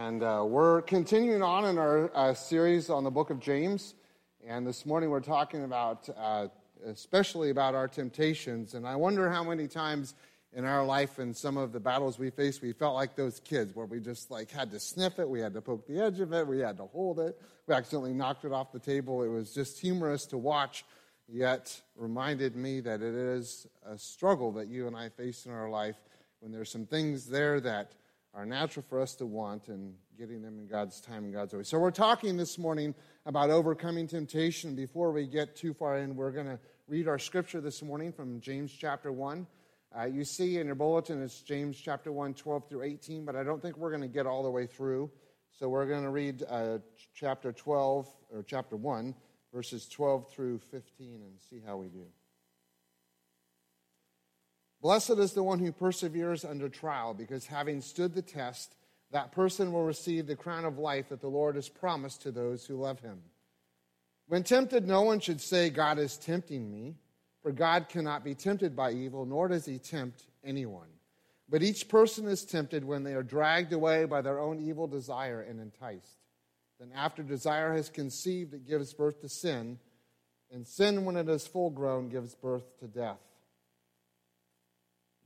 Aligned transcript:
And 0.00 0.22
uh, 0.22 0.42
we're 0.46 0.80
continuing 0.80 1.42
on 1.42 1.66
in 1.66 1.76
our 1.76 2.10
uh, 2.14 2.32
series 2.32 2.88
on 2.88 3.04
the 3.04 3.10
book 3.10 3.28
of 3.28 3.38
James. 3.38 3.92
And 4.46 4.66
this 4.66 4.86
morning 4.86 5.10
we're 5.10 5.20
talking 5.20 5.62
about, 5.62 6.08
uh, 6.16 6.48
especially 6.86 7.50
about 7.50 7.74
our 7.74 7.86
temptations. 7.86 8.72
And 8.72 8.86
I 8.88 8.96
wonder 8.96 9.30
how 9.30 9.44
many 9.44 9.68
times 9.68 10.14
in 10.54 10.64
our 10.64 10.86
life 10.86 11.18
and 11.18 11.36
some 11.36 11.58
of 11.58 11.72
the 11.72 11.80
battles 11.80 12.18
we 12.18 12.30
faced, 12.30 12.62
we 12.62 12.72
felt 12.72 12.94
like 12.94 13.14
those 13.14 13.40
kids 13.40 13.76
where 13.76 13.84
we 13.84 14.00
just 14.00 14.30
like 14.30 14.50
had 14.50 14.70
to 14.70 14.80
sniff 14.80 15.18
it, 15.18 15.28
we 15.28 15.38
had 15.38 15.52
to 15.52 15.60
poke 15.60 15.86
the 15.86 16.00
edge 16.00 16.20
of 16.20 16.32
it, 16.32 16.46
we 16.46 16.60
had 16.60 16.78
to 16.78 16.86
hold 16.86 17.20
it, 17.20 17.38
we 17.66 17.74
accidentally 17.74 18.14
knocked 18.14 18.46
it 18.46 18.52
off 18.52 18.72
the 18.72 18.78
table. 18.78 19.22
It 19.22 19.28
was 19.28 19.52
just 19.52 19.78
humorous 19.78 20.24
to 20.28 20.38
watch, 20.38 20.86
yet 21.28 21.78
reminded 21.94 22.56
me 22.56 22.80
that 22.80 23.02
it 23.02 23.14
is 23.14 23.66
a 23.84 23.98
struggle 23.98 24.50
that 24.52 24.68
you 24.68 24.86
and 24.86 24.96
I 24.96 25.10
face 25.10 25.44
in 25.44 25.52
our 25.52 25.68
life 25.68 25.96
when 26.38 26.52
there's 26.52 26.70
some 26.70 26.86
things 26.86 27.26
there 27.26 27.60
that 27.60 27.92
are 28.34 28.46
natural 28.46 28.84
for 28.88 29.00
us 29.00 29.14
to 29.16 29.26
want 29.26 29.68
and 29.68 29.94
getting 30.18 30.42
them 30.42 30.58
in 30.58 30.66
God's 30.66 31.00
time 31.00 31.24
and 31.24 31.32
God's 31.32 31.54
way. 31.54 31.62
So 31.62 31.78
we're 31.78 31.90
talking 31.90 32.36
this 32.36 32.58
morning 32.58 32.94
about 33.26 33.50
overcoming 33.50 34.06
temptation. 34.06 34.76
Before 34.76 35.12
we 35.12 35.26
get 35.26 35.56
too 35.56 35.74
far 35.74 35.98
in, 35.98 36.14
we're 36.14 36.30
going 36.30 36.46
to 36.46 36.58
read 36.86 37.08
our 37.08 37.18
scripture 37.18 37.60
this 37.60 37.82
morning 37.82 38.12
from 38.12 38.40
James 38.40 38.72
chapter 38.72 39.10
1. 39.10 39.46
Uh, 39.98 40.04
you 40.04 40.24
see 40.24 40.58
in 40.58 40.66
your 40.66 40.76
bulletin 40.76 41.20
it's 41.20 41.40
James 41.40 41.76
chapter 41.76 42.12
1, 42.12 42.34
12 42.34 42.68
through 42.68 42.82
18, 42.82 43.24
but 43.24 43.34
I 43.34 43.42
don't 43.42 43.60
think 43.60 43.76
we're 43.76 43.90
going 43.90 44.02
to 44.02 44.08
get 44.08 44.26
all 44.26 44.44
the 44.44 44.50
way 44.50 44.66
through. 44.66 45.10
So 45.58 45.68
we're 45.68 45.86
going 45.86 46.04
to 46.04 46.10
read 46.10 46.44
uh, 46.48 46.78
chapter 47.12 47.52
12, 47.52 48.08
or 48.32 48.42
chapter 48.44 48.76
1, 48.76 49.14
verses 49.52 49.88
12 49.88 50.30
through 50.32 50.58
15, 50.70 51.22
and 51.22 51.40
see 51.40 51.60
how 51.66 51.76
we 51.76 51.88
do. 51.88 52.06
Blessed 54.82 55.18
is 55.18 55.32
the 55.32 55.42
one 55.42 55.58
who 55.58 55.72
perseveres 55.72 56.44
under 56.44 56.68
trial, 56.68 57.12
because 57.12 57.46
having 57.46 57.80
stood 57.80 58.14
the 58.14 58.22
test, 58.22 58.74
that 59.12 59.32
person 59.32 59.72
will 59.72 59.84
receive 59.84 60.26
the 60.26 60.36
crown 60.36 60.64
of 60.64 60.78
life 60.78 61.08
that 61.08 61.20
the 61.20 61.28
Lord 61.28 61.56
has 61.56 61.68
promised 61.68 62.22
to 62.22 62.30
those 62.30 62.64
who 62.64 62.76
love 62.76 63.00
him. 63.00 63.20
When 64.26 64.42
tempted, 64.44 64.86
no 64.86 65.02
one 65.02 65.20
should 65.20 65.40
say, 65.40 65.68
God 65.70 65.98
is 65.98 66.16
tempting 66.16 66.70
me, 66.70 66.94
for 67.42 67.52
God 67.52 67.88
cannot 67.88 68.24
be 68.24 68.34
tempted 68.34 68.76
by 68.76 68.92
evil, 68.92 69.26
nor 69.26 69.48
does 69.48 69.66
he 69.66 69.78
tempt 69.78 70.24
anyone. 70.44 70.88
But 71.48 71.62
each 71.62 71.88
person 71.88 72.28
is 72.28 72.44
tempted 72.44 72.84
when 72.84 73.02
they 73.02 73.14
are 73.14 73.24
dragged 73.24 73.72
away 73.72 74.04
by 74.04 74.22
their 74.22 74.38
own 74.38 74.60
evil 74.60 74.86
desire 74.86 75.40
and 75.40 75.60
enticed. 75.60 76.20
Then, 76.78 76.92
after 76.94 77.22
desire 77.22 77.74
has 77.74 77.90
conceived, 77.90 78.54
it 78.54 78.66
gives 78.66 78.94
birth 78.94 79.20
to 79.20 79.28
sin, 79.28 79.78
and 80.52 80.66
sin, 80.66 81.04
when 81.04 81.16
it 81.16 81.28
is 81.28 81.46
full 81.46 81.70
grown, 81.70 82.08
gives 82.08 82.34
birth 82.34 82.78
to 82.78 82.86
death. 82.86 83.18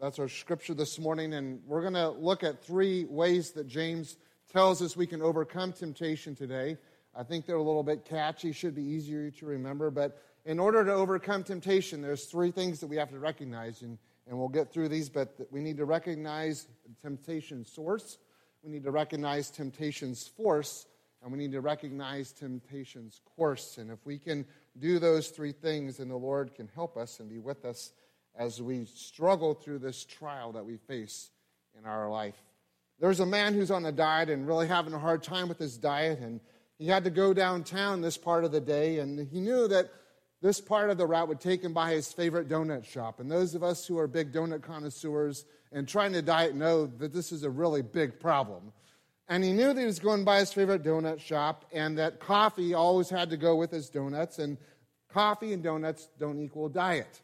That's 0.04 0.18
our 0.18 0.28
scripture 0.28 0.74
this 0.74 0.98
morning, 0.98 1.32
and 1.32 1.62
we're 1.66 1.80
going 1.80 1.94
to 1.94 2.10
look 2.10 2.44
at 2.44 2.62
three 2.62 3.06
ways 3.06 3.52
that 3.52 3.66
James 3.66 4.18
tells 4.52 4.82
us 4.82 4.98
we 4.98 5.06
can 5.06 5.22
overcome 5.22 5.72
temptation 5.72 6.34
today. 6.34 6.76
I 7.16 7.22
think 7.22 7.46
they're 7.46 7.56
a 7.56 7.62
little 7.62 7.82
bit 7.82 8.04
catchy, 8.04 8.52
should 8.52 8.74
be 8.74 8.82
easier 8.82 9.30
to 9.30 9.46
remember, 9.46 9.90
but 9.90 10.20
in 10.44 10.58
order 10.58 10.84
to 10.84 10.92
overcome 10.92 11.42
temptation, 11.42 12.02
there's 12.02 12.26
three 12.26 12.50
things 12.50 12.80
that 12.80 12.88
we 12.88 12.96
have 12.96 13.08
to 13.12 13.18
recognize, 13.18 13.80
and, 13.80 13.96
and 14.28 14.38
we'll 14.38 14.50
get 14.50 14.70
through 14.70 14.90
these, 14.90 15.08
but 15.08 15.34
we 15.50 15.62
need 15.62 15.78
to 15.78 15.86
recognize 15.86 16.66
temptation 17.00 17.64
source, 17.64 18.18
we 18.62 18.70
need 18.70 18.84
to 18.84 18.90
recognize 18.90 19.48
temptation's 19.48 20.28
force, 20.28 20.84
and 21.22 21.32
we 21.32 21.38
need 21.38 21.52
to 21.52 21.62
recognize 21.62 22.30
temptation's 22.30 23.22
course. 23.36 23.78
And 23.78 23.90
if 23.90 24.04
we 24.04 24.18
can 24.18 24.44
do 24.78 24.98
those 24.98 25.28
three 25.28 25.52
things, 25.52 25.96
then 25.96 26.10
the 26.10 26.16
Lord 26.18 26.54
can 26.54 26.68
help 26.74 26.98
us 26.98 27.20
and 27.20 27.30
be 27.30 27.38
with 27.38 27.64
us 27.64 27.94
as 28.36 28.60
we 28.60 28.84
struggle 28.86 29.54
through 29.54 29.78
this 29.78 30.04
trial 30.04 30.52
that 30.52 30.66
we 30.66 30.76
face 30.76 31.30
in 31.78 31.86
our 31.86 32.10
life. 32.10 32.36
There's 33.00 33.20
a 33.20 33.26
man 33.26 33.54
who's 33.54 33.70
on 33.70 33.84
a 33.86 33.92
diet 33.92 34.28
and 34.30 34.46
really 34.46 34.68
having 34.68 34.92
a 34.92 34.98
hard 34.98 35.22
time 35.22 35.48
with 35.48 35.58
his 35.58 35.76
diet, 35.76 36.20
and 36.20 36.40
he 36.78 36.86
had 36.86 37.04
to 37.04 37.10
go 37.10 37.34
downtown 37.34 38.00
this 38.00 38.16
part 38.16 38.44
of 38.44 38.52
the 38.52 38.60
day, 38.60 38.98
and 38.98 39.28
he 39.28 39.40
knew 39.40 39.68
that 39.68 39.90
this 40.42 40.60
part 40.60 40.90
of 40.90 40.98
the 40.98 41.06
route 41.06 41.28
would 41.28 41.40
take 41.40 41.62
him 41.62 41.72
by 41.72 41.92
his 41.92 42.12
favorite 42.12 42.48
donut 42.48 42.84
shop. 42.84 43.18
And 43.18 43.30
those 43.30 43.54
of 43.54 43.62
us 43.62 43.86
who 43.86 43.98
are 43.98 44.06
big 44.06 44.32
donut 44.32 44.62
connoisseurs 44.62 45.46
and 45.72 45.88
trying 45.88 46.12
to 46.12 46.22
diet 46.22 46.54
know 46.54 46.86
that 46.86 47.14
this 47.14 47.32
is 47.32 47.44
a 47.44 47.50
really 47.50 47.82
big 47.82 48.20
problem. 48.20 48.72
And 49.26 49.42
he 49.42 49.52
knew 49.52 49.72
that 49.72 49.80
he 49.80 49.86
was 49.86 49.98
going 49.98 50.22
by 50.24 50.40
his 50.40 50.52
favorite 50.52 50.82
donut 50.82 51.18
shop 51.18 51.64
and 51.72 51.96
that 51.96 52.20
coffee 52.20 52.74
always 52.74 53.08
had 53.08 53.30
to 53.30 53.38
go 53.38 53.56
with 53.56 53.70
his 53.70 53.88
donuts, 53.88 54.38
and 54.38 54.58
coffee 55.08 55.52
and 55.54 55.62
donuts 55.62 56.08
don't 56.18 56.38
equal 56.38 56.68
diet. 56.68 57.22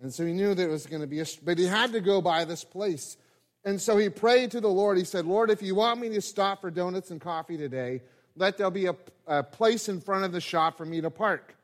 And 0.00 0.12
so 0.12 0.26
he 0.26 0.32
knew 0.32 0.54
that 0.54 0.62
it 0.62 0.70
was 0.70 0.86
going 0.86 1.00
to 1.00 1.06
be 1.06 1.20
a, 1.20 1.26
but 1.42 1.58
he 1.58 1.64
had 1.64 1.92
to 1.92 2.00
go 2.00 2.20
by 2.20 2.44
this 2.44 2.64
place. 2.64 3.16
And 3.64 3.80
so 3.80 3.96
he 3.96 4.08
prayed 4.08 4.52
to 4.52 4.60
the 4.60 4.68
Lord. 4.68 4.98
He 4.98 5.04
said, 5.04 5.26
Lord, 5.26 5.50
if 5.50 5.62
you 5.62 5.74
want 5.74 6.00
me 6.00 6.10
to 6.10 6.20
stop 6.20 6.60
for 6.60 6.70
donuts 6.70 7.10
and 7.10 7.20
coffee 7.20 7.56
today, 7.56 8.02
let 8.36 8.58
there 8.58 8.70
be 8.70 8.86
a, 8.86 8.96
a 9.26 9.42
place 9.42 9.88
in 9.88 10.00
front 10.00 10.24
of 10.24 10.32
the 10.32 10.40
shop 10.40 10.76
for 10.76 10.84
me 10.84 11.00
to 11.00 11.10
park. 11.10 11.56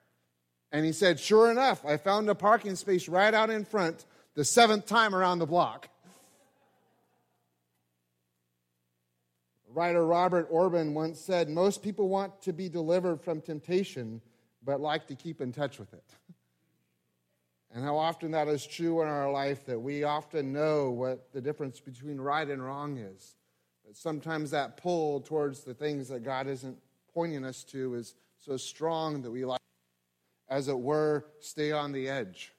And 0.72 0.86
he 0.86 0.92
said, 0.92 1.20
Sure 1.20 1.50
enough, 1.50 1.84
I 1.84 1.98
found 1.98 2.28
a 2.30 2.34
parking 2.34 2.76
space 2.76 3.08
right 3.08 3.32
out 3.34 3.50
in 3.50 3.64
front 3.64 4.04
the 4.34 4.44
seventh 4.44 4.86
time 4.86 5.14
around 5.14 5.38
the 5.38 5.46
block. 5.46 5.88
Writer 9.74 10.04
Robert 10.04 10.50
Orben 10.52 10.92
once 10.92 11.20
said, 11.20 11.48
Most 11.48 11.82
people 11.82 12.08
want 12.08 12.42
to 12.42 12.52
be 12.52 12.68
delivered 12.68 13.20
from 13.20 13.40
temptation, 13.40 14.20
but 14.64 14.80
like 14.80 15.06
to 15.08 15.14
keep 15.14 15.40
in 15.40 15.52
touch 15.52 15.78
with 15.78 15.92
it. 15.94 16.04
And 17.72 17.82
how 17.82 17.96
often 17.96 18.32
that 18.32 18.48
is 18.48 18.66
true 18.66 19.00
in 19.00 19.08
our 19.08 19.32
life 19.32 19.64
that 19.66 19.78
we 19.78 20.04
often 20.04 20.52
know 20.52 20.90
what 20.90 21.32
the 21.32 21.40
difference 21.40 21.80
between 21.80 22.20
right 22.20 22.48
and 22.48 22.62
wrong 22.62 22.98
is. 22.98 23.34
But 23.86 23.96
sometimes 23.96 24.50
that 24.50 24.76
pull 24.76 25.20
towards 25.20 25.64
the 25.64 25.74
things 25.74 26.08
that 26.08 26.22
God 26.22 26.46
isn't 26.46 26.76
pointing 27.14 27.44
us 27.44 27.64
to 27.64 27.94
is 27.94 28.14
so 28.38 28.56
strong 28.56 29.22
that 29.22 29.30
we 29.30 29.44
like, 29.44 29.60
as 30.48 30.68
it 30.68 30.78
were, 30.78 31.24
stay 31.40 31.72
on 31.72 31.92
the 31.92 32.08
edge. 32.08 32.52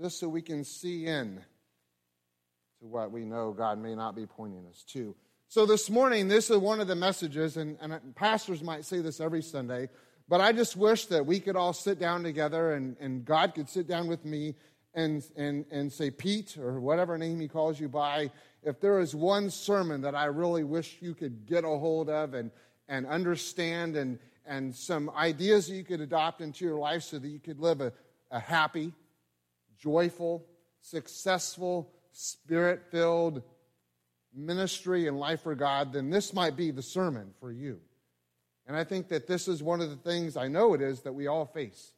Just 0.00 0.18
so 0.18 0.28
we 0.28 0.42
can 0.42 0.64
see 0.64 1.06
in 1.06 1.40
to 2.80 2.86
what 2.86 3.12
we 3.12 3.24
know 3.24 3.52
God 3.52 3.78
may 3.78 3.94
not 3.94 4.16
be 4.16 4.26
pointing 4.26 4.66
us 4.66 4.82
to. 4.88 5.14
So 5.48 5.66
this 5.66 5.90
morning, 5.90 6.26
this 6.26 6.50
is 6.50 6.56
one 6.56 6.80
of 6.80 6.88
the 6.88 6.96
messages, 6.96 7.56
and, 7.58 7.76
and 7.80 8.16
pastors 8.16 8.62
might 8.62 8.84
say 8.84 9.00
this 9.00 9.20
every 9.20 9.42
Sunday 9.42 9.88
but 10.28 10.40
I 10.40 10.52
just 10.52 10.76
wish 10.76 11.06
that 11.06 11.26
we 11.26 11.40
could 11.40 11.56
all 11.56 11.72
sit 11.72 11.98
down 11.98 12.22
together 12.22 12.74
and, 12.74 12.96
and 12.98 13.24
God 13.24 13.54
could 13.54 13.68
sit 13.68 13.86
down 13.86 14.06
with 14.06 14.24
me 14.24 14.54
and, 14.94 15.24
and, 15.36 15.64
and 15.70 15.92
say, 15.92 16.10
Pete, 16.10 16.56
or 16.56 16.80
whatever 16.80 17.18
name 17.18 17.40
he 17.40 17.48
calls 17.48 17.78
you 17.78 17.88
by, 17.88 18.30
if 18.62 18.80
there 18.80 19.00
is 19.00 19.14
one 19.14 19.50
sermon 19.50 20.00
that 20.02 20.14
I 20.14 20.26
really 20.26 20.64
wish 20.64 20.98
you 21.00 21.14
could 21.14 21.46
get 21.46 21.64
a 21.64 21.68
hold 21.68 22.08
of 22.08 22.34
and, 22.34 22.50
and 22.88 23.06
understand 23.06 23.96
and, 23.96 24.18
and 24.46 24.74
some 24.74 25.10
ideas 25.10 25.68
that 25.68 25.74
you 25.74 25.84
could 25.84 26.00
adopt 26.00 26.40
into 26.40 26.64
your 26.64 26.78
life 26.78 27.02
so 27.02 27.18
that 27.18 27.28
you 27.28 27.40
could 27.40 27.60
live 27.60 27.80
a, 27.80 27.92
a 28.30 28.38
happy, 28.38 28.92
joyful, 29.78 30.46
successful, 30.80 31.90
spirit 32.12 32.82
filled 32.90 33.42
ministry 34.34 35.06
and 35.06 35.18
life 35.18 35.42
for 35.42 35.54
God, 35.54 35.92
then 35.92 36.10
this 36.10 36.32
might 36.32 36.56
be 36.56 36.70
the 36.70 36.82
sermon 36.82 37.32
for 37.40 37.52
you. 37.52 37.80
And 38.66 38.76
I 38.76 38.84
think 38.84 39.08
that 39.08 39.26
this 39.26 39.46
is 39.46 39.62
one 39.62 39.80
of 39.80 39.90
the 39.90 39.96
things, 39.96 40.36
I 40.36 40.48
know 40.48 40.74
it 40.74 40.80
is, 40.80 41.00
that 41.02 41.14
we 41.14 41.26
all 41.26 41.44
face. 41.44 41.92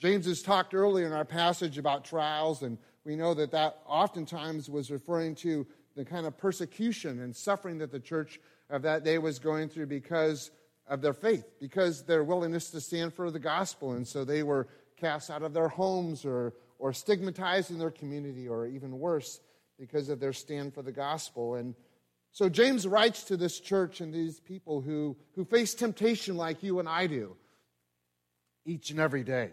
James 0.00 0.26
has 0.26 0.42
talked 0.42 0.74
earlier 0.74 1.06
in 1.06 1.12
our 1.12 1.24
passage 1.24 1.78
about 1.78 2.04
trials, 2.04 2.62
and 2.62 2.78
we 3.04 3.14
know 3.14 3.34
that 3.34 3.52
that 3.52 3.78
oftentimes 3.86 4.68
was 4.68 4.90
referring 4.90 5.36
to 5.36 5.66
the 5.94 6.04
kind 6.04 6.26
of 6.26 6.36
persecution 6.36 7.20
and 7.20 7.36
suffering 7.36 7.78
that 7.78 7.92
the 7.92 8.00
church 8.00 8.40
of 8.70 8.82
that 8.82 9.04
day 9.04 9.18
was 9.18 9.38
going 9.38 9.68
through 9.68 9.86
because 9.86 10.50
of 10.88 11.00
their 11.00 11.12
faith, 11.12 11.44
because 11.60 12.02
their 12.02 12.24
willingness 12.24 12.70
to 12.70 12.80
stand 12.80 13.14
for 13.14 13.30
the 13.30 13.38
gospel. 13.38 13.92
And 13.92 14.06
so 14.06 14.24
they 14.24 14.42
were 14.42 14.66
cast 14.96 15.30
out 15.30 15.42
of 15.42 15.52
their 15.52 15.68
homes 15.68 16.24
or, 16.24 16.54
or 16.78 16.92
stigmatized 16.92 17.70
in 17.70 17.78
their 17.78 17.90
community, 17.90 18.48
or 18.48 18.66
even 18.66 18.98
worse, 18.98 19.40
because 19.78 20.08
of 20.08 20.18
their 20.18 20.32
stand 20.32 20.74
for 20.74 20.82
the 20.82 20.92
gospel. 20.92 21.54
And 21.54 21.76
so 22.32 22.48
James 22.48 22.86
writes 22.86 23.24
to 23.24 23.36
this 23.36 23.60
church 23.60 24.00
and 24.00 24.12
these 24.12 24.40
people 24.40 24.80
who, 24.80 25.16
who 25.34 25.44
face 25.44 25.74
temptation 25.74 26.36
like 26.36 26.62
you 26.62 26.78
and 26.78 26.88
I 26.88 27.06
do 27.06 27.36
each 28.64 28.90
and 28.90 28.98
every 28.98 29.22
day. 29.22 29.50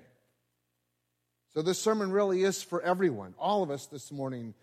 So 1.54 1.62
this 1.62 1.82
sermon 1.82 2.12
really 2.12 2.44
is 2.44 2.64
for 2.64 2.82
everyone, 2.82 3.34
all 3.38 3.64
of 3.64 3.70
us 3.70 3.88
this 3.88 4.12
morning. 4.12 4.54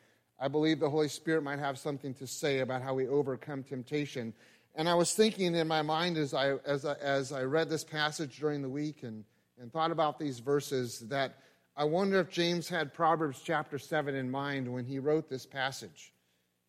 I 0.41 0.49
believe 0.49 0.81
the 0.81 0.89
Holy 0.89 1.09
Spirit 1.09 1.43
might 1.43 1.59
have 1.59 1.79
something 1.79 2.15
to 2.15 2.27
say 2.27 2.61
about 2.61 2.81
how 2.81 2.95
we 2.95 3.07
overcome 3.07 3.63
temptation. 3.63 4.33
And 4.75 4.89
I 4.89 4.95
was 4.95 5.13
thinking 5.13 5.55
in 5.55 5.69
my 5.69 5.83
mind 5.83 6.17
as 6.17 6.33
I, 6.33 6.55
as 6.65 6.87
I, 6.87 6.95
as 6.95 7.33
I 7.33 7.43
read 7.43 7.69
this 7.69 7.85
passage 7.85 8.39
during 8.39 8.63
the 8.63 8.69
week 8.69 9.03
and, 9.03 9.25
and 9.61 9.71
thought 9.71 9.91
about 9.91 10.19
these 10.19 10.39
verses 10.39 11.01
that 11.09 11.39
I 11.77 11.85
wonder 11.85 12.19
if 12.21 12.31
James 12.31 12.69
had 12.69 12.95
Proverbs 12.95 13.43
chapter 13.45 13.79
7 13.79 14.15
in 14.15 14.31
mind 14.31 14.73
when 14.73 14.87
he 14.87 14.99
wrote 14.99 15.29
this 15.29 15.45
passage. 15.45 16.13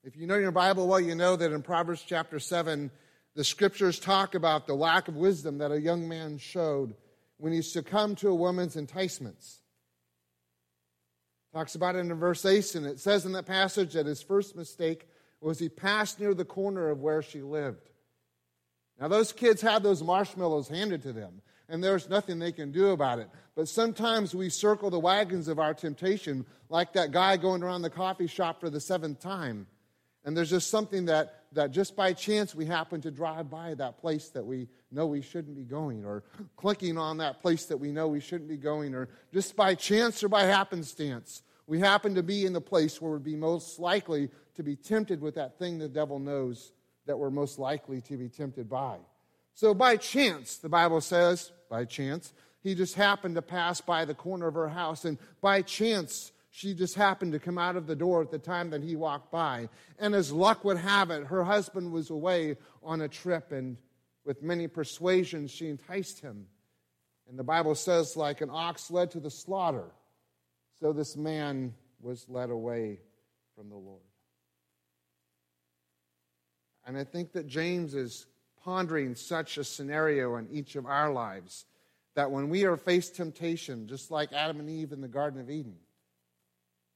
If 0.07 0.15
you 0.15 0.25
know 0.25 0.38
your 0.38 0.51
Bible 0.51 0.88
well, 0.88 1.01
you 1.01 1.15
know 1.15 1.36
that 1.36 1.51
in 1.51 1.62
Proverbs 1.62 2.01
chapter 2.01 2.39
7, 2.39 2.89
the 3.36 3.44
scriptures 3.44 4.00
talk 4.00 4.36
about 4.36 4.65
the 4.65 4.74
lack 4.74 5.09
of 5.09 5.18
wisdom 5.18 5.57
that 5.57 5.74
a 5.74 5.81
young 5.81 6.07
man 6.07 6.38
showed 6.38 6.95
when 7.36 7.51
he 7.51 7.62
succumbed 7.62 8.18
to 8.19 8.30
a 8.30 8.36
woman's 8.36 8.77
enticements. 8.77 9.59
Talks 11.54 11.75
about 11.75 11.98
it 11.98 12.00
in 12.00 12.13
verse 12.13 12.45
8, 12.45 12.75
and 12.75 12.86
it 12.86 13.01
says 13.01 13.25
in 13.25 13.33
that 13.33 13.48
passage 13.48 13.95
that 13.95 14.06
his 14.06 14.21
first 14.21 14.56
mistake 14.56 15.09
was 15.42 15.59
he 15.59 15.68
passed 15.68 16.21
near 16.21 16.33
the 16.33 16.45
corner 16.45 16.89
of 16.89 17.01
where 17.01 17.21
she 17.21 17.42
lived. 17.42 17.89
Now, 19.01 19.09
those 19.09 19.33
kids 19.33 19.62
had 19.62 19.83
those 19.83 20.01
marshmallows 20.01 20.69
handed 20.69 21.01
to 21.01 21.12
them, 21.12 21.42
and 21.68 21.83
there's 21.83 22.07
nothing 22.07 22.39
they 22.39 22.54
can 22.54 22.71
do 22.71 22.92
about 22.92 23.19
it. 23.19 23.30
But 23.57 23.68
sometimes 23.68 24.33
we 24.33 24.48
circle 24.51 24.89
the 24.89 25.00
wagons 25.00 25.50
of 25.50 25.59
our 25.59 25.74
temptation, 25.74 26.45
like 26.69 26.94
that 26.94 27.12
guy 27.12 27.36
going 27.36 27.62
around 27.62 27.81
the 27.81 27.89
coffee 27.89 28.27
shop 28.27 28.62
for 28.62 28.69
the 28.69 28.80
seventh 28.80 29.19
time. 29.19 29.68
And 30.27 30.35
there's 30.35 30.50
just 30.50 30.69
something 30.69 31.06
that, 31.06 31.45
that 31.53 31.71
just 31.71 31.95
by 31.95 32.12
chance 32.12 32.53
we 32.53 32.65
happen 32.65 33.00
to 33.00 33.12
drive 33.12 33.50
by 33.50 33.75
that 33.75 33.97
place 33.97 34.27
that 34.31 34.45
we 34.45 34.68
know 34.91 35.07
we 35.07 35.21
shouldn't 35.21 35.56
be 35.56 35.63
going, 35.63 36.03
or 36.03 36.25
clicking 36.57 36.97
on 36.97 37.19
that 37.19 37.41
place 37.41 37.68
that 37.68 37.77
we 37.77 37.94
know 37.94 38.09
we 38.09 38.19
shouldn't 38.19 38.50
be 38.50 38.57
going, 38.57 38.94
or 38.94 39.07
just 39.33 39.56
by 39.56 39.74
chance 39.74 40.21
or 40.21 40.27
by 40.27 40.44
happenstance, 40.44 41.44
we 41.65 41.79
happen 41.79 42.13
to 42.15 42.24
be 42.24 42.45
in 42.45 42.51
the 42.51 42.59
place 42.59 43.01
where 43.01 43.13
we'd 43.13 43.24
be 43.24 43.38
most 43.38 43.79
likely 43.79 44.29
to 44.56 44.63
be 44.63 44.75
tempted 44.75 45.21
with 45.21 45.35
that 45.35 45.57
thing 45.57 45.77
the 45.77 45.88
devil 45.88 46.19
knows 46.19 46.73
that 47.06 47.18
we're 47.18 47.30
most 47.30 47.57
likely 47.57 48.01
to 48.01 48.18
be 48.18 48.27
tempted 48.27 48.69
by. 48.69 48.97
So, 49.53 49.73
by 49.73 49.95
chance, 49.95 50.57
the 50.57 50.68
Bible 50.68 51.00
says, 51.00 51.53
by 51.69 51.85
chance, 51.85 52.33
he 52.62 52.75
just 52.75 52.95
happened 52.95 53.35
to 53.35 53.41
pass 53.41 53.80
by 53.80 54.03
the 54.03 54.13
corner 54.13 54.47
of 54.47 54.56
her 54.56 54.68
house, 54.68 55.06
and 55.06 55.18
by 55.39 55.62
chance, 55.62 56.33
she 56.57 56.74
just 56.74 56.95
happened 56.95 57.33
to 57.33 57.39
come 57.39 57.59
out 57.59 57.75
of 57.75 57.86
the 57.86 57.95
door 57.95 58.19
at 58.19 58.31
the 58.31 58.39
time 58.39 58.71
that 58.71 58.81
he 58.81 58.95
walked 58.95 59.31
by. 59.31 59.69
And 60.00 60.15
as 60.15 60.31
luck 60.31 60.65
would 60.65 60.77
have 60.77 61.12
it, 61.12 61.27
her 61.27 61.44
husband 61.44 61.92
was 61.92 62.09
away 62.09 62.57
on 62.81 63.01
a 63.01 63.07
trip, 63.07 63.51
and 63.51 63.77
with 64.25 64.42
many 64.42 64.68
persuasions, 64.68 65.51
she 65.51 65.68
enticed 65.68 66.19
him. 66.19 66.48
And 67.30 67.38
the 67.38 67.44
Bible 67.44 67.75
says, 67.75 68.18
like 68.18 68.42
an 68.42 68.50
ox 68.51 68.89
led 68.89 69.12
to 69.12 69.19
the 69.19 69.30
slaughter, 69.30 69.92
so 70.80 70.94
this 70.94 71.15
man 71.15 71.75
was 72.01 72.25
led 72.27 72.50
away 72.50 73.01
from 73.56 73.69
the 73.69 73.75
Lord. 73.75 74.01
And 76.88 76.98
I 76.98 77.04
think 77.04 77.33
that 77.33 77.45
James 77.45 77.94
is 77.94 78.25
pondering 78.63 79.13
such 79.13 79.59
a 79.59 79.63
scenario 79.63 80.38
in 80.38 80.48
each 80.51 80.75
of 80.75 80.88
our 80.88 81.13
lives 81.13 81.68
that 82.15 82.31
when 82.31 82.50
we 82.50 82.63
are 82.63 82.77
faced 82.77 83.15
temptation, 83.15 83.88
just 83.88 84.09
like 84.09 84.33
Adam 84.33 84.59
and 84.59 84.71
Eve 84.71 84.92
in 84.92 85.01
the 85.01 85.07
Garden 85.07 85.39
of 85.39 85.51
Eden, 85.51 85.75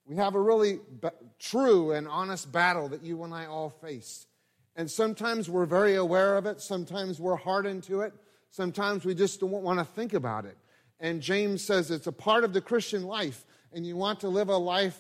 we 0.06 0.16
have 0.16 0.36
a 0.36 0.42
really 0.42 0.80
b- 1.02 1.10
true 1.40 1.92
and 1.92 2.08
honest 2.08 2.52
battle 2.52 2.90
that 2.90 3.04
you 3.04 3.24
and 3.24 3.34
I 3.34 3.46
all 3.46 3.70
face. 3.70 4.26
And 4.76 4.90
sometimes 4.90 5.50
we're 5.50 5.66
very 5.66 5.96
aware 5.96 6.38
of 6.38 6.46
it, 6.46 6.62
sometimes 6.62 7.20
we're 7.20 7.36
hardened 7.36 7.84
to 7.84 8.02
it, 8.02 8.14
sometimes 8.50 9.06
we 9.06 9.16
just 9.16 9.40
don't 9.40 9.52
want 9.52 9.80
to 9.80 9.86
think 9.86 10.14
about 10.14 10.46
it. 10.46 10.58
And 11.00 11.22
James 11.22 11.64
says 11.64 11.92
it's 11.92 12.08
a 12.08 12.12
part 12.12 12.44
of 12.44 12.54
the 12.54 12.62
Christian 12.62 13.04
life, 13.04 13.46
and 13.74 13.86
you 13.86 13.96
want 13.96 14.22
to 14.22 14.30
live 14.30 14.50
a 14.50 14.58
life 14.58 15.00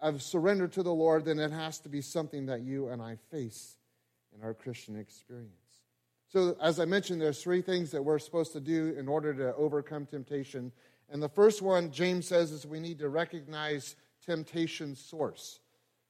of 0.00 0.20
surrender 0.20 0.66
to 0.66 0.82
the 0.82 0.92
Lord, 0.92 1.24
then 1.24 1.38
it 1.38 1.52
has 1.52 1.78
to 1.80 1.88
be 1.88 2.00
something 2.00 2.46
that 2.46 2.62
you 2.62 2.88
and 2.88 3.00
I 3.00 3.16
face 3.30 3.76
in 4.36 4.42
our 4.42 4.52
Christian 4.52 4.98
experience. 4.98 5.52
So, 6.28 6.56
as 6.60 6.80
I 6.80 6.86
mentioned, 6.86 7.20
there's 7.20 7.42
three 7.42 7.62
things 7.62 7.90
that 7.92 8.02
we're 8.02 8.18
supposed 8.18 8.52
to 8.54 8.60
do 8.60 8.94
in 8.98 9.06
order 9.06 9.32
to 9.34 9.54
overcome 9.54 10.06
temptation. 10.06 10.72
And 11.10 11.22
the 11.22 11.28
first 11.28 11.62
one, 11.62 11.92
James 11.92 12.26
says, 12.26 12.50
is 12.50 12.66
we 12.66 12.80
need 12.80 12.98
to 13.00 13.10
recognize 13.10 13.96
temptation's 14.24 15.00
source. 15.00 15.60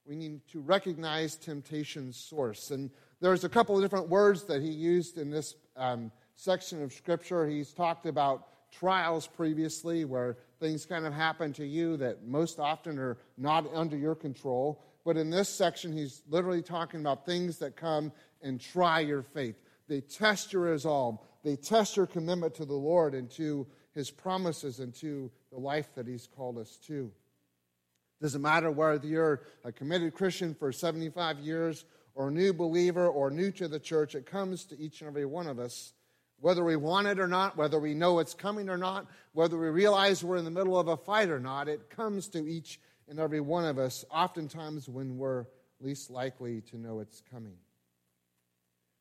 We 0.05 0.15
need 0.15 0.41
to 0.51 0.59
recognize 0.59 1.35
temptation's 1.35 2.17
source. 2.17 2.71
And 2.71 2.89
there's 3.21 3.43
a 3.43 3.49
couple 3.49 3.75
of 3.75 3.81
different 3.81 4.09
words 4.09 4.43
that 4.45 4.61
he 4.61 4.69
used 4.69 5.17
in 5.17 5.29
this 5.29 5.55
um, 5.77 6.11
section 6.35 6.83
of 6.83 6.91
Scripture. 6.91 7.47
He's 7.47 7.71
talked 7.71 8.05
about 8.05 8.47
trials 8.71 9.27
previously, 9.27 10.03
where 10.03 10.37
things 10.59 10.85
kind 10.85 11.05
of 11.05 11.13
happen 11.13 11.53
to 11.53 11.65
you 11.65 11.95
that 11.97 12.25
most 12.25 12.59
often 12.59 12.97
are 12.99 13.17
not 13.37 13.65
under 13.73 13.95
your 13.95 14.15
control. 14.15 14.83
But 15.05 15.17
in 15.17 15.29
this 15.29 15.49
section, 15.49 15.93
he's 15.93 16.21
literally 16.29 16.61
talking 16.61 16.99
about 16.99 17.25
things 17.25 17.59
that 17.59 17.75
come 17.75 18.11
and 18.41 18.59
try 18.59 18.99
your 18.99 19.21
faith. 19.21 19.55
They 19.87 20.01
test 20.01 20.53
your 20.53 20.63
resolve, 20.63 21.19
they 21.43 21.55
test 21.55 21.97
your 21.97 22.07
commitment 22.07 22.55
to 22.55 22.65
the 22.65 22.73
Lord 22.73 23.13
and 23.13 23.29
to 23.31 23.67
his 23.93 24.09
promises 24.09 24.79
and 24.79 24.93
to 24.95 25.29
the 25.51 25.59
life 25.59 25.93
that 25.95 26.07
he's 26.07 26.27
called 26.27 26.57
us 26.57 26.77
to. 26.87 27.11
Doesn't 28.23 28.41
matter 28.41 28.71
whether 28.71 29.05
you're 29.05 29.41
a 29.65 29.71
committed 29.73 30.13
Christian 30.13 30.55
for 30.55 30.71
75 30.71 31.39
years 31.39 31.83
or 32.15 32.29
a 32.29 32.31
new 32.31 32.53
believer 32.53 33.05
or 33.05 33.29
new 33.29 33.51
to 33.51 33.67
the 33.67 33.81
church, 33.81 34.15
it 34.15 34.25
comes 34.25 34.63
to 34.67 34.79
each 34.79 35.01
and 35.01 35.09
every 35.09 35.25
one 35.25 35.45
of 35.45 35.59
us. 35.59 35.91
Whether 36.39 36.63
we 36.63 36.77
want 36.77 37.07
it 37.07 37.19
or 37.19 37.27
not, 37.27 37.57
whether 37.57 37.81
we 37.81 37.93
know 37.93 38.19
it's 38.19 38.33
coming 38.33 38.69
or 38.69 38.77
not, 38.77 39.07
whether 39.33 39.57
we 39.57 39.67
realize 39.67 40.23
we're 40.23 40.37
in 40.37 40.45
the 40.45 40.51
middle 40.51 40.79
of 40.79 40.87
a 40.87 40.95
fight 40.95 41.27
or 41.27 41.39
not, 41.41 41.67
it 41.67 41.89
comes 41.89 42.29
to 42.29 42.47
each 42.47 42.79
and 43.09 43.19
every 43.19 43.41
one 43.41 43.65
of 43.65 43.77
us, 43.77 44.05
oftentimes 44.09 44.87
when 44.87 45.17
we're 45.17 45.45
least 45.81 46.09
likely 46.09 46.61
to 46.61 46.77
know 46.77 47.01
it's 47.01 47.21
coming. 47.29 47.57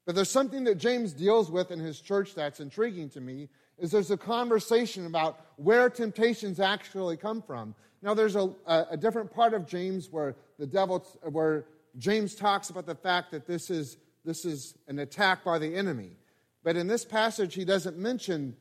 But 0.04 0.16
there's 0.16 0.30
something 0.30 0.64
that 0.64 0.78
James 0.78 1.12
deals 1.12 1.48
with 1.48 1.70
in 1.70 1.78
his 1.78 2.00
church 2.00 2.34
that's 2.34 2.58
intriguing 2.58 3.08
to 3.10 3.20
me 3.20 3.50
is 3.82 3.90
there's 3.90 4.12
a 4.12 4.17
conversation 4.17 5.06
about 5.06 5.40
where 5.56 5.90
temptations 5.90 6.61
actually 6.61 7.17
come 7.17 7.43
from. 7.43 7.75
Now 8.00 8.14
there's 8.14 8.37
a, 8.37 8.55
a 8.67 8.96
different 8.96 9.34
part 9.34 9.55
of 9.55 9.67
James 9.67 10.08
where 10.11 10.37
the 10.58 10.67
devil 10.67 11.05
where 11.25 11.67
James 11.99 12.37
talks 12.37 12.70
about 12.70 12.87
the 12.87 12.94
fact 12.94 13.32
that 13.32 13.46
this 13.46 13.70
is 13.70 13.96
this 14.25 14.44
is 14.44 14.79
an 14.87 15.00
attack 15.00 15.44
by 15.44 15.58
the 15.58 15.75
enemy. 15.75 16.12
But 16.62 16.76
in 16.76 16.87
this 16.87 17.05
passage 17.05 17.55
he 17.55 17.64
doesn't 17.64 17.99
mention 17.99 18.56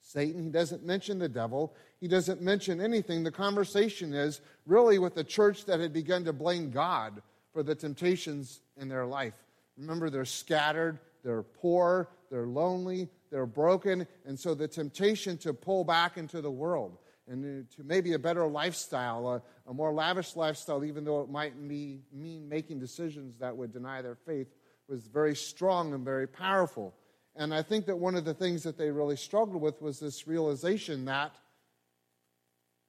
Satan, 0.00 0.44
he 0.44 0.50
doesn't 0.50 0.86
mention 0.86 1.18
the 1.18 1.28
devil, 1.28 1.74
he 2.00 2.06
doesn't 2.06 2.40
mention 2.40 2.80
anything. 2.80 3.24
The 3.24 3.32
conversation 3.32 4.14
is 4.14 4.40
really 4.66 5.00
with 5.00 5.16
the 5.16 5.24
church 5.24 5.64
that 5.64 5.80
had 5.80 5.92
begun 5.92 6.24
to 6.26 6.32
blame 6.32 6.70
God 6.70 7.20
for 7.52 7.64
the 7.64 7.74
temptations 7.74 8.60
in 8.76 8.88
their 8.88 9.04
life. 9.04 9.34
Remember, 9.76 10.08
they're 10.08 10.24
scattered, 10.24 11.00
they're 11.24 11.42
poor, 11.42 12.08
they're 12.30 12.46
lonely, 12.46 13.08
they're 13.30 13.46
broken, 13.46 14.06
and 14.24 14.38
so 14.38 14.54
the 14.54 14.68
temptation 14.68 15.36
to 15.38 15.52
pull 15.52 15.84
back 15.84 16.16
into 16.16 16.40
the 16.40 16.50
world 16.50 16.98
and 17.28 17.64
uh, 17.64 17.76
to 17.76 17.84
maybe 17.84 18.12
a 18.12 18.18
better 18.18 18.46
lifestyle, 18.46 19.28
a, 19.28 19.42
a 19.70 19.74
more 19.74 19.92
lavish 19.92 20.36
lifestyle, 20.36 20.84
even 20.84 21.04
though 21.04 21.22
it 21.22 21.28
might 21.28 21.56
be, 21.68 22.00
mean 22.12 22.48
making 22.48 22.78
decisions 22.78 23.36
that 23.38 23.56
would 23.56 23.72
deny 23.72 24.00
their 24.00 24.14
faith, 24.14 24.46
was 24.88 25.06
very 25.06 25.34
strong 25.34 25.92
and 25.92 26.04
very 26.04 26.28
powerful. 26.28 26.94
And 27.34 27.52
I 27.52 27.62
think 27.62 27.86
that 27.86 27.96
one 27.96 28.14
of 28.14 28.24
the 28.24 28.34
things 28.34 28.62
that 28.62 28.78
they 28.78 28.90
really 28.90 29.16
struggled 29.16 29.60
with 29.60 29.82
was 29.82 29.98
this 29.98 30.26
realization 30.26 31.04
that 31.06 31.34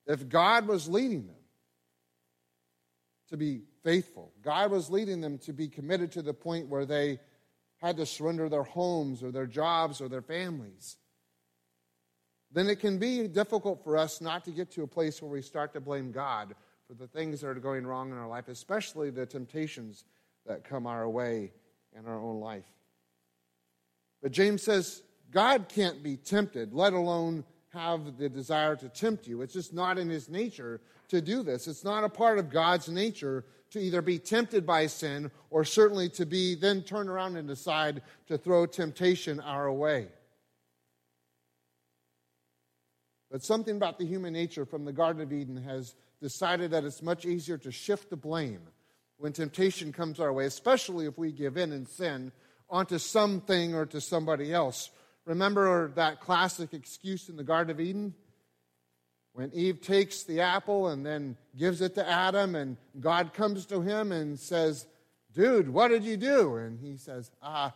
if 0.05 0.29
God 0.29 0.67
was 0.67 0.87
leading 0.87 1.27
them 1.27 1.35
to 3.29 3.37
be 3.37 3.63
faithful, 3.83 4.31
God 4.41 4.71
was 4.71 4.89
leading 4.89 5.19
them 5.19 5.37
to 5.39 5.51
be 5.53 5.67
committed 5.67 6.11
to 6.13 6.21
the 6.21 6.33
point 6.33 6.67
where 6.67 6.85
they 6.85 7.19
had 7.77 7.97
to 7.97 8.05
surrender 8.05 8.49
their 8.49 8.63
homes 8.63 9.23
or 9.23 9.31
their 9.31 9.45
jobs 9.45 10.01
or 10.01 10.09
their 10.09 10.21
families, 10.21 10.97
then 12.51 12.67
it 12.67 12.79
can 12.79 12.97
be 12.97 13.27
difficult 13.27 13.83
for 13.83 13.97
us 13.97 14.21
not 14.21 14.45
to 14.45 14.51
get 14.51 14.71
to 14.71 14.83
a 14.83 14.87
place 14.87 15.21
where 15.21 15.31
we 15.31 15.41
start 15.41 15.73
to 15.73 15.81
blame 15.81 16.11
God 16.11 16.55
for 16.87 16.93
the 16.93 17.07
things 17.07 17.41
that 17.41 17.47
are 17.47 17.55
going 17.55 17.85
wrong 17.85 18.11
in 18.11 18.17
our 18.17 18.27
life, 18.27 18.47
especially 18.47 19.09
the 19.09 19.25
temptations 19.25 20.05
that 20.45 20.63
come 20.63 20.87
our 20.87 21.09
way 21.09 21.51
in 21.97 22.05
our 22.05 22.19
own 22.19 22.39
life. 22.39 22.65
But 24.21 24.31
James 24.31 24.63
says 24.63 25.03
God 25.29 25.67
can't 25.67 26.01
be 26.01 26.15
tempted, 26.15 26.73
let 26.73 26.93
alone 26.93 27.43
have 27.73 28.17
the 28.17 28.29
desire 28.29 28.75
to 28.77 28.89
tempt 28.89 29.27
you. 29.27 29.41
It's 29.41 29.53
just 29.53 29.73
not 29.73 29.97
in 29.97 30.09
his 30.09 30.29
nature 30.29 30.79
to 31.09 31.21
do 31.21 31.43
this. 31.43 31.67
It's 31.67 31.83
not 31.83 32.03
a 32.03 32.09
part 32.09 32.39
of 32.39 32.49
God's 32.49 32.89
nature 32.89 33.45
to 33.71 33.79
either 33.79 34.01
be 34.01 34.19
tempted 34.19 34.65
by 34.65 34.87
sin 34.87 35.31
or 35.49 35.63
certainly 35.63 36.09
to 36.09 36.25
be 36.25 36.55
then 36.55 36.81
turn 36.81 37.09
around 37.09 37.37
and 37.37 37.47
decide 37.47 38.01
to 38.27 38.37
throw 38.37 38.65
temptation 38.65 39.39
our 39.39 39.71
way. 39.71 40.07
But 43.29 43.43
something 43.43 43.75
about 43.75 43.99
the 43.99 44.05
human 44.05 44.33
nature 44.33 44.65
from 44.65 44.85
the 44.85 44.93
Garden 44.93 45.21
of 45.21 45.33
Eden 45.33 45.57
has 45.57 45.95
decided 46.21 46.71
that 46.71 46.85
it's 46.85 47.01
much 47.01 47.25
easier 47.25 47.57
to 47.57 47.71
shift 47.71 48.09
the 48.09 48.15
blame 48.15 48.61
when 49.17 49.33
temptation 49.33 49.91
comes 49.91 50.19
our 50.19 50.31
way, 50.31 50.45
especially 50.45 51.05
if 51.05 51.17
we 51.17 51.31
give 51.31 51.57
in 51.57 51.71
and 51.71 51.87
sin, 51.87 52.31
onto 52.69 52.97
something 52.97 53.75
or 53.75 53.85
to 53.85 53.99
somebody 53.99 54.53
else 54.53 54.89
Remember 55.27 55.89
that 55.95 56.21
classic 56.21 56.73
excuse 56.73 57.27
in 57.27 57.35
the 57.35 57.43
Garden 57.43 57.69
of 57.69 57.81
Eden? 57.81 58.15
When 59.37 59.53
Eve 59.53 59.81
takes 59.81 60.23
the 60.23 60.41
apple 60.41 60.87
and 60.87 61.05
then 61.05 61.37
gives 61.55 61.81
it 61.81 61.93
to 61.93 62.09
Adam, 62.09 62.55
and 62.55 62.75
God 62.99 63.35
comes 63.35 63.67
to 63.67 63.81
him 63.81 64.11
and 64.11 64.39
says, 64.39 64.87
Dude, 65.31 65.69
what 65.69 65.89
did 65.89 66.03
you 66.03 66.17
do? 66.17 66.55
And 66.55 66.79
he 66.79 66.97
says, 66.97 67.29
Ah, 67.39 67.71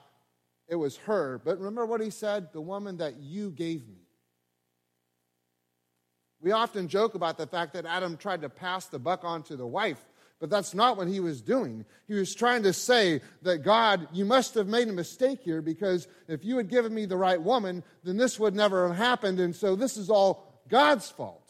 it 0.68 0.74
was 0.74 0.98
her. 0.98 1.40
But 1.46 1.60
remember 1.60 1.86
what 1.86 2.02
he 2.02 2.10
said? 2.10 2.52
The 2.52 2.62
woman 2.62 2.98
that 2.98 3.18
you 3.18 3.52
gave 3.52 3.88
me. 3.88 4.08
We 6.42 6.52
often 6.52 6.88
joke 6.88 7.14
about 7.14 7.38
the 7.38 7.46
fact 7.46 7.74
that 7.74 7.86
Adam 7.86 8.18
tried 8.18 8.42
to 8.42 8.50
pass 8.50 8.88
the 8.88 8.98
buck 8.98 9.24
on 9.24 9.44
to 9.44 9.56
the 9.56 9.68
wife. 9.68 10.04
But 10.40 10.50
that's 10.50 10.74
not 10.74 10.98
what 10.98 11.10
he 11.10 11.20
was 11.20 11.44
doing. 11.44 11.86
He 12.08 12.16
was 12.16 12.34
trying 12.34 12.64
to 12.64 12.74
say 12.74 13.22
that 13.44 13.60
God, 13.60 14.08
you 14.12 14.26
must 14.26 14.56
have 14.56 14.68
made 14.68 14.88
a 14.88 14.94
mistake 14.94 15.42
here 15.44 15.62
because 15.62 16.08
if 16.28 16.44
you 16.44 16.58
had 16.58 16.70
given 16.70 16.92
me 16.92 17.06
the 17.06 17.18
right 17.18 17.40
woman, 17.40 17.84
then 18.04 18.18
this 18.18 18.40
would 18.40 18.56
never 18.56 18.88
have 18.88 18.98
happened. 18.98 19.40
And 19.40 19.56
so 19.56 19.76
this 19.76 19.96
is 19.96 20.10
all 20.10 20.64
God's 20.68 21.08
fault. 21.08 21.41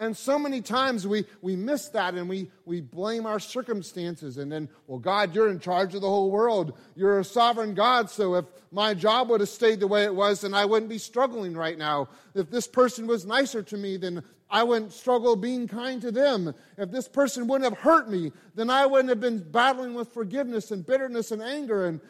And 0.00 0.16
so 0.16 0.38
many 0.38 0.60
times 0.60 1.08
we, 1.08 1.24
we 1.42 1.56
miss 1.56 1.88
that 1.88 2.14
and 2.14 2.28
we, 2.28 2.50
we 2.64 2.80
blame 2.80 3.26
our 3.26 3.40
circumstances. 3.40 4.38
And 4.38 4.50
then, 4.50 4.68
well, 4.86 5.00
God, 5.00 5.34
you're 5.34 5.50
in 5.50 5.58
charge 5.58 5.94
of 5.94 6.02
the 6.02 6.08
whole 6.08 6.30
world. 6.30 6.78
You're 6.94 7.18
a 7.18 7.24
sovereign 7.24 7.74
God. 7.74 8.08
So 8.08 8.36
if 8.36 8.44
my 8.70 8.94
job 8.94 9.28
would 9.28 9.40
have 9.40 9.48
stayed 9.48 9.80
the 9.80 9.88
way 9.88 10.04
it 10.04 10.14
was, 10.14 10.42
then 10.42 10.54
I 10.54 10.66
wouldn't 10.66 10.88
be 10.88 10.98
struggling 10.98 11.54
right 11.54 11.76
now. 11.76 12.08
If 12.34 12.48
this 12.48 12.68
person 12.68 13.08
was 13.08 13.26
nicer 13.26 13.60
to 13.64 13.76
me, 13.76 13.96
then 13.96 14.22
I 14.48 14.62
wouldn't 14.62 14.92
struggle 14.92 15.34
being 15.34 15.66
kind 15.66 16.00
to 16.02 16.12
them. 16.12 16.54
If 16.76 16.92
this 16.92 17.08
person 17.08 17.48
wouldn't 17.48 17.68
have 17.68 17.82
hurt 17.82 18.08
me, 18.08 18.32
then 18.54 18.70
I 18.70 18.86
wouldn't 18.86 19.08
have 19.10 19.20
been 19.20 19.50
battling 19.50 19.94
with 19.94 20.12
forgiveness 20.12 20.70
and 20.70 20.86
bitterness 20.86 21.32
and 21.32 21.42
anger. 21.42 21.86
And 21.86 22.00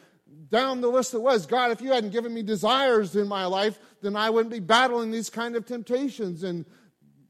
down 0.51 0.81
the 0.81 0.87
list 0.87 1.13
it 1.13 1.21
was 1.21 1.45
God, 1.45 1.71
if 1.71 1.81
you 1.81 1.91
hadn't 1.91 2.11
given 2.11 2.33
me 2.33 2.43
desires 2.43 3.15
in 3.15 3.27
my 3.27 3.45
life, 3.45 3.79
then 4.01 4.15
I 4.15 4.29
wouldn't 4.29 4.53
be 4.53 4.59
battling 4.59 5.11
these 5.11 5.29
kind 5.29 5.55
of 5.55 5.65
temptations. 5.65 6.43
And 6.43 6.65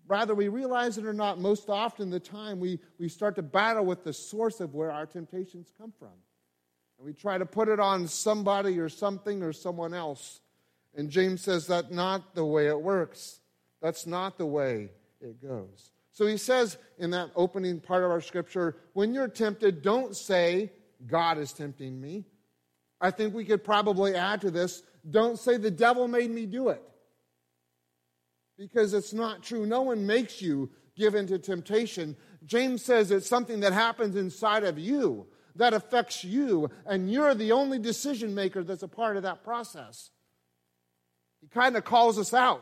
Rather, 0.10 0.34
we 0.34 0.48
realize 0.48 0.98
it 0.98 1.06
or 1.06 1.13
not, 1.13 1.39
most 1.39 1.70
often 1.70 2.10
the 2.10 2.20
time 2.20 2.60
we, 2.60 2.80
we 2.98 3.08
start 3.08 3.36
to 3.36 3.44
battle 3.44 3.86
with 3.86 4.04
the 4.04 4.12
source 4.12 4.60
of 4.60 4.74
where 4.74 4.92
our 4.92 5.06
temptations 5.06 5.72
come 5.78 5.94
from. 6.00 6.10
And 6.98 7.06
we 7.06 7.13
try 7.13 7.38
to 7.38 7.46
put 7.46 7.70
it 7.70 7.80
on 7.80 8.08
somebody 8.08 8.80
or 8.80 8.89
something 8.89 9.44
or 9.44 9.54
someone 9.54 9.94
else. 9.94 10.42
And 10.96 11.12
James 11.12 11.42
says 11.42 11.68
that's 11.68 11.92
not 11.92 12.34
the 12.34 12.44
way 12.44 12.68
it 12.68 12.82
works. 12.82 13.39
That's 13.84 14.08
not 14.08 14.39
the 14.39 14.48
way 14.48 14.89
it 15.22 15.39
goes. 15.42 15.92
So 16.12 16.25
he 16.25 16.38
says 16.38 16.80
in 16.98 17.12
that 17.12 17.30
opening 17.36 17.80
part 17.80 18.04
of 18.04 18.10
our 18.10 18.20
scripture 18.20 18.78
when 18.94 19.13
you're 19.13 19.28
tempted, 19.28 19.84
don't 19.84 20.16
say, 20.16 20.72
God 21.06 21.38
is 21.38 21.54
tempting 21.54 22.01
me. 22.01 22.25
I 23.00 23.12
think 23.12 23.36
we 23.36 23.46
could 23.46 23.63
probably 23.63 24.16
add 24.16 24.42
to 24.42 24.50
this 24.50 24.82
don't 25.10 25.39
say, 25.39 25.56
the 25.56 25.72
devil 25.72 26.08
made 26.08 26.30
me 26.30 26.46
do 26.46 26.70
it 26.70 26.84
because 28.60 28.94
it's 28.94 29.13
not 29.13 29.42
true. 29.42 29.66
No 29.66 29.82
one 29.82 30.06
makes 30.06 30.42
you 30.42 30.70
give 30.98 31.16
into 31.16 31.39
temptation. 31.39 32.18
James 32.46 32.84
says 32.84 33.10
it's 33.10 33.30
something 33.30 33.62
that 33.62 33.72
happens 33.72 34.18
inside 34.18 34.66
of 34.66 34.78
you 34.78 35.25
that 35.56 35.74
affects 35.74 36.24
you, 36.24 36.70
and 36.86 37.12
you're 37.12 37.34
the 37.34 37.54
only 37.54 37.80
decision 37.80 38.36
maker 38.36 38.63
that's 38.63 38.84
a 38.84 38.88
part 38.88 39.16
of 39.16 39.24
that 39.24 39.44
process. 39.44 40.12
He 41.42 41.48
kind 41.48 41.78
of 41.78 41.86
calls 41.86 42.20
us 42.20 42.34
out 42.34 42.62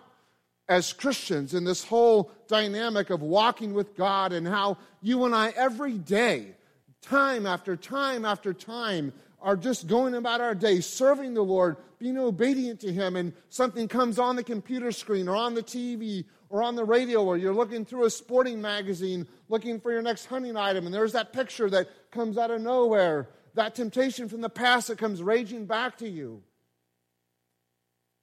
as 0.69 0.93
Christians 0.93 1.53
in 1.53 1.63
this 1.63 1.83
whole 1.83 2.31
dynamic 2.47 3.09
of 3.09 3.21
walking 3.21 3.73
with 3.73 3.95
God 3.95 4.33
and 4.33 4.47
how 4.47 4.77
you 5.01 5.25
and 5.25 5.33
I 5.33 5.49
every 5.55 5.97
day, 5.97 6.55
time 7.01 7.47
after 7.47 7.75
time 7.75 8.23
after 8.23 8.53
time, 8.53 9.13
are 9.47 9.55
just 9.55 9.87
going 9.87 10.13
about 10.13 10.41
our 10.41 10.53
day 10.53 10.81
serving 10.81 11.33
the 11.33 11.41
Lord, 11.41 11.77
being 11.99 12.17
obedient 12.17 12.81
to 12.81 12.91
Him, 12.91 13.15
and 13.15 13.31
something 13.47 13.87
comes 13.87 14.19
on 14.19 14.35
the 14.35 14.43
computer 14.43 14.91
screen 14.91 15.29
or 15.29 15.37
on 15.37 15.53
the 15.53 15.63
TV 15.63 16.25
or 16.49 16.61
on 16.61 16.75
the 16.75 16.83
radio, 16.83 17.23
or 17.23 17.37
you're 17.37 17.53
looking 17.53 17.85
through 17.85 18.03
a 18.03 18.09
sporting 18.09 18.61
magazine 18.61 19.25
looking 19.47 19.79
for 19.79 19.93
your 19.93 20.01
next 20.01 20.25
hunting 20.25 20.57
item, 20.57 20.85
and 20.85 20.93
there's 20.93 21.13
that 21.13 21.31
picture 21.31 21.69
that 21.69 21.87
comes 22.11 22.37
out 22.37 22.51
of 22.51 22.59
nowhere, 22.59 23.29
that 23.53 23.73
temptation 23.73 24.27
from 24.27 24.41
the 24.41 24.49
past 24.49 24.89
that 24.89 24.97
comes 24.97 25.23
raging 25.23 25.65
back 25.65 25.97
to 25.99 26.09
you. 26.09 26.43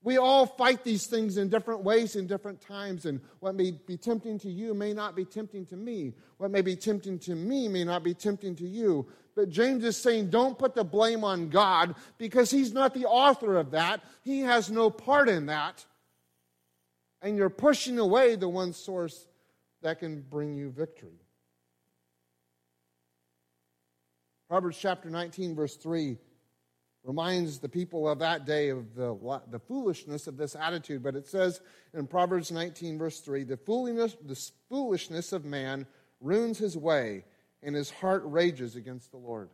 We 0.02 0.18
all 0.18 0.44
fight 0.44 0.84
these 0.84 1.06
things 1.06 1.38
in 1.38 1.48
different 1.48 1.82
ways 1.82 2.16
in 2.16 2.26
different 2.26 2.60
times, 2.60 3.06
and 3.06 3.22
what 3.40 3.54
may 3.54 3.70
be 3.70 3.96
tempting 3.96 4.38
to 4.40 4.50
you 4.50 4.74
may 4.74 4.92
not 4.92 5.16
be 5.16 5.24
tempting 5.24 5.64
to 5.66 5.76
me. 5.76 6.12
What 6.36 6.50
may 6.50 6.60
be 6.60 6.76
tempting 6.76 7.18
to 7.20 7.34
me 7.34 7.68
may 7.68 7.84
not 7.84 8.04
be 8.04 8.12
tempting 8.12 8.54
to 8.56 8.68
you. 8.68 9.06
But 9.36 9.48
James 9.50 9.84
is 9.84 9.96
saying, 9.96 10.30
don't 10.30 10.58
put 10.58 10.74
the 10.74 10.84
blame 10.84 11.24
on 11.24 11.48
God 11.48 11.96
because 12.18 12.50
he's 12.50 12.72
not 12.72 12.94
the 12.94 13.06
author 13.06 13.56
of 13.56 13.72
that. 13.72 14.00
He 14.22 14.40
has 14.40 14.70
no 14.70 14.90
part 14.90 15.28
in 15.28 15.46
that. 15.46 15.84
And 17.20 17.36
you're 17.36 17.50
pushing 17.50 17.98
away 17.98 18.36
the 18.36 18.48
one 18.48 18.72
source 18.72 19.26
that 19.82 19.98
can 19.98 20.20
bring 20.20 20.54
you 20.54 20.70
victory. 20.70 21.20
Proverbs 24.48 24.78
chapter 24.78 25.10
19, 25.10 25.54
verse 25.54 25.76
3 25.76 26.16
reminds 27.02 27.58
the 27.58 27.68
people 27.68 28.08
of 28.08 28.18
that 28.18 28.46
day 28.46 28.70
of 28.70 28.94
the, 28.94 29.40
the 29.50 29.58
foolishness 29.58 30.26
of 30.26 30.36
this 30.36 30.56
attitude. 30.56 31.02
But 31.02 31.14
it 31.14 31.26
says 31.26 31.60
in 31.92 32.06
Proverbs 32.06 32.50
19, 32.50 32.98
verse 32.98 33.20
3 33.20 33.44
the 33.44 33.56
foolishness, 33.56 34.16
the 34.24 34.50
foolishness 34.68 35.32
of 35.32 35.44
man 35.44 35.86
ruins 36.20 36.58
his 36.58 36.76
way, 36.76 37.24
and 37.64 37.74
his 37.74 37.90
heart 37.90 38.22
rages 38.26 38.76
against 38.76 39.10
the 39.10 39.16
Lord. 39.16 39.48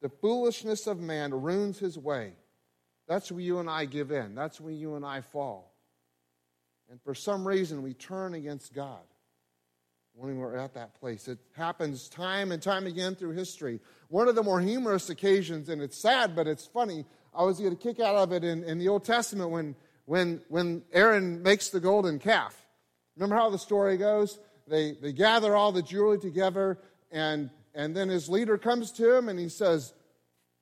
The 0.00 0.08
foolishness 0.08 0.86
of 0.86 0.98
man 0.98 1.32
ruins 1.32 1.78
his 1.78 1.96
way. 1.96 2.32
That's 3.06 3.30
where 3.30 3.40
you 3.40 3.60
and 3.60 3.70
I 3.70 3.84
give 3.84 4.10
in, 4.10 4.34
that's 4.34 4.60
where 4.60 4.72
you 4.72 4.96
and 4.96 5.04
I 5.04 5.20
fall. 5.20 5.72
And 6.90 7.00
for 7.02 7.14
some 7.14 7.46
reason, 7.46 7.82
we 7.82 7.94
turn 7.94 8.34
against 8.34 8.74
God 8.74 9.00
when 10.14 10.36
we're 10.36 10.56
at 10.56 10.74
that 10.74 10.94
place. 11.00 11.26
It 11.26 11.38
happens 11.56 12.08
time 12.08 12.52
and 12.52 12.62
time 12.62 12.86
again 12.86 13.14
through 13.14 13.30
history. 13.30 13.80
One 14.08 14.28
of 14.28 14.34
the 14.34 14.42
more 14.42 14.60
humorous 14.60 15.08
occasions, 15.08 15.68
and 15.68 15.80
it's 15.80 15.96
sad, 15.96 16.36
but 16.36 16.46
it's 16.46 16.66
funny, 16.66 17.06
I 17.34 17.44
was 17.44 17.58
getting 17.58 17.72
a 17.72 17.76
kick 17.76 17.98
out 17.98 18.16
of 18.16 18.32
it 18.32 18.44
in, 18.44 18.62
in 18.64 18.78
the 18.78 18.88
Old 18.88 19.04
Testament 19.04 19.50
when, 19.50 19.74
when, 20.04 20.42
when 20.48 20.82
Aaron 20.92 21.42
makes 21.42 21.70
the 21.70 21.80
golden 21.80 22.18
calf. 22.18 22.54
Remember 23.16 23.36
how 23.36 23.48
the 23.48 23.58
story 23.58 23.96
goes? 23.96 24.38
They, 24.72 24.92
they 24.92 25.12
gather 25.12 25.54
all 25.54 25.70
the 25.70 25.82
jewelry 25.82 26.18
together, 26.18 26.78
and, 27.10 27.50
and 27.74 27.94
then 27.94 28.08
his 28.08 28.30
leader 28.30 28.56
comes 28.56 28.90
to 28.92 29.18
him 29.18 29.28
and 29.28 29.38
he 29.38 29.50
says, 29.50 29.92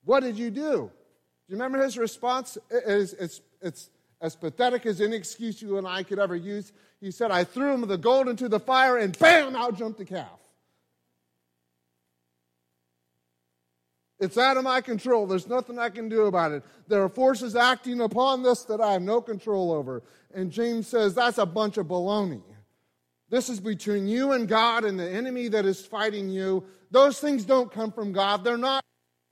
What 0.03 0.19
did 0.19 0.37
you 0.37 0.51
do? 0.51 0.91
Do 0.91 1.47
you 1.47 1.55
remember 1.55 1.81
his 1.81 1.97
response? 1.97 2.57
It's, 2.69 3.13
it's, 3.13 3.39
it's 3.61 3.89
as 4.19 4.35
pathetic 4.35 4.85
as 4.85 4.99
any 4.99 5.15
excuse 5.15 5.61
you 5.61 5.77
and 5.77 5.87
I 5.87 6.03
could 6.03 6.19
ever 6.19 6.35
use. 6.35 6.73
He 6.99 7.09
said, 7.09 7.31
I 7.31 7.45
threw 7.45 7.73
him 7.73 7.87
the 7.87 7.97
gold 7.97 8.27
into 8.27 8.49
the 8.49 8.59
fire, 8.59 8.97
and 8.97 9.17
bam, 9.17 9.55
out 9.55 9.77
jumped 9.77 9.99
the 9.99 10.05
calf. 10.05 10.27
It's 14.19 14.37
out 14.37 14.57
of 14.57 14.65
my 14.65 14.81
control. 14.81 15.25
There's 15.25 15.47
nothing 15.47 15.79
I 15.79 15.87
can 15.87 16.09
do 16.09 16.25
about 16.25 16.51
it. 16.51 16.63
There 16.89 17.01
are 17.01 17.09
forces 17.09 17.55
acting 17.55 18.01
upon 18.01 18.43
this 18.43 18.63
that 18.63 18.81
I 18.81 18.91
have 18.91 19.01
no 19.01 19.21
control 19.21 19.71
over. 19.71 20.03
And 20.33 20.51
James 20.51 20.87
says 20.87 21.15
that's 21.15 21.37
a 21.37 21.45
bunch 21.45 21.77
of 21.77 21.87
baloney. 21.87 22.41
This 23.31 23.47
is 23.47 23.61
between 23.61 24.07
you 24.07 24.33
and 24.33 24.47
God 24.47 24.83
and 24.83 24.99
the 24.99 25.09
enemy 25.09 25.47
that 25.47 25.65
is 25.65 25.83
fighting 25.83 26.29
you. 26.29 26.65
Those 26.91 27.19
things 27.19 27.45
don't 27.45 27.71
come 27.71 27.91
from 27.91 28.11
God. 28.11 28.43
They're 28.43 28.57
not 28.57 28.83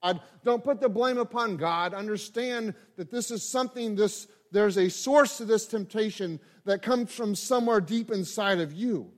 God. 0.01 0.21
Don't 0.45 0.63
put 0.63 0.79
the 0.79 0.87
blame 0.87 1.17
upon 1.17 1.57
God. 1.57 1.93
Understand 1.93 2.73
that 2.95 3.11
this 3.11 3.29
is 3.29 3.47
something 3.47 3.95
this 3.95 4.27
there's 4.51 4.77
a 4.77 4.89
source 4.89 5.37
to 5.37 5.45
this 5.45 5.67
temptation 5.67 6.39
that 6.65 6.81
comes 6.81 7.13
from 7.13 7.35
somewhere 7.35 7.81
deep 7.81 8.09
inside 8.09 8.59
of 8.59 8.73
you. 8.73 9.11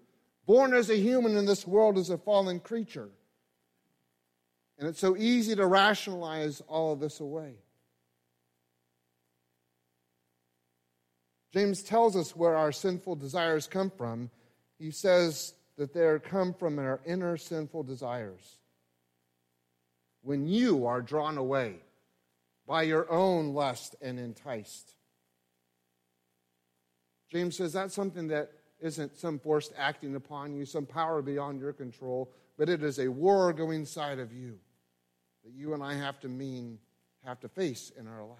Born 0.45 0.73
as 0.73 0.89
a 0.89 0.97
human 0.97 1.37
in 1.37 1.45
this 1.45 1.65
world 1.65 1.97
as 1.97 2.09
a 2.09 2.17
fallen 2.17 2.59
creature. 2.59 3.09
And 4.77 4.89
it's 4.89 4.99
so 4.99 5.15
easy 5.15 5.55
to 5.55 5.65
rationalize 5.65 6.59
all 6.67 6.91
of 6.91 6.99
this 6.99 7.19
away. 7.19 7.53
James 11.53 11.83
tells 11.83 12.15
us 12.15 12.35
where 12.35 12.57
our 12.57 12.71
sinful 12.71 13.15
desires 13.17 13.67
come 13.67 13.91
from. 13.91 14.31
He 14.81 14.89
says 14.89 15.53
that 15.77 15.93
they 15.93 16.01
are 16.01 16.17
come 16.17 16.55
from 16.55 16.79
our 16.79 16.99
inner 17.05 17.37
sinful 17.37 17.83
desires. 17.83 18.57
When 20.23 20.47
you 20.47 20.87
are 20.87 21.03
drawn 21.03 21.37
away 21.37 21.75
by 22.67 22.83
your 22.83 23.09
own 23.11 23.53
lust 23.53 23.95
and 24.01 24.17
enticed. 24.17 24.95
James 27.31 27.57
says 27.57 27.73
that's 27.73 27.93
something 27.93 28.29
that 28.29 28.51
isn't 28.79 29.19
some 29.19 29.37
force 29.37 29.71
acting 29.77 30.15
upon 30.15 30.55
you, 30.55 30.65
some 30.65 30.87
power 30.87 31.21
beyond 31.21 31.59
your 31.59 31.73
control, 31.73 32.31
but 32.57 32.67
it 32.67 32.81
is 32.81 32.97
a 32.97 33.07
war 33.07 33.53
going 33.53 33.81
inside 33.81 34.17
of 34.17 34.33
you 34.33 34.57
that 35.43 35.53
you 35.53 35.75
and 35.75 35.83
I 35.83 35.93
have 35.93 36.19
to 36.21 36.27
mean, 36.27 36.79
have 37.23 37.39
to 37.41 37.49
face 37.49 37.91
in 37.99 38.07
our 38.07 38.25
life. 38.25 38.39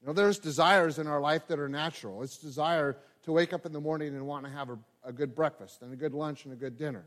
You 0.00 0.08
know, 0.08 0.14
there's 0.14 0.38
desires 0.38 0.98
in 0.98 1.06
our 1.06 1.20
life 1.20 1.46
that 1.48 1.60
are 1.60 1.68
natural. 1.68 2.22
It's 2.22 2.38
desire 2.38 2.96
to 3.24 3.32
wake 3.32 3.52
up 3.52 3.66
in 3.66 3.72
the 3.72 3.80
morning 3.80 4.08
and 4.08 4.26
want 4.26 4.44
to 4.44 4.50
have 4.50 4.70
a, 4.70 4.78
a 5.04 5.12
good 5.12 5.34
breakfast 5.34 5.82
and 5.82 5.92
a 5.92 5.96
good 5.96 6.14
lunch 6.14 6.44
and 6.44 6.52
a 6.52 6.56
good 6.56 6.76
dinner. 6.76 7.04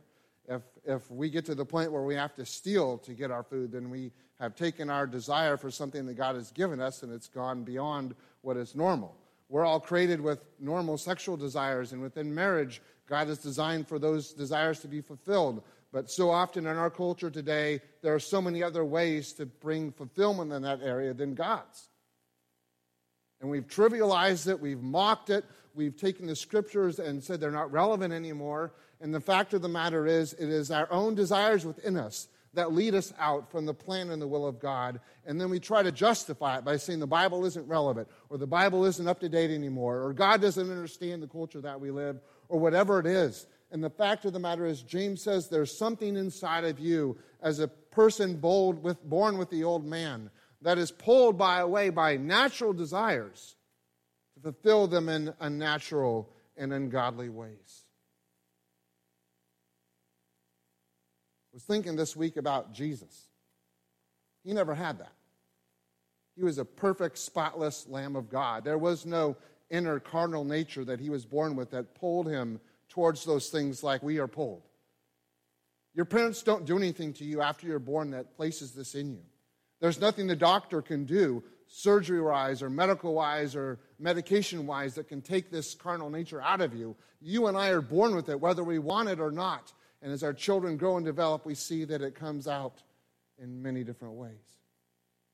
If, 0.48 0.62
if 0.86 1.10
we 1.10 1.30
get 1.30 1.46
to 1.46 1.56
the 1.56 1.66
point 1.66 1.92
where 1.92 2.04
we 2.04 2.16
have 2.16 2.36
to 2.36 2.46
steal 2.46 2.98
to 3.00 3.14
get 3.14 3.32
our 3.32 3.44
food, 3.44 3.72
then 3.72 3.90
we 3.90 4.12
have 4.40 4.56
taken 4.56 4.90
our 4.90 5.08
desire 5.08 5.58
for 5.58 5.72
something 5.72 6.06
that 6.06 6.14
God 6.16 6.36
has 6.36 6.52
given 6.52 6.80
us 6.80 7.04
and 7.04 7.12
it's 7.12 7.28
gone 7.28 7.64
beyond 7.64 8.16
what 8.42 8.58
is 8.58 8.76
normal. 8.76 9.16
We're 9.50 9.66
all 9.66 9.80
created 9.80 10.22
with 10.22 10.44
normal 10.60 10.98
sexual 10.98 11.38
desires, 11.38 11.94
and 11.94 12.02
within 12.02 12.34
marriage, 12.34 12.82
God 13.08 13.28
has 13.28 13.38
designed 13.38 13.88
for 13.88 14.00
those 14.00 14.34
desires 14.34 14.80
to 14.80 14.88
be 14.88 15.02
fulfilled. 15.02 15.62
But 15.94 16.10
so 16.10 16.32
often 16.32 16.66
in 16.66 16.78
our 16.78 16.90
culture 16.90 17.30
today, 17.30 17.80
there 18.02 18.14
are 18.14 18.20
so 18.20 18.42
many 18.42 18.64
other 18.64 18.84
ways 18.84 19.34
to 19.34 19.46
bring 19.46 19.92
fulfillment 19.92 20.52
in 20.52 20.64
that 20.64 20.82
area 20.82 21.14
than 21.14 21.36
God's. 21.36 21.90
And 23.40 23.50
we've 23.50 23.68
trivialized 23.68 24.48
it, 24.48 24.60
we've 24.60 24.82
mocked 24.82 25.30
it, 25.30 25.46
we've 25.76 25.96
taken 25.96 26.28
the 26.28 26.36
scriptures 26.36 27.00
and 27.00 27.24
said 27.24 27.40
they're 27.40 27.52
not 27.52 27.72
relevant 27.72 28.14
anymore. 28.14 28.74
And 29.02 29.14
the 29.14 29.22
fact 29.22 29.54
of 29.54 29.62
the 29.62 29.68
matter 29.68 30.08
is, 30.08 30.34
it 30.34 30.50
is 30.50 30.72
our 30.72 30.92
own 30.92 31.16
desires 31.16 31.66
within 31.66 31.98
us 31.98 32.28
that 32.54 32.74
lead 32.74 32.96
us 32.96 33.14
out 33.20 33.52
from 33.52 33.66
the 33.66 33.74
plan 33.74 34.10
and 34.10 34.22
the 34.22 34.28
will 34.28 34.48
of 34.48 34.60
God. 34.60 35.00
And 35.26 35.40
then 35.40 35.50
we 35.50 35.60
try 35.60 35.84
to 35.84 35.92
justify 35.92 36.58
it 36.58 36.66
by 36.66 36.78
saying 36.78 37.00
the 37.00 37.08
Bible 37.08 37.46
isn't 37.46 37.68
relevant, 37.68 38.08
or 38.30 38.38
the 38.38 38.48
Bible 38.48 38.86
isn't 38.86 39.08
up 39.08 39.20
to 39.20 39.30
date 39.30 39.52
anymore, 39.52 40.02
or 40.02 40.14
God 40.14 40.42
doesn't 40.42 40.72
understand 40.72 41.22
the 41.22 41.28
culture 41.28 41.62
that 41.62 41.80
we 41.80 41.92
live, 41.92 42.20
or 42.48 42.60
whatever 42.60 43.00
it 43.00 43.06
is. 43.06 43.46
And 43.72 43.84
the 43.84 43.90
fact 43.90 44.24
of 44.24 44.32
the 44.32 44.40
matter 44.40 44.66
is, 44.66 44.82
James 44.82 45.22
says 45.22 45.50
there's 45.50 45.78
something 45.78 46.16
inside 46.16 46.64
of 46.64 46.80
you 46.80 47.18
as 47.42 47.60
a 47.60 47.68
person 47.68 48.38
bold 48.38 48.82
with, 48.82 49.04
born 49.04 49.38
with 49.38 49.50
the 49.50 49.66
old 49.66 49.86
man 49.86 50.30
that 50.62 50.78
is 50.78 50.92
pulled 50.92 51.38
by 51.38 51.60
away 51.60 51.90
by 51.90 52.16
natural 52.16 52.74
desires 52.74 53.56
fulfill 54.46 54.86
them 54.86 55.10
in 55.10 55.34
unnatural 55.40 56.30
and 56.56 56.72
ungodly 56.72 57.30
ways. 57.30 57.86
I 61.52 61.56
was 61.56 61.64
thinking 61.64 61.96
this 61.96 62.16
week 62.16 62.38
about 62.38 62.72
Jesus. 62.72 63.30
He 64.44 64.54
never 64.54 64.76
had 64.76 65.00
that. 65.00 65.14
He 66.36 66.44
was 66.44 66.60
a 66.60 66.66
perfect, 66.66 67.18
spotless 67.18 67.88
Lamb 67.90 68.16
of 68.16 68.30
God. 68.30 68.64
There 68.64 68.78
was 68.78 69.04
no 69.04 69.36
inner 69.72 70.00
carnal 70.00 70.44
nature 70.44 70.86
that 70.86 71.00
he 71.00 71.10
was 71.10 71.26
born 71.26 71.56
with 71.56 71.72
that 71.72 71.96
pulled 71.96 72.28
him 72.28 72.60
towards 72.88 73.26
those 73.26 73.50
things 73.50 73.82
like 73.82 74.04
we 74.04 74.20
are 74.20 74.28
pulled. 74.28 74.62
Your 75.96 76.06
parents 76.06 76.44
don't 76.44 76.68
do 76.68 76.78
anything 76.78 77.14
to 77.14 77.24
you 77.24 77.42
after 77.42 77.66
you're 77.66 77.80
born 77.80 78.12
that 78.12 78.36
places 78.38 78.74
this 78.74 78.94
in 78.94 79.12
you. 79.12 79.24
There's 79.82 80.00
nothing 80.00 80.28
the 80.28 80.36
doctor 80.36 80.84
can 80.84 81.06
do, 81.06 81.44
surgery 81.66 82.22
wise 82.22 82.62
or 82.62 82.70
medical 82.70 83.16
wise 83.16 83.56
or 83.56 83.80
medication 84.00 84.68
wise, 84.68 84.96
that 84.96 85.08
can 85.08 85.22
take 85.22 85.50
this 85.50 85.74
carnal 85.74 86.10
nature 86.10 86.42
out 86.42 86.62
of 86.62 86.74
you. 86.74 86.96
You 87.22 87.48
and 87.48 87.58
I 87.58 87.70
are 87.70 87.82
born 87.82 88.16
with 88.16 88.30
it, 88.30 88.40
whether 88.40 88.64
we 88.64 88.80
want 88.80 89.10
it 89.10 89.20
or 89.20 89.32
not. 89.32 89.74
And 90.02 90.12
as 90.12 90.24
our 90.24 90.34
children 90.34 90.78
grow 90.78 90.98
and 90.98 91.06
develop, 91.06 91.46
we 91.46 91.56
see 91.56 91.86
that 91.86 92.02
it 92.02 92.16
comes 92.16 92.48
out 92.48 92.84
in 93.42 93.62
many 93.62 93.84
different 93.84 94.16
ways. 94.16 94.32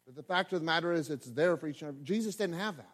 But 0.06 0.16
the 0.16 0.24
fact 0.24 0.54
of 0.54 0.60
the 0.60 0.66
matter 0.66 0.92
is, 0.94 1.10
it's 1.10 1.28
there 1.28 1.58
for 1.58 1.68
each 1.68 1.84
other. 1.84 1.98
Jesus 2.04 2.36
didn't 2.36 2.58
have 2.58 2.78
that. 2.78 2.94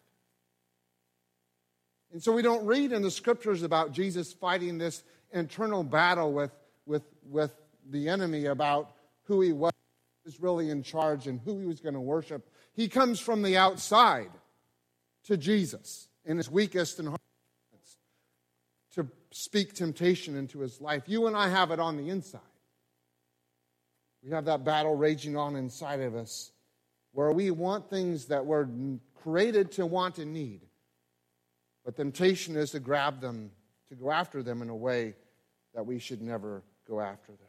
And 2.12 2.24
so 2.24 2.32
we 2.32 2.42
don't 2.42 2.66
read 2.66 2.94
in 2.94 3.02
the 3.02 3.12
scriptures 3.12 3.64
about 3.64 3.92
Jesus 3.92 4.34
fighting 4.34 4.78
this 4.78 5.04
internal 5.32 5.84
battle 5.84 6.32
with, 6.32 6.52
with, 6.86 7.04
with 7.30 7.54
the 7.90 8.10
enemy 8.10 8.46
about 8.46 8.92
who 9.24 9.42
he 9.42 9.52
was, 9.52 9.74
who 10.24 10.30
was 10.30 10.40
really 10.40 10.70
in 10.70 10.84
charge 10.84 11.28
and 11.28 11.40
who 11.42 11.60
he 11.60 11.66
was 11.66 11.82
going 11.82 11.96
to 11.96 12.00
worship. 12.00 12.50
He 12.74 12.88
comes 12.88 13.20
from 13.20 13.42
the 13.42 13.58
outside 13.58 14.32
to 15.28 15.38
Jesus 15.38 16.08
in 16.26 16.38
his 16.38 16.50
weakest 16.50 17.00
and 17.00 17.10
hardest 17.10 17.98
to 18.96 19.08
speak 19.32 19.74
temptation 19.74 20.36
into 20.36 20.60
his 20.60 20.82
life. 20.82 21.04
You 21.06 21.28
and 21.28 21.36
I 21.36 21.50
have 21.50 21.72
it 21.72 21.80
on 21.80 21.98
the 21.98 22.10
inside. 22.10 22.42
We 24.24 24.32
have 24.32 24.46
that 24.46 24.64
battle 24.64 24.96
raging 24.96 25.38
on 25.38 25.56
inside 25.56 26.02
of 26.02 26.16
us 26.16 26.52
where 27.14 27.32
we 27.32 27.52
want 27.52 27.90
things 27.90 28.26
that 28.26 28.46
we're 28.46 28.68
created 29.22 29.72
to 29.74 29.86
want 29.86 30.18
and 30.18 30.34
need. 30.34 30.62
But 31.86 31.96
temptation 31.96 32.56
is 32.56 32.72
to 32.72 32.80
grab 32.80 33.22
them, 33.22 33.52
to 33.90 33.96
go 33.96 34.12
after 34.12 34.44
them 34.44 34.62
in 34.62 34.70
a 34.70 34.76
way 34.76 35.16
that 35.74 35.86
we 35.86 36.00
should 36.00 36.22
never 36.22 36.64
go 36.88 37.00
after 37.00 37.32
them. 37.32 37.47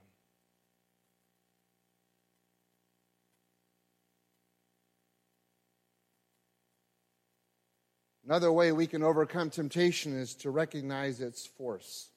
Another 8.28 8.52
way 8.52 8.72
we 8.72 8.86
can 8.86 9.02
overcome 9.02 9.48
temptation 9.48 10.14
is 10.14 10.34
to 10.34 10.50
recognize 10.50 11.22
its 11.22 11.46
force. 11.46 12.10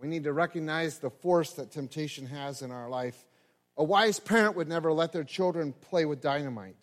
We 0.00 0.08
need 0.08 0.24
to 0.24 0.32
recognize 0.32 0.96
the 0.96 1.10
force 1.10 1.52
that 1.52 1.70
temptation 1.70 2.24
has 2.24 2.62
in 2.62 2.70
our 2.70 2.88
life. 2.88 3.26
A 3.76 3.84
wise 3.84 4.18
parent 4.18 4.56
would 4.56 4.68
never 4.68 4.90
let 4.90 5.12
their 5.12 5.22
children 5.22 5.74
play 5.82 6.06
with 6.06 6.22
dynamite 6.22 6.78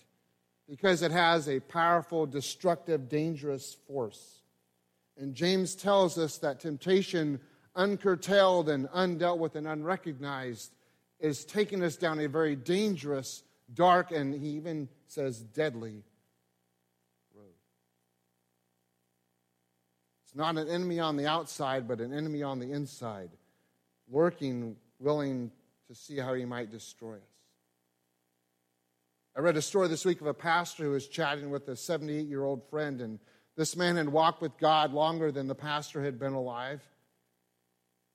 because 0.70 1.02
it 1.02 1.10
has 1.10 1.50
a 1.50 1.60
powerful, 1.60 2.28
destructive, 2.28 3.10
dangerous 3.10 3.76
force. 3.88 4.42
And 5.18 5.34
James 5.34 5.74
tells 5.74 6.20
us 6.20 6.38
that 6.38 6.60
temptation, 6.60 7.40
uncurtailed 7.76 8.68
and 8.68 8.88
undealt 8.90 9.40
with 9.40 9.56
and 9.56 9.66
unrecognized, 9.66 10.72
is 11.20 11.46
taking 11.46 11.84
us 11.84 11.96
down 11.96 12.20
a 12.20 12.28
very 12.28 12.56
dangerous, 12.56 13.42
dark, 13.74 14.12
and 14.12 14.36
he 14.36 14.50
even 14.50 14.88
says 15.08 15.40
deadly 15.40 16.04
not 20.38 20.58
an 20.58 20.70
enemy 20.70 21.00
on 21.00 21.18
the 21.18 21.26
outside, 21.26 21.88
but 21.88 22.00
an 22.00 22.14
enemy 22.14 22.44
on 22.44 22.60
the 22.60 22.72
inside, 22.72 23.32
lurking, 24.10 24.76
willing 25.00 25.52
to 25.88 25.96
see 25.96 26.18
how 26.18 26.36
he 26.36 26.46
might 26.46 26.72
destroy 26.72 27.16
us. 27.16 27.22
I 29.36 29.40
read 29.40 29.58
a 29.58 29.62
story 29.62 29.88
this 29.88 30.06
week 30.06 30.22
of 30.22 30.28
a 30.28 30.34
pastor 30.34 30.84
who 30.84 30.92
was 30.92 31.08
chatting 31.08 31.50
with 31.50 31.68
a 31.68 31.76
78 31.76 32.28
year 32.28 32.44
old 32.44 32.70
friend, 32.70 33.02
and 33.02 33.20
this 33.56 33.76
man 33.76 33.96
had 33.96 34.10
walked 34.10 34.42
with 34.42 34.58
God 34.60 34.94
longer 34.94 35.32
than 35.32 35.48
the 35.48 35.56
pastor 35.56 36.04
had 36.04 36.20
been 36.20 36.34
alive. 36.34 36.82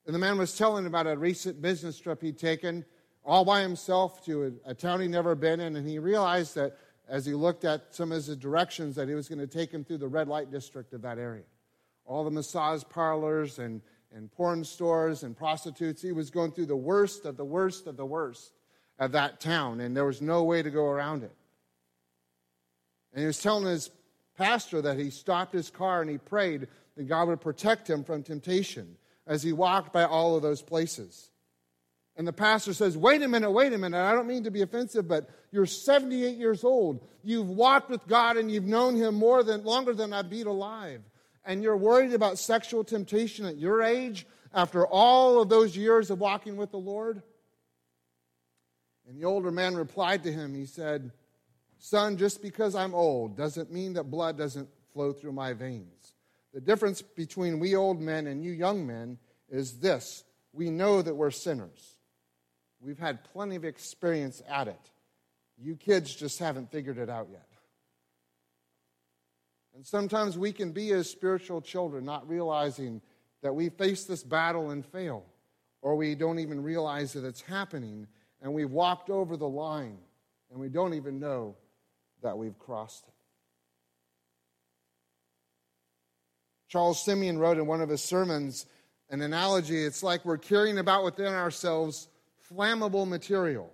And 0.06 0.14
the 0.14 0.18
man 0.20 0.38
was 0.38 0.56
telling 0.56 0.86
about 0.86 1.06
a 1.06 1.16
recent 1.16 1.60
business 1.60 1.98
trip 1.98 2.22
he'd 2.22 2.38
taken 2.38 2.84
all 3.24 3.44
by 3.44 3.62
himself 3.62 4.24
to 4.26 4.58
a, 4.66 4.70
a 4.70 4.74
town 4.74 5.00
he'd 5.00 5.10
never 5.10 5.34
been 5.34 5.60
in, 5.60 5.76
and 5.76 5.88
he 5.88 5.98
realized 5.98 6.54
that 6.54 6.76
as 7.08 7.26
he 7.26 7.34
looked 7.34 7.64
at 7.64 7.94
some 7.94 8.12
of 8.12 8.16
his 8.16 8.36
directions 8.36 8.94
that 8.94 9.08
he 9.08 9.14
was 9.14 9.28
going 9.28 9.38
to 9.40 9.46
take 9.46 9.72
him 9.72 9.84
through 9.84 9.98
the 9.98 10.08
red 10.08 10.28
light 10.28 10.50
district 10.50 10.92
of 10.92 11.02
that 11.02 11.18
area 11.18 11.42
all 12.04 12.24
the 12.24 12.30
massage 12.30 12.82
parlors 12.88 13.58
and, 13.58 13.80
and 14.14 14.30
porn 14.32 14.64
stores 14.64 15.22
and 15.22 15.36
prostitutes. 15.36 16.02
He 16.02 16.12
was 16.12 16.30
going 16.30 16.52
through 16.52 16.66
the 16.66 16.76
worst 16.76 17.24
of 17.24 17.36
the 17.36 17.44
worst 17.44 17.86
of 17.86 17.96
the 17.96 18.06
worst 18.06 18.52
of 18.98 19.12
that 19.12 19.40
town, 19.40 19.80
and 19.80 19.96
there 19.96 20.04
was 20.04 20.20
no 20.20 20.44
way 20.44 20.62
to 20.62 20.70
go 20.70 20.86
around 20.86 21.22
it. 21.22 21.34
And 23.12 23.20
he 23.20 23.26
was 23.26 23.40
telling 23.40 23.66
his 23.66 23.90
pastor 24.36 24.82
that 24.82 24.98
he 24.98 25.10
stopped 25.10 25.52
his 25.52 25.70
car 25.70 26.00
and 26.00 26.10
he 26.10 26.18
prayed 26.18 26.68
that 26.96 27.04
God 27.04 27.28
would 27.28 27.40
protect 27.40 27.88
him 27.88 28.04
from 28.04 28.22
temptation 28.22 28.96
as 29.26 29.42
he 29.42 29.52
walked 29.52 29.92
by 29.92 30.04
all 30.04 30.36
of 30.36 30.42
those 30.42 30.62
places. 30.62 31.30
And 32.16 32.26
the 32.26 32.32
pastor 32.32 32.74
says, 32.74 32.96
Wait 32.98 33.22
a 33.22 33.28
minute, 33.28 33.50
wait 33.50 33.72
a 33.72 33.78
minute. 33.78 33.98
I 33.98 34.12
don't 34.12 34.26
mean 34.26 34.44
to 34.44 34.50
be 34.50 34.62
offensive, 34.62 35.08
but 35.08 35.30
you're 35.50 35.66
78 35.66 36.36
years 36.36 36.64
old. 36.64 37.06
You've 37.22 37.48
walked 37.48 37.88
with 37.88 38.06
God 38.06 38.36
and 38.36 38.50
you've 38.50 38.66
known 38.66 38.96
him 38.96 39.14
more 39.14 39.42
than 39.42 39.64
longer 39.64 39.94
than 39.94 40.12
I've 40.12 40.28
been 40.28 40.46
alive 40.46 41.02
and 41.44 41.62
you're 41.62 41.76
worried 41.76 42.12
about 42.12 42.38
sexual 42.38 42.84
temptation 42.84 43.44
at 43.46 43.58
your 43.58 43.82
age 43.82 44.26
after 44.54 44.86
all 44.86 45.40
of 45.40 45.48
those 45.48 45.76
years 45.76 46.10
of 46.10 46.20
walking 46.20 46.56
with 46.56 46.70
the 46.70 46.78
Lord? 46.78 47.22
And 49.06 49.18
the 49.18 49.24
older 49.24 49.50
man 49.50 49.74
replied 49.74 50.22
to 50.24 50.32
him, 50.32 50.54
he 50.54 50.66
said, 50.66 51.12
Son, 51.78 52.16
just 52.16 52.40
because 52.40 52.74
I'm 52.74 52.94
old 52.94 53.36
doesn't 53.36 53.72
mean 53.72 53.94
that 53.94 54.04
blood 54.04 54.38
doesn't 54.38 54.68
flow 54.92 55.12
through 55.12 55.32
my 55.32 55.52
veins. 55.52 56.14
The 56.54 56.60
difference 56.60 57.02
between 57.02 57.58
we 57.58 57.74
old 57.74 58.00
men 58.00 58.26
and 58.26 58.44
you 58.44 58.52
young 58.52 58.86
men 58.86 59.18
is 59.48 59.80
this 59.80 60.24
we 60.52 60.70
know 60.70 61.02
that 61.02 61.14
we're 61.14 61.30
sinners. 61.30 61.96
We've 62.80 62.98
had 62.98 63.24
plenty 63.24 63.56
of 63.56 63.64
experience 63.64 64.42
at 64.48 64.68
it. 64.68 64.90
You 65.56 65.76
kids 65.76 66.14
just 66.14 66.38
haven't 66.38 66.70
figured 66.70 66.98
it 66.98 67.08
out 67.08 67.28
yet. 67.30 67.46
And 69.74 69.86
sometimes 69.86 70.36
we 70.36 70.52
can 70.52 70.72
be 70.72 70.92
as 70.92 71.08
spiritual 71.08 71.60
children, 71.60 72.04
not 72.04 72.28
realizing 72.28 73.00
that 73.42 73.54
we 73.54 73.68
face 73.68 74.04
this 74.04 74.22
battle 74.22 74.70
and 74.70 74.84
fail, 74.84 75.24
or 75.80 75.96
we 75.96 76.14
don't 76.14 76.38
even 76.38 76.62
realize 76.62 77.12
that 77.14 77.24
it's 77.24 77.40
happening, 77.40 78.06
and 78.40 78.52
we've 78.52 78.70
walked 78.70 79.10
over 79.10 79.36
the 79.36 79.48
line, 79.48 79.98
and 80.50 80.60
we 80.60 80.68
don't 80.68 80.94
even 80.94 81.18
know 81.18 81.56
that 82.22 82.36
we've 82.36 82.58
crossed 82.58 83.04
it. 83.06 83.14
Charles 86.68 87.04
Simeon 87.04 87.38
wrote 87.38 87.58
in 87.58 87.66
one 87.66 87.82
of 87.82 87.88
his 87.88 88.02
sermons 88.02 88.66
an 89.10 89.20
analogy 89.20 89.84
it's 89.84 90.02
like 90.02 90.24
we're 90.24 90.38
carrying 90.38 90.78
about 90.78 91.04
within 91.04 91.34
ourselves 91.34 92.08
flammable 92.50 93.06
material. 93.06 93.70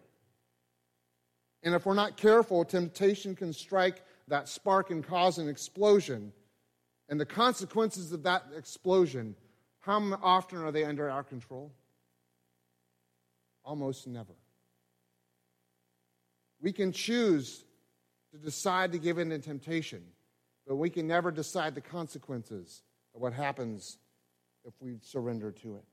And 1.63 1.75
if 1.75 1.87
we're 1.87 1.95
not 1.95 2.17
careful, 2.17 2.65
temptation 2.65 3.37
can 3.37 3.53
strike 3.53 4.03
that 4.29 4.49
spark 4.49 4.91
and 4.91 5.07
cause 5.07 5.39
an 5.39 5.49
explosion. 5.49 6.33
And 7.09 7.19
the 7.19 7.27
consequences 7.27 8.13
of 8.13 8.23
that 8.25 8.45
explosion, 8.57 9.35
how 9.81 10.19
often 10.23 10.59
are 10.59 10.73
they 10.73 10.85
under 10.85 11.11
our 11.11 11.23
control? 11.23 11.73
Almost 13.65 14.07
never. 14.07 14.35
We 16.61 16.73
can 16.73 16.93
choose 16.93 17.65
to 18.33 18.39
decide 18.39 18.93
to 18.93 18.99
give 18.99 19.19
in 19.19 19.31
to 19.31 19.39
temptation, 19.39 20.03
but 20.67 20.77
we 20.77 20.91
can 20.91 21.07
never 21.07 21.31
decide 21.31 21.75
the 21.75 21.81
consequences 21.81 22.83
of 23.15 23.23
what 23.23 23.33
happens 23.33 23.99
if 24.65 24.75
we 24.81 24.99
surrender 25.03 25.51
to 25.51 25.77
it. 25.77 25.85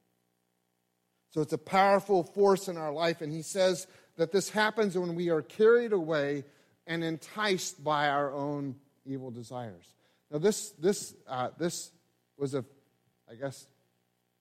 So 1.29 1.41
it's 1.41 1.53
a 1.53 1.57
powerful 1.57 2.23
force 2.23 2.67
in 2.67 2.77
our 2.77 2.91
life, 2.91 3.21
and 3.21 3.31
he 3.31 3.41
says 3.41 3.87
that 4.17 4.31
this 4.31 4.49
happens 4.49 4.97
when 4.97 5.15
we 5.15 5.29
are 5.29 5.41
carried 5.41 5.93
away 5.93 6.43
and 6.87 7.03
enticed 7.03 7.83
by 7.83 8.09
our 8.09 8.33
own 8.33 8.75
evil 9.05 9.31
desires. 9.31 9.85
Now, 10.31 10.39
this, 10.39 10.71
this, 10.71 11.13
uh, 11.27 11.49
this 11.57 11.91
was 12.37 12.53
a, 12.53 12.65
I 13.29 13.35
guess, 13.35 13.67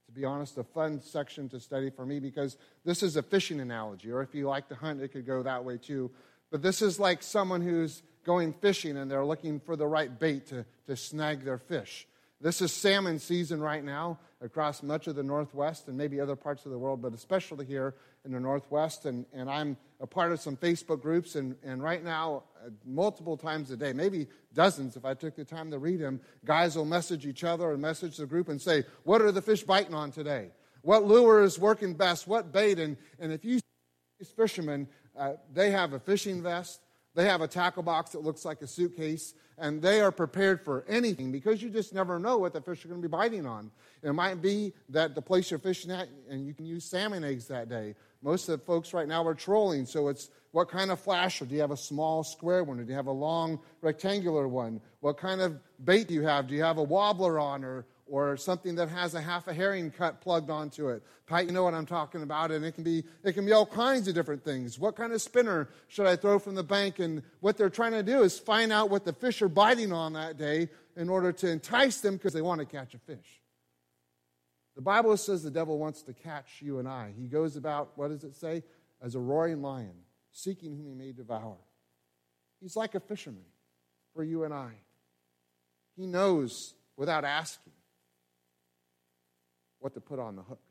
to 0.07 0.13
be 0.13 0.25
honest, 0.25 0.59
a 0.59 0.65
fun 0.65 1.01
section 1.01 1.49
to 1.51 1.61
study 1.61 1.91
for 1.91 2.05
me 2.05 2.21
because 2.21 2.57
this 2.85 3.03
is 3.03 3.17
a 3.17 3.23
fishing 3.23 3.61
analogy, 3.61 4.11
or 4.11 4.23
if 4.23 4.35
you 4.35 4.49
like 4.49 4.69
to 4.69 4.75
hunt, 4.75 5.01
it 5.01 5.09
could 5.09 5.27
go 5.27 5.43
that 5.43 5.65
way 5.65 5.79
too. 5.79 6.11
But 6.51 6.63
this 6.63 6.83
is 6.83 6.99
like 6.99 7.23
someone 7.23 7.63
who's 7.63 8.03
going 8.25 8.53
fishing 8.55 8.97
and 8.97 9.11
they're 9.11 9.25
looking 9.25 9.61
for 9.61 9.77
the 9.77 9.87
right 9.87 10.19
bait 10.19 10.47
to, 10.49 10.65
to 10.87 10.97
snag 10.97 11.45
their 11.45 11.59
fish. 11.59 12.07
This 12.41 12.61
is 12.61 12.73
salmon 12.73 13.19
season 13.19 13.61
right 13.61 13.83
now 13.83 14.19
across 14.43 14.83
much 14.83 15.07
of 15.07 15.15
the 15.15 15.23
Northwest 15.23 15.89
and 15.89 15.97
maybe 15.97 16.21
other 16.21 16.37
parts 16.37 16.67
of 16.67 16.73
the 16.73 16.79
world, 16.79 17.01
but 17.01 17.15
especially 17.15 17.65
here 17.65 17.95
in 18.25 18.33
the 18.33 18.41
Northwest. 18.41 19.07
And, 19.07 19.25
and 19.33 19.49
I'm 19.49 19.77
a 20.05 20.07
part 20.07 20.33
of 20.33 20.39
some 20.39 20.55
Facebook 20.55 21.01
groups, 21.01 21.35
and, 21.35 21.57
and 21.65 21.83
right 21.83 22.05
now, 22.05 22.43
uh, 22.63 22.69
multiple 22.85 23.39
times 23.39 23.71
a 23.71 23.77
day, 23.77 23.95
maybe 23.95 24.29
dozens 24.53 24.97
if 24.97 25.05
I 25.07 25.15
took 25.15 25.35
the 25.35 25.47
time 25.47 25.71
to 25.71 25.79
read 25.79 25.99
them, 25.99 26.21
guys 26.45 26.77
will 26.77 26.85
message 26.85 27.25
each 27.25 27.43
other 27.43 27.73
and 27.73 27.81
message 27.81 28.19
the 28.19 28.27
group 28.27 28.51
and 28.51 28.61
say, 28.61 28.85
What 29.05 29.23
are 29.23 29.33
the 29.33 29.41
fish 29.41 29.63
biting 29.63 29.95
on 29.95 30.13
today? 30.13 30.51
What 30.83 31.05
lure 31.07 31.43
is 31.43 31.59
working 31.59 31.95
best? 31.95 32.29
What 32.29 32.53
bait? 32.53 32.79
And, 32.79 32.99
and 33.19 33.33
if 33.33 33.47
you 33.47 33.61
these 34.19 34.29
fishermen, 34.29 34.89
uh, 35.19 35.33
they 35.51 35.71
have 35.71 35.95
a 35.95 35.99
fishing 35.99 36.43
vest, 36.43 36.83
they 37.15 37.25
have 37.25 37.41
a 37.41 37.49
tackle 37.49 37.83
box 37.83 38.11
that 38.11 38.23
looks 38.23 38.45
like 38.45 38.61
a 38.61 38.67
suitcase, 38.67 39.33
and 39.59 39.81
they 39.81 40.01
are 40.01 40.13
prepared 40.13 40.61
for 40.61 40.85
anything 40.89 41.31
because 41.31 41.63
you 41.63 41.71
just 41.71 41.95
never 41.95 42.19
know 42.19 42.39
what 42.39 42.53
the 42.53 42.61
fish 42.61 42.85
are 42.85 42.89
going 42.89 43.01
to 43.01 43.09
be 43.09 43.11
biting 43.11 43.47
on. 43.47 43.71
It 44.03 44.13
might 44.13 44.43
be 44.43 44.73
that 44.89 45.15
the 45.15 45.23
place 45.23 45.51
you're 45.51 45.61
fishing 45.61 45.91
at, 45.91 46.09
and 46.29 46.47
you 46.47 46.55
can 46.55 46.67
use 46.67 46.85
salmon 46.85 47.25
eggs 47.25 47.47
that 47.49 47.69
day. 47.69 47.95
Most 48.23 48.49
of 48.49 48.59
the 48.59 48.65
folks 48.65 48.93
right 48.93 49.07
now 49.07 49.27
are 49.27 49.35
trolling, 49.35 49.87
so 49.87 50.09
it's 50.09 50.31
what 50.53 50.69
kind 50.69 50.91
of 50.91 51.01
flasher? 51.01 51.45
Do 51.45 51.55
you 51.55 51.61
have 51.61 51.73
a 51.73 51.77
small 51.77 52.23
square 52.23 52.65
one, 52.65 52.79
or 52.79 52.85
do 52.85 52.91
you 52.91 52.97
have 52.97 53.07
a 53.07 53.13
long 53.13 53.59
rectangular 53.81 54.47
one? 54.49 54.81
What 55.01 55.19
kind 55.19 55.41
of 55.41 55.59
bait 55.85 56.09
do 56.09 56.15
you 56.15 56.23
have? 56.23 56.47
Do 56.47 56.55
you 56.55 56.63
have 56.63 56.79
a 56.79 56.83
wobbler 56.83 57.41
on, 57.41 57.65
or, 57.65 57.87
or 58.07 58.37
something 58.37 58.75
that 58.75 58.89
has 58.89 59.15
a 59.15 59.21
half 59.21 59.49
a 59.49 59.55
herring 59.55 59.91
cut 59.91 60.21
plugged 60.21 60.51
onto 60.51 60.89
it. 60.89 61.03
Pat, 61.27 61.47
you 61.47 61.53
know 61.53 61.63
what 61.63 61.75
I'm 61.75 61.87
talking 61.87 62.23
about, 62.23 62.51
and 62.51 62.65
it 62.65 62.73
can 62.73 62.85
be 62.85 63.05
it 63.23 63.33
can 63.33 63.47
be 63.47 63.53
all 63.53 63.67
kinds 63.67 64.09
of 64.09 64.15
different 64.15 64.45
things. 64.45 64.79
What 64.79 64.97
kind 64.97 65.13
of 65.13 65.23
spinner 65.23 65.69
should 65.89 66.07
I 66.07 66.17
throw 66.17 66.39
from 66.39 66.55
the 66.55 66.63
bank? 66.63 66.99
And 66.99 67.23
what 67.41 67.57
they're 67.57 67.71
trying 67.71 67.93
to 67.93 68.03
do 68.03 68.23
is 68.23 68.39
find 68.39 68.73
out 68.73 68.91
what 68.91 69.05
the 69.05 69.13
fish 69.13 69.41
are 69.43 69.49
biting 69.49 69.93
on 69.93 70.13
that 70.15 70.37
day 70.37 70.69
in 70.97 71.09
order 71.09 71.33
to 71.33 71.51
entice 71.51 72.01
them 72.01 72.17
because 72.17 72.33
they 72.33 72.43
want 72.43 72.61
to 72.61 72.67
catch 72.67 72.95
a 72.95 72.99
fish. 72.99 73.41
The 74.77 74.83
Bible 74.83 75.17
says 75.17 75.43
the 75.43 75.51
devil 75.51 75.79
wants 75.79 76.03
to 76.03 76.13
catch 76.13 76.61
you 76.61 76.79
and 76.79 76.89
I. 76.89 77.13
He 77.17 77.29
goes 77.29 77.57
about, 77.57 77.93
what 77.97 78.09
does 78.09 78.25
it 78.25 78.35
say? 78.35 78.65
As 79.01 79.15
a 79.15 79.21
roaring 79.21 79.63
lion, 79.63 79.95
seeking 80.33 80.77
whom 80.77 80.87
he 80.87 80.95
may 80.95 81.13
devour. 81.13 81.57
He's 82.61 82.75
like 82.75 82.95
a 82.95 83.01
fisherman 83.01 83.45
for 84.15 84.25
you 84.25 84.45
and 84.45 84.53
I. 84.53 84.73
He 85.97 86.07
knows 86.07 86.75
without 86.97 87.25
asking 87.25 87.74
what 89.85 89.93
to 89.93 90.01
put 90.01 90.19
on 90.19 90.35
the 90.35 90.41
hook. 90.41 90.63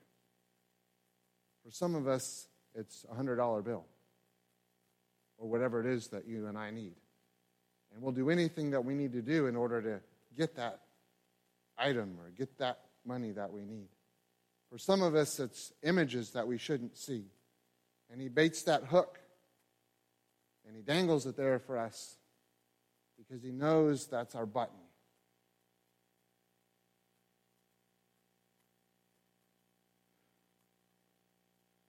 For 1.64 1.70
some 1.70 1.94
of 1.94 2.08
us, 2.08 2.48
it's 2.74 3.06
a 3.12 3.14
$100 3.14 3.64
bill 3.64 3.86
or 5.38 5.48
whatever 5.48 5.80
it 5.80 5.86
is 5.86 6.08
that 6.08 6.28
you 6.28 6.48
and 6.48 6.58
I 6.58 6.72
need. 6.72 6.96
And 7.94 8.02
we'll 8.02 8.12
do 8.12 8.32
anything 8.32 8.72
that 8.72 8.84
we 8.84 8.96
need 8.96 9.14
to 9.14 9.22
do 9.22 9.46
in 9.46 9.56
order 9.56 9.84
to 9.84 10.00
get 10.36 10.56
that 10.56 10.80
item 11.78 12.18
or 12.20 12.32
get 12.32 12.58
that 12.58 12.80
money 13.06 13.32
that 13.34 13.54
we 13.54 13.66
need. 13.66 13.90
For 14.72 14.80
some 14.80 15.04
of 15.04 15.14
us, 15.14 15.40
it's 15.40 15.72
images 15.84 16.32
that 16.32 16.48
we 16.48 16.58
shouldn't 16.58 16.98
see. 16.98 17.26
And 18.12 18.20
he 18.20 18.30
baits 18.30 18.64
that 18.64 18.86
hook 18.86 19.20
and 20.66 20.76
he 20.76 20.82
dangles 20.82 21.28
it 21.28 21.38
there 21.38 21.60
for 21.60 21.78
us 21.78 22.18
because 23.16 23.44
he 23.44 23.52
knows 23.52 24.08
that's 24.08 24.34
our 24.34 24.48
button. 24.48 24.83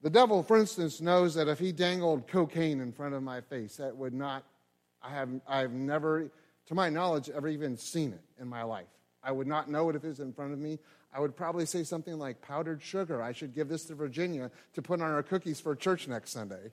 The 0.05 0.11
devil, 0.11 0.43
for 0.43 0.59
instance, 0.59 1.01
knows 1.01 1.33
that 1.35 1.49
if 1.49 1.59
he 1.59 1.73
dangled 1.73 2.29
cocaine 2.29 2.81
in 2.83 2.93
front 2.93 3.15
of 3.15 3.23
my 3.23 3.41
face, 3.41 3.77
that 3.77 3.97
would 3.97 4.13
not, 4.13 4.45
I 5.03 5.09
have, 5.09 5.31
I've 5.49 5.73
never, 5.73 6.31
to 6.67 6.75
my 6.75 6.91
knowledge, 6.91 7.31
ever 7.31 7.49
even 7.49 7.79
seen 7.79 8.13
it 8.13 8.21
in 8.39 8.47
my 8.47 8.65
life. 8.65 8.85
I 9.23 9.33
would 9.33 9.47
not 9.47 9.71
know 9.71 9.89
it 9.89 9.97
if 9.97 10.05
it 10.05 10.09
was 10.09 10.21
in 10.21 10.35
front 10.35 10.53
of 10.53 10.59
me. 10.59 10.79
I 11.11 11.21
would 11.21 11.35
probably 11.35 11.65
say 11.65 11.85
something 11.85 12.19
like 12.19 12.43
powdered 12.43 12.83
sugar. 12.83 13.23
I 13.23 13.33
should 13.33 13.55
give 13.55 13.71
this 13.71 13.87
to 13.87 13.95
Virginia 13.95 14.51
to 14.75 14.83
put 14.83 15.01
on 15.01 15.11
our 15.11 15.23
cookies 15.23 15.59
for 15.59 15.75
church 15.75 16.07
next 16.07 16.33
Sunday. 16.33 16.71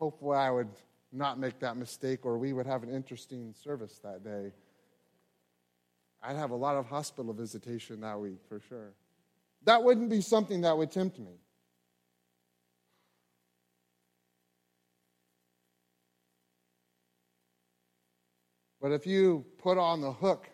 Hopefully, 0.00 0.36
I 0.36 0.50
would 0.50 0.70
not 1.12 1.38
make 1.38 1.60
that 1.60 1.76
mistake, 1.76 2.26
or 2.26 2.36
we 2.36 2.52
would 2.52 2.66
have 2.66 2.82
an 2.82 2.90
interesting 2.90 3.54
service 3.62 4.00
that 4.02 4.24
day. 4.24 4.50
I'd 6.20 6.34
have 6.34 6.50
a 6.50 6.56
lot 6.56 6.74
of 6.74 6.86
hospital 6.86 7.32
visitation 7.32 8.00
that 8.00 8.18
week 8.18 8.40
for 8.48 8.60
sure. 8.68 8.94
That 9.64 9.82
wouldn't 9.82 10.10
be 10.10 10.20
something 10.20 10.62
that 10.62 10.76
would 10.76 10.90
tempt 10.90 11.18
me. 11.18 11.38
But 18.80 18.92
if 18.92 19.06
you 19.06 19.46
put 19.62 19.78
on 19.78 20.02
the 20.02 20.12
hook 20.12 20.46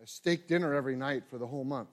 a 0.00 0.06
steak 0.06 0.46
dinner 0.46 0.72
every 0.72 0.94
night 0.94 1.24
for 1.28 1.36
the 1.36 1.48
whole 1.48 1.64
month, 1.64 1.88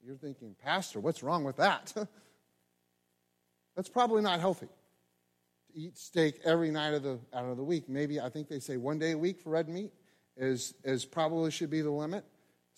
you're 0.00 0.16
thinking, 0.16 0.54
Pastor, 0.62 1.00
what's 1.00 1.24
wrong 1.24 1.42
with 1.42 1.56
that? 1.56 1.92
That's 3.76 3.88
probably 3.88 4.22
not 4.22 4.38
healthy. 4.38 4.66
To 4.66 5.78
eat 5.78 5.98
steak 5.98 6.40
every 6.44 6.70
night 6.70 6.94
of 6.94 7.02
the, 7.02 7.18
out 7.34 7.46
of 7.46 7.56
the 7.56 7.64
week. 7.64 7.88
Maybe 7.88 8.20
I 8.20 8.28
think 8.28 8.48
they 8.48 8.60
say 8.60 8.76
one 8.76 9.00
day 9.00 9.10
a 9.10 9.18
week 9.18 9.40
for 9.40 9.50
red 9.50 9.68
meat 9.68 9.92
is, 10.36 10.74
is 10.84 11.04
probably 11.04 11.50
should 11.50 11.70
be 11.70 11.80
the 11.80 11.90
limit. 11.90 12.24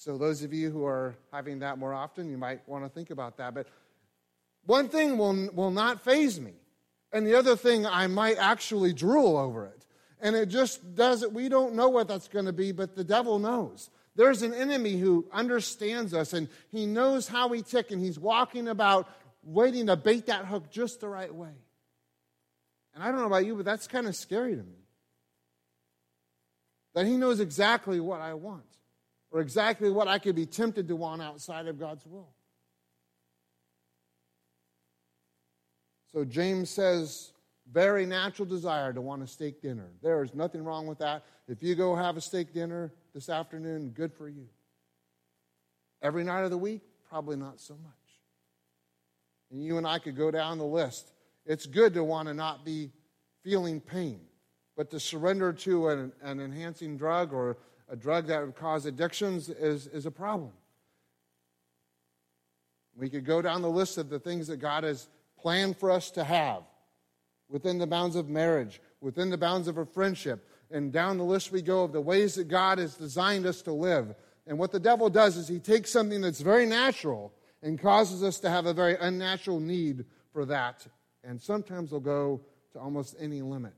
So, 0.04 0.18
those 0.18 0.42
of 0.42 0.52
you 0.52 0.68
who 0.72 0.84
are 0.84 1.14
having 1.30 1.60
that 1.60 1.78
more 1.78 1.94
often, 1.94 2.28
you 2.28 2.36
might 2.36 2.68
want 2.68 2.84
to 2.84 2.88
think 2.88 3.10
about 3.10 3.36
that. 3.36 3.54
But 3.54 3.68
one 4.66 4.88
thing 4.88 5.16
will, 5.16 5.48
will 5.52 5.70
not 5.70 6.02
faze 6.02 6.40
me, 6.40 6.54
and 7.12 7.24
the 7.24 7.38
other 7.38 7.54
thing, 7.54 7.86
I 7.86 8.08
might 8.08 8.36
actually 8.36 8.92
drool 8.92 9.36
over 9.36 9.64
it. 9.66 9.86
And 10.20 10.34
it 10.34 10.46
just 10.46 10.96
doesn't, 10.96 11.32
we 11.32 11.48
don't 11.48 11.76
know 11.76 11.88
what 11.88 12.08
that's 12.08 12.26
going 12.26 12.46
to 12.46 12.52
be, 12.52 12.72
but 12.72 12.96
the 12.96 13.04
devil 13.04 13.38
knows. 13.38 13.90
There's 14.16 14.42
an 14.42 14.52
enemy 14.52 14.96
who 14.96 15.24
understands 15.30 16.14
us, 16.14 16.32
and 16.32 16.48
he 16.72 16.84
knows 16.84 17.28
how 17.28 17.46
we 17.46 17.62
tick, 17.62 17.92
and 17.92 18.02
he's 18.02 18.18
walking 18.18 18.66
about 18.66 19.08
waiting 19.44 19.86
to 19.86 19.94
bait 19.94 20.26
that 20.26 20.46
hook 20.46 20.68
just 20.68 20.98
the 20.98 21.08
right 21.08 21.32
way. 21.32 21.54
And 22.92 23.04
I 23.04 23.12
don't 23.12 23.20
know 23.20 23.26
about 23.26 23.46
you, 23.46 23.54
but 23.54 23.64
that's 23.64 23.86
kind 23.86 24.08
of 24.08 24.16
scary 24.16 24.56
to 24.56 24.62
me. 24.64 24.82
That 26.94 27.06
he 27.06 27.16
knows 27.16 27.38
exactly 27.38 28.00
what 28.00 28.20
I 28.20 28.34
want 28.34 28.64
or 29.32 29.40
exactly 29.40 29.90
what 29.90 30.06
I 30.06 30.18
could 30.18 30.36
be 30.36 30.46
tempted 30.46 30.86
to 30.88 30.96
want 30.96 31.22
outside 31.22 31.66
of 31.66 31.78
God's 31.78 32.06
will. 32.06 32.28
So 36.12 36.24
James 36.24 36.68
says, 36.68 37.32
very 37.72 38.04
natural 38.04 38.46
desire 38.46 38.92
to 38.92 39.00
want 39.00 39.22
a 39.22 39.26
steak 39.26 39.62
dinner. 39.62 39.88
There 40.02 40.22
is 40.22 40.34
nothing 40.34 40.62
wrong 40.62 40.86
with 40.86 40.98
that. 40.98 41.24
If 41.48 41.62
you 41.62 41.74
go 41.74 41.96
have 41.96 42.18
a 42.18 42.20
steak 42.20 42.52
dinner 42.52 42.92
this 43.14 43.30
afternoon, 43.30 43.90
good 43.90 44.12
for 44.12 44.28
you. 44.28 44.46
Every 46.02 46.22
night 46.22 46.42
of 46.42 46.50
the 46.50 46.58
week, 46.58 46.82
probably 47.08 47.36
not 47.36 47.58
so 47.58 47.74
much. 47.82 47.92
And 49.50 49.64
you 49.64 49.78
and 49.78 49.86
I 49.86 49.98
could 49.98 50.16
go 50.16 50.30
down 50.30 50.58
the 50.58 50.64
list. 50.64 51.12
It's 51.46 51.64
good 51.64 51.94
to 51.94 52.04
want 52.04 52.28
to 52.28 52.34
not 52.34 52.64
be 52.64 52.90
feeling 53.42 53.80
pain, 53.80 54.20
but 54.76 54.90
to 54.90 55.00
surrender 55.00 55.52
to 55.52 55.88
an, 55.88 56.12
an 56.22 56.40
enhancing 56.40 56.98
drug 56.98 57.32
or 57.32 57.56
a 57.92 57.96
drug 57.96 58.26
that 58.26 58.40
would 58.40 58.56
cause 58.56 58.86
addictions 58.86 59.50
is, 59.50 59.86
is 59.88 60.06
a 60.06 60.10
problem. 60.10 60.50
We 62.96 63.10
could 63.10 63.26
go 63.26 63.42
down 63.42 63.60
the 63.60 63.70
list 63.70 63.98
of 63.98 64.08
the 64.08 64.18
things 64.18 64.46
that 64.46 64.56
God 64.56 64.82
has 64.84 65.08
planned 65.38 65.76
for 65.76 65.90
us 65.90 66.10
to 66.12 66.24
have 66.24 66.62
within 67.50 67.78
the 67.78 67.86
bounds 67.86 68.16
of 68.16 68.30
marriage, 68.30 68.80
within 69.02 69.28
the 69.28 69.36
bounds 69.36 69.68
of 69.68 69.76
a 69.76 69.84
friendship, 69.84 70.48
and 70.70 70.90
down 70.90 71.18
the 71.18 71.24
list 71.24 71.52
we 71.52 71.60
go 71.60 71.84
of 71.84 71.92
the 71.92 72.00
ways 72.00 72.34
that 72.36 72.48
God 72.48 72.78
has 72.78 72.94
designed 72.94 73.44
us 73.44 73.60
to 73.62 73.72
live. 73.72 74.14
And 74.46 74.58
what 74.58 74.72
the 74.72 74.80
devil 74.80 75.10
does 75.10 75.36
is 75.36 75.46
he 75.46 75.58
takes 75.58 75.92
something 75.92 76.22
that's 76.22 76.40
very 76.40 76.64
natural 76.64 77.30
and 77.62 77.78
causes 77.78 78.22
us 78.22 78.40
to 78.40 78.48
have 78.48 78.64
a 78.64 78.72
very 78.72 78.96
unnatural 78.96 79.60
need 79.60 80.06
for 80.32 80.46
that. 80.46 80.86
And 81.22 81.40
sometimes 81.40 81.90
he'll 81.90 82.00
go 82.00 82.40
to 82.72 82.80
almost 82.80 83.16
any 83.20 83.42
limit 83.42 83.76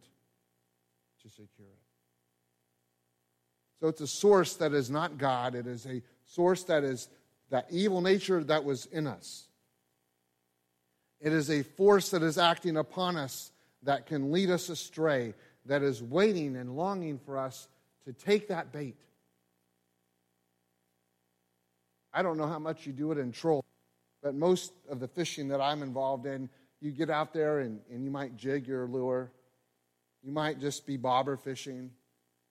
to 1.22 1.28
secure 1.28 1.66
it. 1.66 1.93
So 3.80 3.88
it's 3.88 4.00
a 4.00 4.06
source 4.06 4.54
that 4.56 4.72
is 4.72 4.90
not 4.90 5.18
God, 5.18 5.54
it 5.54 5.66
is 5.66 5.86
a 5.86 6.02
source 6.24 6.64
that 6.64 6.84
is 6.84 7.08
that 7.50 7.66
evil 7.70 8.00
nature 8.00 8.42
that 8.44 8.64
was 8.64 8.86
in 8.86 9.06
us. 9.06 9.46
It 11.20 11.32
is 11.32 11.50
a 11.50 11.62
force 11.62 12.10
that 12.10 12.22
is 12.22 12.38
acting 12.38 12.76
upon 12.76 13.16
us 13.16 13.52
that 13.82 14.06
can 14.06 14.32
lead 14.32 14.50
us 14.50 14.68
astray, 14.68 15.34
that 15.66 15.82
is 15.82 16.02
waiting 16.02 16.56
and 16.56 16.76
longing 16.76 17.18
for 17.18 17.38
us 17.38 17.68
to 18.06 18.12
take 18.12 18.48
that 18.48 18.72
bait. 18.72 18.96
I 22.12 22.22
don't 22.22 22.38
know 22.38 22.46
how 22.46 22.58
much 22.58 22.86
you 22.86 22.92
do 22.92 23.10
it 23.12 23.18
in 23.18 23.32
troll, 23.32 23.64
but 24.22 24.34
most 24.34 24.72
of 24.88 25.00
the 25.00 25.08
fishing 25.08 25.48
that 25.48 25.60
I'm 25.60 25.82
involved 25.82 26.26
in, 26.26 26.48
you 26.80 26.92
get 26.92 27.10
out 27.10 27.32
there 27.32 27.60
and, 27.60 27.80
and 27.90 28.04
you 28.04 28.10
might 28.10 28.36
jig 28.36 28.66
your 28.66 28.86
lure. 28.86 29.32
You 30.22 30.32
might 30.32 30.60
just 30.60 30.86
be 30.86 30.96
bobber 30.96 31.36
fishing. 31.36 31.90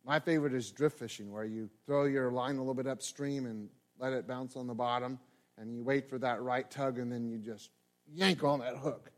My 0.05 0.19
favorite 0.19 0.53
is 0.53 0.71
drift 0.71 0.99
fishing, 0.99 1.31
where 1.31 1.45
you 1.45 1.69
throw 1.85 2.05
your 2.05 2.31
line 2.31 2.55
a 2.55 2.59
little 2.59 2.73
bit 2.73 2.87
upstream 2.87 3.45
and 3.45 3.69
let 3.99 4.11
it 4.11 4.27
bounce 4.27 4.55
on 4.55 4.67
the 4.67 4.73
bottom, 4.73 5.17
and 5.57 5.73
you 5.73 5.83
wait 5.83 6.09
for 6.09 6.17
that 6.19 6.41
right 6.41 6.69
tug, 6.69 6.99
and 6.99 7.11
then 7.11 7.25
you 7.25 7.37
just 7.37 7.69
yank 8.11 8.43
on 8.43 8.59
that 8.59 8.75
hook. 8.75 9.11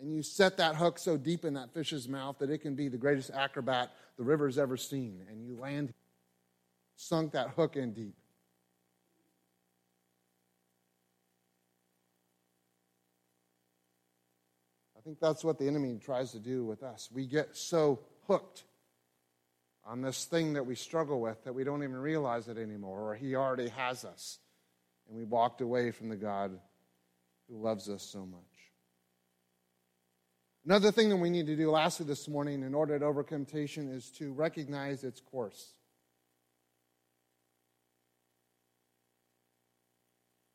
And 0.00 0.12
you 0.12 0.22
set 0.22 0.56
that 0.56 0.74
hook 0.74 0.98
so 0.98 1.16
deep 1.16 1.44
in 1.44 1.54
that 1.54 1.72
fish's 1.72 2.08
mouth 2.08 2.38
that 2.40 2.50
it 2.50 2.58
can 2.58 2.74
be 2.74 2.88
the 2.88 2.98
greatest 2.98 3.30
acrobat 3.30 3.92
the 4.16 4.24
river's 4.24 4.58
ever 4.58 4.76
seen. 4.76 5.24
And 5.30 5.46
you 5.46 5.56
land, 5.56 5.94
sunk 6.96 7.32
that 7.32 7.50
hook 7.50 7.76
in 7.76 7.92
deep. 7.92 8.16
I 14.96 15.00
think 15.02 15.20
that's 15.20 15.44
what 15.44 15.58
the 15.58 15.68
enemy 15.68 15.98
tries 16.02 16.32
to 16.32 16.40
do 16.40 16.64
with 16.64 16.82
us. 16.82 17.10
We 17.12 17.26
get 17.26 17.56
so 17.56 18.00
hooked 18.26 18.64
on 19.86 20.00
this 20.00 20.24
thing 20.24 20.54
that 20.54 20.64
we 20.64 20.74
struggle 20.74 21.20
with 21.20 21.44
that 21.44 21.54
we 21.54 21.64
don't 21.64 21.82
even 21.82 21.96
realize 21.96 22.48
it 22.48 22.58
anymore, 22.58 23.10
or 23.10 23.14
He 23.14 23.34
already 23.34 23.68
has 23.68 24.04
us. 24.04 24.38
And 25.08 25.16
we 25.16 25.24
walked 25.24 25.60
away 25.60 25.90
from 25.90 26.08
the 26.08 26.16
God 26.16 26.58
who 27.48 27.62
loves 27.62 27.88
us 27.90 28.02
so 28.02 28.24
much. 28.24 28.40
Another 30.64 30.90
thing 30.90 31.10
that 31.10 31.16
we 31.16 31.28
need 31.28 31.46
to 31.46 31.56
do, 31.56 31.70
lastly, 31.70 32.06
this 32.06 32.26
morning, 32.26 32.62
in 32.62 32.74
order 32.74 32.98
to 32.98 33.04
overcome 33.04 33.44
temptation, 33.44 33.90
is 33.90 34.10
to 34.12 34.32
recognize 34.32 35.04
its 35.04 35.20
course. 35.20 35.74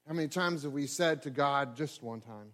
How 0.08 0.16
many 0.16 0.28
times 0.28 0.64
have 0.64 0.72
we 0.72 0.88
said 0.88 1.22
to 1.22 1.30
God, 1.30 1.76
just 1.76 2.02
one 2.02 2.22
time? 2.22 2.54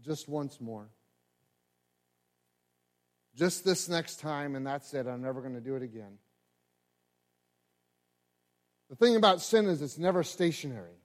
Just 0.00 0.26
once 0.26 0.58
more. 0.58 0.88
Just 3.36 3.64
this 3.64 3.88
next 3.88 4.20
time, 4.20 4.56
and 4.56 4.66
that's 4.66 4.92
it. 4.94 5.06
I'm 5.06 5.22
never 5.22 5.40
going 5.40 5.54
to 5.54 5.60
do 5.60 5.76
it 5.76 5.82
again. 5.82 6.18
The 8.88 8.96
thing 8.96 9.16
about 9.16 9.40
sin 9.40 9.66
is 9.66 9.82
it's 9.82 9.98
never 9.98 10.24
stationary. 10.24 10.98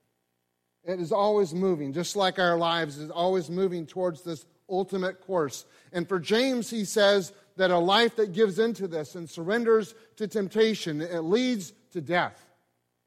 It 0.84 1.00
is 1.00 1.12
always 1.12 1.54
moving, 1.54 1.92
just 1.92 2.16
like 2.16 2.38
our 2.38 2.56
lives 2.56 2.98
is 2.98 3.10
always 3.10 3.48
moving 3.48 3.86
towards 3.86 4.22
this 4.22 4.44
ultimate 4.68 5.20
course. 5.20 5.64
And 5.92 6.08
for 6.08 6.18
James, 6.18 6.68
he 6.68 6.84
says 6.84 7.32
that 7.56 7.70
a 7.70 7.78
life 7.78 8.16
that 8.16 8.32
gives 8.32 8.58
into 8.58 8.88
this 8.88 9.14
and 9.14 9.28
surrenders 9.28 9.94
to 10.16 10.28
temptation, 10.28 11.00
it 11.00 11.20
leads 11.20 11.72
to 11.92 12.00
death. 12.00 12.40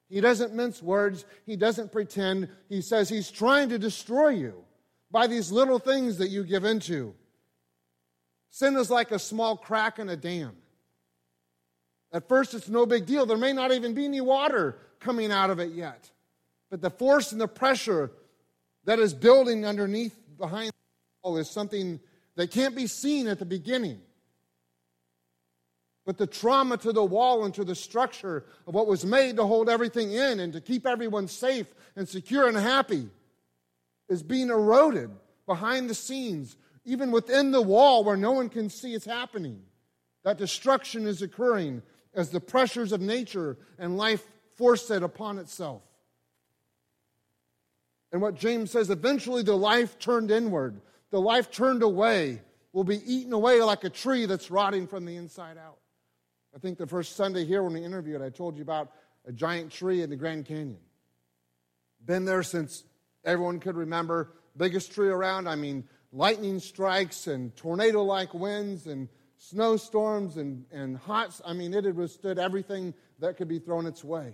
He 0.10 0.22
doesn't 0.22 0.56
mince 0.56 0.82
words, 0.82 1.26
he 1.46 1.56
doesn't 1.56 1.92
pretend. 1.92 2.50
He 2.68 2.82
says 2.82 3.10
he's 3.10 3.30
trying 3.30 3.70
to 3.70 3.78
destroy 3.78 4.30
you 4.30 4.64
by 5.12 5.28
these 5.28 5.52
little 5.52 5.80
things 5.80 6.18
that 6.18 6.30
you 6.30 6.44
give 6.44 6.66
into. 6.66 7.14
Sin 8.50 8.76
is 8.76 8.90
like 8.90 9.12
a 9.12 9.20
small 9.20 9.58
crack 9.58 10.00
in 10.00 10.10
a 10.10 10.16
dam. 10.16 10.56
At 12.12 12.28
first, 12.28 12.54
it's 12.54 12.70
no 12.70 12.86
big 12.86 13.06
deal. 13.06 13.26
There 13.26 13.38
may 13.38 13.54
not 13.54 13.72
even 13.72 13.94
be 13.94 14.06
any 14.06 14.22
water 14.22 14.78
coming 15.00 15.32
out 15.32 15.50
of 15.50 15.60
it 15.60 15.72
yet. 15.72 16.10
But 16.70 16.82
the 16.82 16.90
force 16.90 17.32
and 17.32 17.40
the 17.40 17.48
pressure 17.48 18.12
that 18.86 19.00
is 19.00 19.14
building 19.14 19.66
underneath 19.66 20.18
behind 20.38 20.70
the 20.70 21.30
wall 21.30 21.38
is 21.38 21.50
something 21.50 22.00
that 22.36 22.52
can't 22.52 22.76
be 22.76 22.88
seen 22.88 23.28
at 23.28 23.40
the 23.40 23.46
beginning. 23.46 24.02
But 26.06 26.18
the 26.18 26.26
trauma 26.26 26.78
to 26.78 26.92
the 26.92 27.04
wall 27.04 27.46
and 27.46 27.54
to 27.54 27.64
the 27.64 27.76
structure 27.76 28.46
of 28.66 28.74
what 28.74 28.88
was 28.88 29.06
made 29.06 29.36
to 29.36 29.46
hold 29.46 29.70
everything 29.70 30.12
in 30.12 30.40
and 30.40 30.54
to 30.54 30.62
keep 30.62 30.88
everyone 30.88 31.28
safe 31.28 31.68
and 31.96 32.10
secure 32.10 32.48
and 32.48 32.58
happy 32.58 33.10
is 34.08 34.24
being 34.24 34.50
eroded 34.50 35.12
behind 35.46 35.90
the 35.90 35.94
scenes, 35.94 36.56
even 36.86 37.12
within 37.12 37.52
the 37.52 37.62
wall 37.62 38.04
where 38.04 38.18
no 38.18 38.32
one 38.32 38.50
can 38.50 38.70
see 38.70 38.94
it's 38.94 39.06
happening. 39.06 39.62
That 40.24 40.38
destruction 40.38 41.08
is 41.08 41.22
occurring 41.22 41.82
as 42.14 42.30
the 42.30 42.40
pressures 42.40 42.92
of 42.92 43.02
nature 43.02 43.58
and 43.78 43.98
life 43.98 44.24
force 44.58 44.90
it 44.92 45.04
upon 45.04 45.38
itself. 45.38 45.82
And 48.12 48.22
what 48.22 48.36
James 48.36 48.72
says 48.72 48.90
eventually 48.90 49.44
the 49.44 49.56
life 49.56 50.00
turned 50.00 50.32
inward, 50.32 50.82
the 51.12 51.22
life 51.22 51.52
turned 51.52 51.84
away, 51.84 52.42
will 52.74 52.84
be 52.84 53.02
eaten 53.12 53.34
away 53.34 53.62
like 53.62 53.84
a 53.84 53.90
tree 53.90 54.26
that's 54.26 54.52
rotting 54.52 54.88
from 54.88 55.06
the 55.06 55.16
inside 55.16 55.58
out. 55.58 55.78
I 56.56 56.60
think 56.60 56.78
the 56.78 56.88
first 56.88 57.16
Sunday 57.16 57.46
here 57.46 57.64
when 57.64 57.74
we 57.74 57.84
interviewed, 57.84 58.22
I 58.22 58.30
told 58.30 58.58
you 58.58 58.64
about 58.64 58.92
a 59.26 59.32
giant 59.32 59.72
tree 59.72 60.02
in 60.02 60.10
the 60.10 60.16
Grand 60.16 60.46
Canyon. 60.46 60.78
Been 62.06 62.26
there 62.26 62.44
since 62.44 62.84
everyone 63.24 63.60
could 63.60 63.76
remember. 63.76 64.34
Biggest 64.58 64.92
tree 64.92 65.10
around. 65.10 65.48
I 65.48 65.56
mean, 65.56 65.84
lightning 66.12 66.60
strikes 66.60 67.28
and 67.28 67.56
tornado 67.56 68.04
like 68.04 68.34
winds 68.34 68.88
and 68.88 69.08
snowstorms 69.38 70.38
and, 70.38 70.66
and 70.72 70.98
hot. 70.98 71.40
I 71.46 71.54
mean, 71.54 71.74
it 71.74 71.86
had 71.86 71.96
withstood 71.96 72.40
everything 72.40 72.94
that 73.20 73.38
could 73.38 73.48
be 73.48 73.60
thrown 73.60 73.86
its 73.86 74.04
way. 74.04 74.34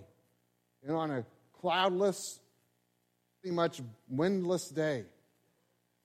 Know, 0.86 0.96
on 0.96 1.10
a 1.10 1.24
cloudless, 1.60 2.38
pretty 3.40 3.54
much 3.54 3.82
windless 4.08 4.68
day, 4.68 5.04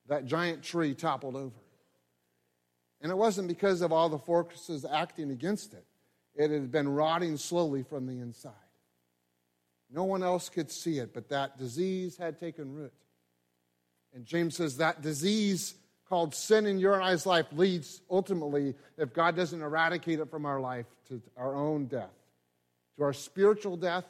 that 0.08 0.26
giant 0.26 0.64
tree 0.64 0.96
toppled 0.96 1.36
over. 1.36 1.60
And 3.02 3.12
it 3.12 3.18
wasn't 3.18 3.48
because 3.48 3.82
of 3.82 3.92
all 3.92 4.10
the 4.10 4.18
forces 4.18 4.86
acting 4.86 5.30
against 5.32 5.74
it, 5.74 5.86
it 6.34 6.50
had 6.50 6.72
been 6.72 6.90
rotting 6.90 7.38
slowly 7.38 7.84
from 7.84 8.08
the 8.08 8.20
inside. 8.20 8.54
No 9.92 10.04
one 10.04 10.24
else 10.24 10.50
could 10.50 10.72
see 10.72 11.00
it, 11.00 11.14
but 11.14 11.30
that 11.30 11.60
disease 11.60 12.18
had 12.18 12.40
taken 12.40 12.74
root. 12.74 12.94
And 14.14 14.26
James 14.26 14.58
says 14.58 14.78
that 14.78 15.02
disease 15.02 15.76
called 16.08 16.36
sin 16.36 16.66
in 16.66 16.80
your 16.80 16.96
and 16.96 17.04
I's 17.04 17.26
life 17.26 17.46
leads 17.54 18.02
ultimately, 18.10 18.76
if 18.98 19.14
God 19.14 19.36
doesn't 19.36 19.62
eradicate 19.62 20.20
it 20.20 20.30
from 20.30 20.46
our 20.46 20.60
life, 20.60 20.86
to 21.08 21.22
our 21.38 21.56
own 21.56 21.86
death, 21.86 22.12
to 22.98 23.04
our 23.04 23.14
spiritual 23.14 23.78
death 23.78 24.06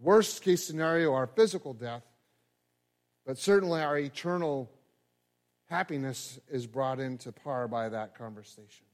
worst 0.00 0.42
case 0.42 0.64
scenario, 0.64 1.14
our 1.14 1.26
physical 1.26 1.74
death, 1.74 2.02
but 3.26 3.38
certainly 3.38 3.80
our 3.80 3.98
eternal 3.98 4.70
happiness 5.66 6.38
is 6.50 6.66
brought 6.66 7.00
into 7.00 7.32
par 7.32 7.68
by 7.68 7.88
that 7.88 8.16
conversation. 8.16 8.86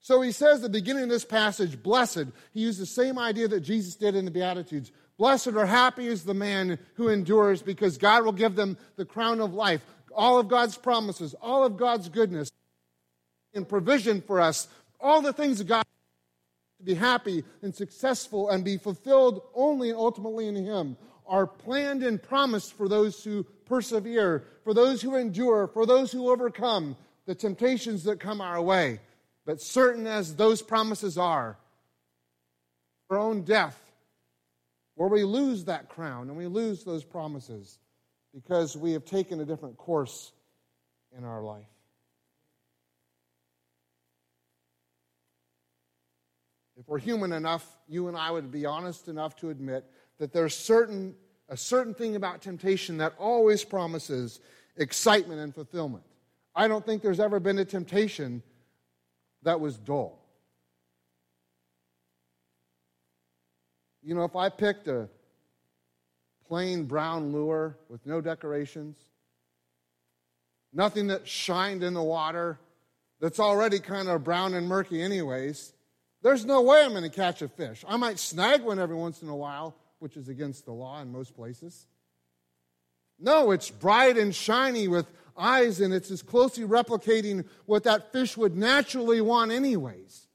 So 0.00 0.20
he 0.20 0.32
says 0.32 0.60
the 0.60 0.68
beginning 0.68 1.04
of 1.04 1.08
this 1.10 1.24
passage, 1.24 1.80
blessed. 1.80 2.26
He 2.52 2.60
used 2.60 2.80
the 2.80 2.86
same 2.86 3.18
idea 3.18 3.48
that 3.48 3.60
Jesus 3.60 3.94
did 3.94 4.16
in 4.16 4.24
the 4.24 4.30
Beatitudes. 4.30 4.90
Blessed 5.18 5.48
or 5.48 5.66
happy 5.66 6.06
is 6.06 6.24
the 6.24 6.34
man 6.34 6.78
who 6.94 7.08
endures 7.08 7.62
because 7.62 7.98
God 7.98 8.24
will 8.24 8.32
give 8.32 8.56
them 8.56 8.76
the 8.96 9.04
crown 9.04 9.40
of 9.40 9.54
life, 9.54 9.84
all 10.14 10.38
of 10.38 10.48
God's 10.48 10.76
promises, 10.76 11.34
all 11.40 11.64
of 11.64 11.76
God's 11.76 12.08
goodness, 12.08 12.50
and 13.54 13.68
provision 13.68 14.20
for 14.20 14.40
us, 14.40 14.68
all 15.00 15.20
the 15.20 15.32
things 15.32 15.58
that 15.58 15.68
God 15.68 15.84
to 16.82 16.84
be 16.84 16.94
happy 16.94 17.44
and 17.62 17.74
successful 17.74 18.48
and 18.48 18.64
be 18.64 18.76
fulfilled 18.76 19.42
only 19.54 19.90
and 19.90 19.98
ultimately 19.98 20.48
in 20.48 20.56
Him 20.56 20.96
are 21.26 21.46
planned 21.46 22.02
and 22.02 22.20
promised 22.20 22.72
for 22.72 22.88
those 22.88 23.22
who 23.22 23.44
persevere, 23.66 24.44
for 24.64 24.74
those 24.74 25.00
who 25.00 25.14
endure, 25.14 25.68
for 25.68 25.86
those 25.86 26.10
who 26.10 26.30
overcome 26.30 26.96
the 27.26 27.34
temptations 27.34 28.04
that 28.04 28.18
come 28.18 28.40
our 28.40 28.60
way. 28.60 28.98
But 29.46 29.60
certain 29.60 30.06
as 30.06 30.34
those 30.34 30.60
promises 30.60 31.16
are, 31.16 31.56
our 33.10 33.18
own 33.18 33.42
death, 33.42 33.91
where 34.94 35.08
we 35.08 35.24
lose 35.24 35.64
that 35.64 35.88
crown 35.88 36.28
and 36.28 36.36
we 36.36 36.46
lose 36.46 36.84
those 36.84 37.04
promises 37.04 37.78
because 38.34 38.76
we 38.76 38.92
have 38.92 39.04
taken 39.04 39.40
a 39.40 39.44
different 39.44 39.76
course 39.76 40.32
in 41.16 41.24
our 41.24 41.42
life. 41.42 41.66
if 46.82 46.88
we're 46.88 46.98
human 46.98 47.32
enough, 47.32 47.78
you 47.88 48.08
and 48.08 48.16
I 48.16 48.32
would 48.32 48.50
be 48.50 48.66
honest 48.66 49.06
enough 49.06 49.36
to 49.36 49.50
admit 49.50 49.84
that 50.18 50.32
there's 50.32 50.56
certain, 50.56 51.14
a 51.48 51.56
certain 51.56 51.94
thing 51.94 52.16
about 52.16 52.42
temptation 52.42 52.96
that 52.96 53.14
always 53.18 53.62
promises 53.62 54.40
excitement 54.76 55.38
and 55.38 55.54
fulfillment. 55.54 56.02
I 56.56 56.66
don't 56.66 56.84
think 56.84 57.00
there's 57.00 57.20
ever 57.20 57.38
been 57.38 57.60
a 57.60 57.64
temptation 57.64 58.42
that 59.44 59.60
was 59.60 59.78
dull. 59.78 60.21
You 64.02 64.14
know, 64.14 64.24
if 64.24 64.34
I 64.34 64.48
picked 64.48 64.88
a 64.88 65.08
plain 66.48 66.84
brown 66.84 67.32
lure 67.32 67.76
with 67.88 68.04
no 68.04 68.20
decorations, 68.20 68.96
nothing 70.72 71.06
that 71.08 71.26
shined 71.26 71.82
in 71.82 71.94
the 71.94 72.02
water, 72.02 72.58
that's 73.20 73.38
already 73.38 73.78
kind 73.78 74.08
of 74.08 74.24
brown 74.24 74.54
and 74.54 74.68
murky, 74.68 75.00
anyways, 75.00 75.72
there's 76.22 76.44
no 76.44 76.62
way 76.62 76.82
I'm 76.84 76.90
going 76.90 77.02
to 77.04 77.08
catch 77.08 77.42
a 77.42 77.48
fish. 77.48 77.84
I 77.86 77.96
might 77.96 78.18
snag 78.18 78.62
one 78.62 78.78
every 78.78 78.96
once 78.96 79.22
in 79.22 79.28
a 79.28 79.36
while, 79.36 79.76
which 80.00 80.16
is 80.16 80.28
against 80.28 80.64
the 80.64 80.72
law 80.72 81.00
in 81.00 81.12
most 81.12 81.34
places. 81.36 81.86
No, 83.20 83.52
it's 83.52 83.70
bright 83.70 84.18
and 84.18 84.34
shiny 84.34 84.88
with 84.88 85.06
eyes, 85.36 85.80
and 85.80 85.94
it's 85.94 86.10
as 86.10 86.22
closely 86.22 86.64
replicating 86.64 87.46
what 87.66 87.84
that 87.84 88.12
fish 88.12 88.36
would 88.36 88.56
naturally 88.56 89.20
want, 89.20 89.52
anyways. 89.52 90.26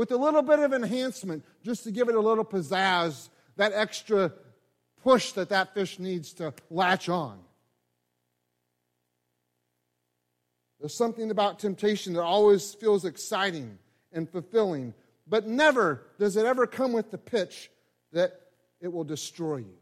With 0.00 0.12
a 0.12 0.16
little 0.16 0.40
bit 0.40 0.60
of 0.60 0.72
enhancement, 0.72 1.44
just 1.62 1.84
to 1.84 1.90
give 1.90 2.08
it 2.08 2.14
a 2.14 2.20
little 2.20 2.42
pizzazz, 2.42 3.28
that 3.56 3.74
extra 3.74 4.32
push 5.02 5.32
that 5.32 5.50
that 5.50 5.74
fish 5.74 5.98
needs 5.98 6.32
to 6.32 6.54
latch 6.70 7.10
on. 7.10 7.38
There's 10.78 10.94
something 10.94 11.30
about 11.30 11.58
temptation 11.58 12.14
that 12.14 12.22
always 12.22 12.72
feels 12.72 13.04
exciting 13.04 13.76
and 14.10 14.26
fulfilling, 14.26 14.94
but 15.26 15.46
never 15.46 16.06
does 16.18 16.38
it 16.38 16.46
ever 16.46 16.66
come 16.66 16.94
with 16.94 17.10
the 17.10 17.18
pitch 17.18 17.70
that 18.12 18.40
it 18.80 18.90
will 18.90 19.04
destroy 19.04 19.58
you. 19.58 19.76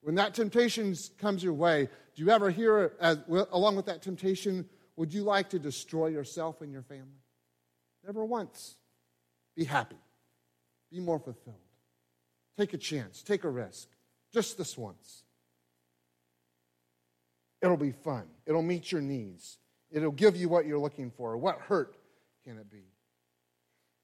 When 0.00 0.14
that 0.14 0.32
temptation 0.32 0.96
comes 1.18 1.44
your 1.44 1.52
way, 1.52 1.90
do 2.16 2.22
you 2.24 2.30
ever 2.30 2.48
hear, 2.48 2.94
as, 2.98 3.18
along 3.28 3.76
with 3.76 3.84
that 3.84 4.00
temptation, 4.00 4.66
would 4.96 5.12
you 5.12 5.24
like 5.24 5.50
to 5.50 5.58
destroy 5.58 6.06
yourself 6.06 6.62
and 6.62 6.72
your 6.72 6.80
family? 6.80 7.21
Never 8.04 8.24
once. 8.24 8.76
Be 9.56 9.64
happy. 9.64 9.96
Be 10.90 11.00
more 11.00 11.18
fulfilled. 11.18 11.56
Take 12.58 12.74
a 12.74 12.78
chance. 12.78 13.22
Take 13.22 13.44
a 13.44 13.50
risk. 13.50 13.88
Just 14.32 14.58
this 14.58 14.76
once. 14.76 15.24
It'll 17.60 17.76
be 17.76 17.92
fun. 17.92 18.24
It'll 18.46 18.62
meet 18.62 18.90
your 18.90 19.00
needs. 19.00 19.58
It'll 19.90 20.10
give 20.10 20.36
you 20.36 20.48
what 20.48 20.66
you're 20.66 20.78
looking 20.78 21.10
for. 21.10 21.36
What 21.36 21.58
hurt 21.58 21.96
can 22.44 22.58
it 22.58 22.70
be? 22.70 22.84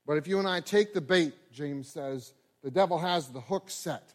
But 0.07 0.17
if 0.17 0.27
you 0.27 0.39
and 0.39 0.49
I 0.49 0.61
take 0.61 0.95
the 0.95 1.01
bait, 1.01 1.35
James 1.53 1.89
says, 1.89 2.33
the 2.63 2.71
devil 2.71 2.99
has 2.99 3.29
the 3.29 3.41
hook 3.41 3.69
set, 3.69 4.15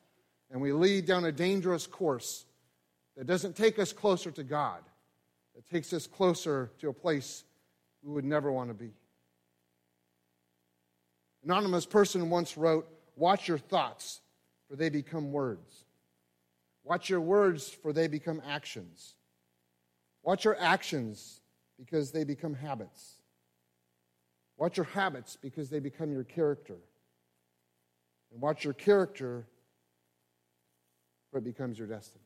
and 0.50 0.62
we 0.62 0.72
lead 0.72 1.06
down 1.06 1.26
a 1.26 1.32
dangerous 1.32 1.88
course 1.88 2.46
that 3.16 3.28
doesn't 3.28 3.56
take 3.56 3.80
us 3.80 3.94
closer 3.94 4.32
to 4.32 4.44
God, 4.44 4.82
that 5.56 5.70
takes 5.70 5.94
us 5.94 6.08
closer 6.08 6.72
to 6.80 6.90
a 6.90 6.94
place 6.94 7.44
we 8.02 8.12
would 8.12 8.26
never 8.26 8.52
want 8.52 8.70
to 8.70 8.74
be. 8.74 8.92
Anonymous 11.44 11.86
person 11.86 12.30
once 12.30 12.58
wrote, 12.58 12.88
Watch 13.16 13.48
your 13.48 13.58
thoughts, 13.58 14.22
for 14.70 14.76
they 14.76 14.90
become 14.90 15.32
words. 15.32 15.84
Watch 16.84 17.10
your 17.10 17.22
words, 17.22 17.70
for 17.70 17.94
they 17.94 18.08
become 18.08 18.42
actions. 18.46 19.16
Watch 20.24 20.46
your 20.46 20.60
actions, 20.60 21.42
because 21.78 22.12
they 22.12 22.24
become 22.24 22.54
habits. 22.54 23.22
Watch 24.58 24.78
your 24.78 24.86
habits, 24.86 25.38
because 25.42 25.70
they 25.70 25.80
become 25.80 26.12
your 26.12 26.24
character. 26.24 26.78
And 28.32 28.42
watch 28.42 28.64
your 28.64 28.74
character, 28.74 29.46
for 31.30 31.38
it 31.38 31.44
becomes 31.44 31.78
your 31.78 31.88
destiny. 31.88 32.24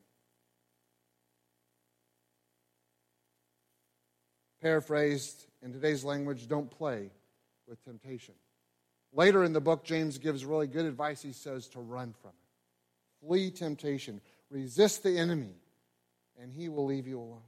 Paraphrased 4.60 5.46
in 5.62 5.72
today's 5.72 6.02
language, 6.02 6.48
don't 6.48 6.70
play 6.70 7.10
with 7.66 7.82
temptation. 7.84 8.34
Later 9.12 9.44
in 9.44 9.52
the 9.52 9.60
book, 9.60 9.84
James 9.84 10.18
gives 10.18 10.44
really 10.44 10.66
good 10.66 10.84
advice. 10.84 11.22
He 11.22 11.32
says 11.32 11.66
to 11.68 11.80
run 11.80 12.14
from 12.20 12.30
it, 12.30 13.26
flee 13.26 13.50
temptation, 13.50 14.20
resist 14.50 15.02
the 15.02 15.18
enemy, 15.18 15.54
and 16.40 16.52
he 16.52 16.68
will 16.68 16.84
leave 16.84 17.06
you 17.06 17.18
alone. 17.18 17.40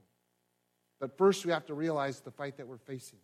But 1.01 1.17
first, 1.17 1.45
we 1.47 1.53
have 1.53 1.67
to 1.67 1.75
realize 1.75 2.21
the 2.21 2.31
fight 2.31 2.57
that 2.59 2.67
we're 2.67 2.79
facing. 2.79 3.19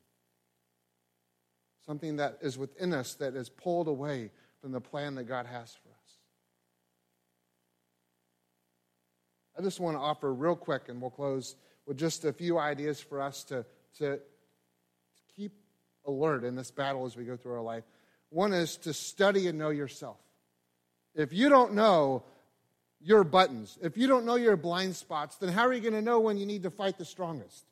Something 1.85 2.17
that 2.17 2.39
is 2.41 2.59
within 2.59 2.93
us 2.93 3.15
that 3.15 3.35
is 3.35 3.49
pulled 3.49 3.89
away 3.89 4.31
from 4.61 4.73
the 4.73 4.81
plan 4.81 5.15
that 5.15 5.25
God 5.25 5.47
has 5.47 5.73
for 5.73 5.89
us. 5.91 5.97
I 9.59 9.63
just 9.63 9.81
want 9.81 9.97
to 9.97 10.01
offer 10.01 10.33
real 10.33 10.57
quick, 10.57 10.89
and 10.89 11.01
we'll 11.01 11.11
close 11.11 11.57
with 11.87 11.97
just 11.97 12.25
a 12.25 12.33
few 12.33 12.59
ideas 12.59 13.01
for 13.01 13.21
us 13.21 13.45
to, 13.45 13.65
to, 13.99 14.17
to 14.17 14.21
keep 15.35 15.53
alert 16.07 16.45
in 16.45 16.55
this 16.57 16.71
battle 16.71 17.07
as 17.07 17.17
we 17.17 17.25
go 17.25 17.37
through 17.37 17.55
our 17.55 17.63
life. 17.63 17.85
One 18.31 18.53
is 18.53 18.77
to 18.79 18.93
study 18.93 19.47
and 19.47 19.59
know 19.59 19.71
yourself. 19.71 20.19
If 21.15 21.33
you 21.33 21.49
don't 21.49 21.75
know 21.75 22.25
your 23.01 23.25
buttons, 23.25 23.79
if 23.83 23.97
you 23.97 24.07
don't 24.07 24.27
know 24.27 24.37
your 24.37 24.57
blind 24.57 24.97
spots, 24.97 25.37
then 25.37 25.51
how 25.51 25.67
are 25.67 25.73
you 25.73 25.81
going 25.81 25.95
to 25.95 26.03
know 26.03 26.21
when 26.21 26.37
you 26.37 26.47
need 26.47 26.65
to 26.65 26.71
fight 26.71 26.99
the 26.99 27.05
strongest? 27.05 27.65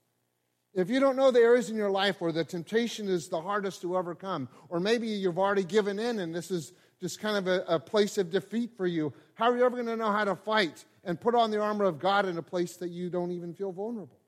If 0.75 0.91
you 0.91 0.99
don't 0.99 1.17
know 1.17 1.31
the 1.31 1.41
areas 1.41 1.71
in 1.71 1.77
your 1.77 1.91
life 1.91 2.21
where 2.21 2.33
the 2.33 2.45
temptation 2.45 3.09
is 3.09 3.29
the 3.29 3.41
hardest 3.41 3.83
to 3.83 3.97
overcome, 3.97 4.49
or 4.69 4.81
maybe 4.81 5.07
you've 5.07 5.39
already 5.39 5.63
given 5.65 5.99
in 5.99 6.19
and 6.19 6.35
this 6.35 6.51
is 6.51 6.73
just 7.01 7.21
kind 7.21 7.37
of 7.37 7.47
a, 7.47 7.65
a 7.69 7.79
place 7.79 8.19
of 8.19 8.31
defeat 8.31 8.71
for 8.77 8.87
you, 8.87 9.13
how 9.35 9.51
are 9.51 9.57
you 9.57 9.65
ever 9.65 9.77
going 9.77 9.87
to 9.87 9.97
know 9.97 10.11
how 10.11 10.25
to 10.25 10.35
fight 10.35 10.85
and 11.05 11.21
put 11.21 11.35
on 11.35 11.51
the 11.51 11.61
armor 11.61 11.85
of 11.85 11.99
God 11.99 12.27
in 12.27 12.39
a 12.39 12.43
place 12.43 12.77
that 12.77 12.89
you 12.89 13.11
don't 13.11 13.31
even 13.31 13.55
feel 13.55 13.73
vulnerable? 13.73 14.19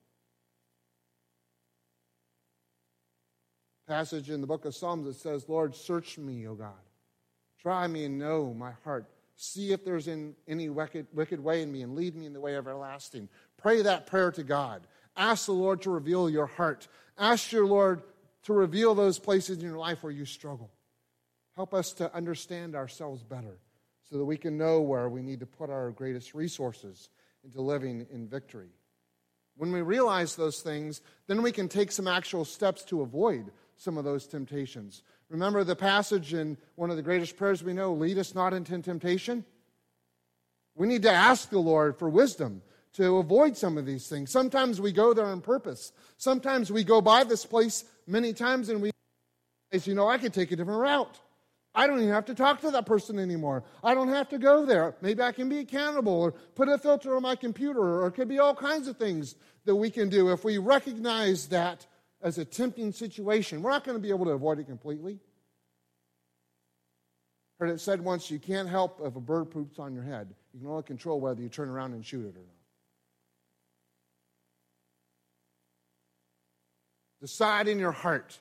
Passage 3.86 4.30
in 4.30 4.40
the 4.40 4.46
book 4.46 4.64
of 4.64 4.74
Psalms 4.74 5.06
that 5.06 5.16
says, 5.16 5.48
Lord, 5.48 5.74
search 5.74 6.18
me, 6.18 6.46
O 6.46 6.54
God. 6.54 6.72
Try 7.60 7.86
me 7.86 8.04
and 8.04 8.18
know 8.18 8.54
my 8.54 8.72
heart. 8.84 9.06
See 9.36 9.72
if 9.72 9.84
there's 9.84 10.08
in 10.08 10.34
any 10.48 10.68
wicked, 10.68 11.06
wicked 11.12 11.42
way 11.42 11.62
in 11.62 11.70
me 11.70 11.82
and 11.82 11.94
lead 11.94 12.16
me 12.16 12.26
in 12.26 12.32
the 12.32 12.40
way 12.40 12.54
of 12.54 12.66
everlasting. 12.66 13.28
Pray 13.58 13.82
that 13.82 14.06
prayer 14.06 14.30
to 14.32 14.42
God. 14.42 14.86
Ask 15.16 15.46
the 15.46 15.52
Lord 15.52 15.82
to 15.82 15.90
reveal 15.90 16.28
your 16.28 16.46
heart. 16.46 16.88
Ask 17.18 17.52
your 17.52 17.66
Lord 17.66 18.02
to 18.44 18.52
reveal 18.52 18.94
those 18.94 19.18
places 19.18 19.58
in 19.58 19.64
your 19.64 19.78
life 19.78 20.02
where 20.02 20.12
you 20.12 20.24
struggle. 20.24 20.70
Help 21.54 21.74
us 21.74 21.92
to 21.94 22.14
understand 22.14 22.74
ourselves 22.74 23.22
better 23.22 23.58
so 24.08 24.18
that 24.18 24.24
we 24.24 24.36
can 24.36 24.56
know 24.56 24.80
where 24.80 25.08
we 25.08 25.22
need 25.22 25.40
to 25.40 25.46
put 25.46 25.70
our 25.70 25.90
greatest 25.90 26.34
resources 26.34 27.08
into 27.44 27.60
living 27.60 28.06
in 28.10 28.28
victory. 28.28 28.70
When 29.56 29.72
we 29.72 29.80
realize 29.80 30.36
those 30.36 30.60
things, 30.60 31.00
then 31.26 31.42
we 31.42 31.50
can 31.50 31.68
take 31.68 31.90
some 31.90 32.06
actual 32.06 32.44
steps 32.44 32.84
to 32.84 33.00
avoid 33.00 33.50
some 33.76 33.98
of 33.98 34.04
those 34.04 34.26
temptations. 34.26 35.02
Remember 35.28 35.64
the 35.64 35.76
passage 35.76 36.34
in 36.34 36.56
one 36.76 36.90
of 36.90 36.96
the 36.96 37.02
greatest 37.02 37.36
prayers 37.36 37.62
we 37.62 37.72
know 37.72 37.92
lead 37.92 38.18
us 38.18 38.34
not 38.34 38.54
into 38.54 38.80
temptation? 38.80 39.44
We 40.74 40.86
need 40.86 41.02
to 41.02 41.12
ask 41.12 41.50
the 41.50 41.58
Lord 41.58 41.98
for 41.98 42.08
wisdom 42.08 42.62
to 42.94 43.16
avoid 43.18 43.56
some 43.56 43.76
of 43.76 43.86
these 43.86 44.08
things. 44.08 44.30
Sometimes 44.30 44.80
we 44.80 44.92
go 44.92 45.12
there 45.12 45.26
on 45.26 45.40
purpose. 45.40 45.92
Sometimes 46.16 46.70
we 46.70 46.84
go 46.84 47.00
by 47.00 47.24
this 47.24 47.44
place 47.44 47.84
many 48.06 48.32
times 48.32 48.68
and 48.68 48.80
we 48.80 48.90
say, 49.72 49.90
you 49.90 49.94
know, 49.94 50.08
I 50.08 50.18
could 50.18 50.32
take 50.32 50.52
a 50.52 50.56
different 50.56 50.80
route. 50.80 51.20
I 51.74 51.86
don't 51.86 51.98
even 51.98 52.12
have 52.12 52.24
to 52.26 52.34
talk 52.34 52.62
to 52.62 52.70
that 52.70 52.86
person 52.86 53.18
anymore. 53.18 53.62
I 53.84 53.94
don't 53.94 54.08
have 54.08 54.30
to 54.30 54.38
go 54.38 54.64
there. 54.64 54.94
Maybe 55.02 55.22
I 55.22 55.32
can 55.32 55.50
be 55.50 55.58
accountable 55.58 56.14
or 56.14 56.32
put 56.32 56.70
a 56.70 56.78
filter 56.78 57.14
on 57.14 57.22
my 57.22 57.36
computer, 57.36 57.80
or 57.80 58.06
it 58.06 58.12
could 58.12 58.28
be 58.28 58.38
all 58.38 58.54
kinds 58.54 58.88
of 58.88 58.96
things 58.96 59.34
that 59.66 59.76
we 59.76 59.90
can 59.90 60.08
do 60.08 60.32
if 60.32 60.42
we 60.42 60.56
recognize 60.56 61.48
that 61.48 61.86
as 62.26 62.38
a 62.38 62.44
tempting 62.44 62.90
situation. 62.90 63.62
We're 63.62 63.70
not 63.70 63.84
going 63.84 63.96
to 63.96 64.02
be 64.02 64.10
able 64.10 64.24
to 64.24 64.32
avoid 64.32 64.58
it 64.58 64.66
completely. 64.66 65.20
Heard 67.60 67.70
it 67.70 67.80
said 67.80 68.00
once 68.02 68.32
you 68.32 68.40
can't 68.40 68.68
help 68.68 69.00
if 69.00 69.14
a 69.14 69.20
bird 69.20 69.44
poops 69.52 69.78
on 69.78 69.94
your 69.94 70.02
head. 70.02 70.34
You 70.52 70.58
can 70.58 70.68
only 70.68 70.82
control 70.82 71.20
whether 71.20 71.40
you 71.40 71.48
turn 71.48 71.68
around 71.68 71.92
and 71.92 72.04
shoot 72.04 72.26
it 72.26 72.36
or 72.36 72.40
not. 72.40 72.56
Decide 77.20 77.68
in 77.68 77.78
your 77.78 77.92
heart 77.92 78.36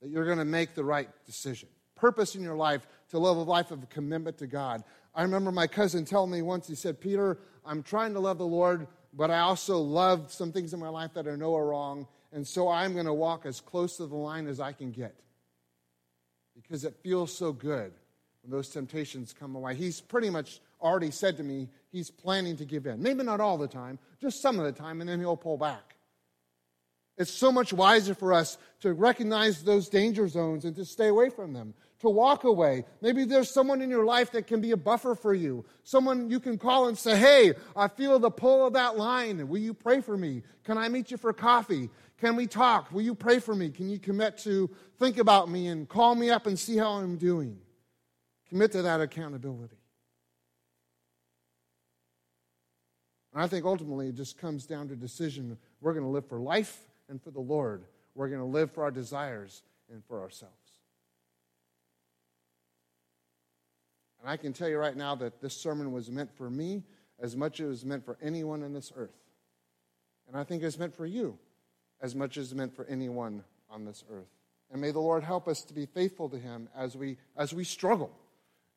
that 0.00 0.10
you're 0.10 0.26
going 0.26 0.38
to 0.38 0.44
make 0.44 0.74
the 0.74 0.82
right 0.82 1.08
decision. 1.24 1.68
Purpose 1.94 2.34
in 2.34 2.42
your 2.42 2.56
life 2.56 2.88
to 3.10 3.20
live 3.20 3.36
a 3.36 3.42
life 3.42 3.70
of 3.70 3.88
commitment 3.88 4.38
to 4.38 4.48
God. 4.48 4.82
I 5.14 5.22
remember 5.22 5.52
my 5.52 5.68
cousin 5.68 6.04
telling 6.04 6.32
me 6.32 6.42
once, 6.42 6.66
he 6.66 6.74
said, 6.74 7.00
Peter, 7.00 7.38
I'm 7.64 7.84
trying 7.84 8.14
to 8.14 8.20
love 8.20 8.38
the 8.38 8.46
Lord, 8.46 8.88
but 9.14 9.30
I 9.30 9.38
also 9.38 9.78
love 9.78 10.32
some 10.32 10.50
things 10.50 10.74
in 10.74 10.80
my 10.80 10.88
life 10.88 11.14
that 11.14 11.28
I 11.28 11.36
know 11.36 11.54
are 11.54 11.66
wrong, 11.66 12.08
and 12.32 12.46
so 12.46 12.68
I'm 12.68 12.94
going 12.94 13.06
to 13.06 13.12
walk 13.12 13.44
as 13.46 13.60
close 13.60 13.98
to 13.98 14.06
the 14.06 14.16
line 14.16 14.46
as 14.46 14.60
I 14.60 14.72
can 14.72 14.90
get 14.90 15.14
because 16.54 16.84
it 16.84 16.96
feels 17.02 17.36
so 17.36 17.52
good 17.52 17.92
when 18.42 18.50
those 18.50 18.68
temptations 18.68 19.34
come 19.38 19.54
away. 19.54 19.74
He's 19.74 20.00
pretty 20.00 20.30
much 20.30 20.60
already 20.80 21.10
said 21.10 21.36
to 21.36 21.42
me 21.42 21.68
he's 21.90 22.10
planning 22.10 22.56
to 22.56 22.64
give 22.64 22.86
in. 22.86 23.02
Maybe 23.02 23.22
not 23.22 23.40
all 23.40 23.58
the 23.58 23.68
time, 23.68 23.98
just 24.20 24.40
some 24.42 24.58
of 24.58 24.64
the 24.64 24.72
time, 24.72 25.00
and 25.00 25.08
then 25.08 25.20
he'll 25.20 25.36
pull 25.36 25.58
back. 25.58 25.96
It's 27.18 27.30
so 27.30 27.52
much 27.52 27.72
wiser 27.72 28.14
for 28.14 28.32
us 28.32 28.56
to 28.80 28.94
recognize 28.94 29.62
those 29.62 29.88
danger 29.88 30.26
zones 30.28 30.64
and 30.64 30.74
to 30.76 30.84
stay 30.84 31.08
away 31.08 31.28
from 31.28 31.52
them, 31.52 31.74
to 32.00 32.08
walk 32.08 32.44
away. 32.44 32.84
Maybe 33.02 33.24
there's 33.24 33.52
someone 33.52 33.82
in 33.82 33.90
your 33.90 34.06
life 34.06 34.32
that 34.32 34.46
can 34.46 34.62
be 34.62 34.70
a 34.70 34.78
buffer 34.78 35.14
for 35.14 35.34
you, 35.34 35.64
someone 35.84 36.30
you 36.30 36.40
can 36.40 36.56
call 36.56 36.88
and 36.88 36.96
say, 36.96 37.16
Hey, 37.16 37.52
I 37.76 37.88
feel 37.88 38.18
the 38.18 38.30
pull 38.30 38.66
of 38.66 38.72
that 38.72 38.96
line. 38.96 39.46
Will 39.46 39.58
you 39.58 39.74
pray 39.74 40.00
for 40.00 40.16
me? 40.16 40.42
Can 40.64 40.78
I 40.78 40.88
meet 40.88 41.10
you 41.10 41.18
for 41.18 41.34
coffee? 41.34 41.90
Can 42.22 42.36
we 42.36 42.46
talk? 42.46 42.92
Will 42.92 43.02
you 43.02 43.16
pray 43.16 43.40
for 43.40 43.52
me? 43.52 43.68
Can 43.68 43.88
you 43.88 43.98
commit 43.98 44.38
to 44.38 44.70
think 45.00 45.18
about 45.18 45.50
me 45.50 45.66
and 45.66 45.88
call 45.88 46.14
me 46.14 46.30
up 46.30 46.46
and 46.46 46.56
see 46.56 46.76
how 46.76 46.92
I'm 46.92 47.16
doing? 47.16 47.58
Commit 48.48 48.70
to 48.72 48.82
that 48.82 49.00
accountability. 49.00 49.74
And 53.32 53.42
I 53.42 53.48
think 53.48 53.64
ultimately 53.64 54.06
it 54.06 54.14
just 54.14 54.38
comes 54.38 54.66
down 54.66 54.86
to 54.90 54.94
decision. 54.94 55.58
We're 55.80 55.94
going 55.94 56.04
to 56.04 56.10
live 56.10 56.28
for 56.28 56.38
life 56.38 56.84
and 57.08 57.20
for 57.20 57.32
the 57.32 57.40
Lord. 57.40 57.82
We're 58.14 58.28
going 58.28 58.38
to 58.38 58.46
live 58.46 58.70
for 58.70 58.84
our 58.84 58.92
desires 58.92 59.64
and 59.92 60.04
for 60.04 60.20
ourselves. 60.20 60.54
And 64.20 64.30
I 64.30 64.36
can 64.36 64.52
tell 64.52 64.68
you 64.68 64.78
right 64.78 64.96
now 64.96 65.16
that 65.16 65.40
this 65.40 65.56
sermon 65.56 65.90
was 65.90 66.08
meant 66.08 66.30
for 66.36 66.48
me 66.48 66.84
as 67.18 67.36
much 67.36 67.58
as 67.58 67.66
it 67.66 67.68
was 67.68 67.84
meant 67.84 68.04
for 68.04 68.16
anyone 68.22 68.62
on 68.62 68.72
this 68.72 68.92
earth. 68.94 69.18
And 70.28 70.36
I 70.36 70.44
think 70.44 70.62
it's 70.62 70.78
meant 70.78 70.94
for 70.94 71.04
you 71.04 71.36
as 72.02 72.14
much 72.14 72.36
as 72.36 72.54
meant 72.54 72.74
for 72.76 72.84
anyone 72.84 73.42
on 73.70 73.86
this 73.86 74.04
earth. 74.12 74.28
And 74.70 74.80
may 74.80 74.90
the 74.90 75.00
Lord 75.00 75.22
help 75.22 75.48
us 75.48 75.62
to 75.62 75.74
be 75.74 75.86
faithful 75.86 76.28
to 76.28 76.38
him 76.38 76.68
as 76.76 76.96
we, 76.96 77.16
as 77.36 77.54
we 77.54 77.64
struggle. 77.64 78.10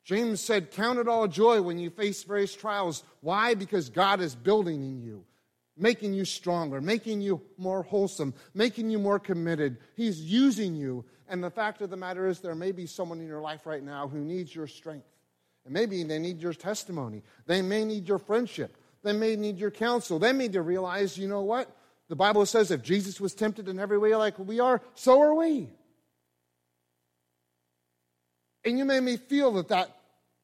James 0.03 0.39
said, 0.39 0.71
Count 0.71 0.99
it 0.99 1.07
all 1.07 1.27
joy 1.27 1.61
when 1.61 1.79
you 1.79 1.89
face 1.89 2.23
various 2.23 2.55
trials. 2.55 3.03
Why? 3.21 3.55
Because 3.55 3.89
God 3.89 4.21
is 4.21 4.35
building 4.35 4.83
in 4.83 5.01
you. 5.01 5.25
making 5.77 6.13
you 6.13 6.25
stronger, 6.25 6.79
making 6.79 7.21
you 7.21 7.41
more 7.57 7.83
wholesome, 7.83 8.33
making 8.53 8.89
you 8.89 8.99
more 8.99 9.19
committed. 9.19 9.77
He's 9.95 10.21
using 10.21 10.75
you. 10.75 11.05
And 11.27 11.43
the 11.43 11.49
fact 11.49 11.81
of 11.81 11.89
the 11.89 11.97
matter 11.97 12.27
is, 12.27 12.39
there 12.39 12.55
may 12.55 12.71
be 12.71 12.85
someone 12.85 13.19
in 13.19 13.27
your 13.27 13.41
life 13.41 13.65
right 13.65 13.83
now 13.83 14.07
who 14.07 14.19
needs 14.19 14.55
your 14.55 14.67
strength. 14.67 15.07
And 15.65 15.73
maybe 15.73 16.03
they 16.03 16.19
need 16.19 16.39
your 16.39 16.53
testimony. 16.53 17.23
They 17.47 17.61
may 17.61 17.83
need 17.83 18.07
your 18.07 18.19
friendship. 18.19 18.77
They 19.03 19.13
may 19.13 19.35
need 19.35 19.57
your 19.57 19.71
counsel. 19.71 20.19
They 20.19 20.31
may 20.31 20.45
need 20.45 20.53
to 20.53 20.61
realize, 20.61 21.17
you 21.17 21.27
know 21.27 21.41
what? 21.41 21.75
The 22.09 22.15
Bible 22.15 22.45
says 22.45 22.71
if 22.71 22.83
Jesus 22.83 23.19
was 23.19 23.33
tempted 23.33 23.67
in 23.67 23.79
every 23.79 23.97
way 23.97 24.15
like 24.15 24.37
we 24.37 24.59
are, 24.59 24.81
so 24.93 25.21
are 25.21 25.33
we. 25.33 25.69
And 28.63 28.77
you 28.77 28.85
made 28.85 29.03
me 29.03 29.17
feel 29.17 29.53
that 29.53 29.69
that 29.69 29.95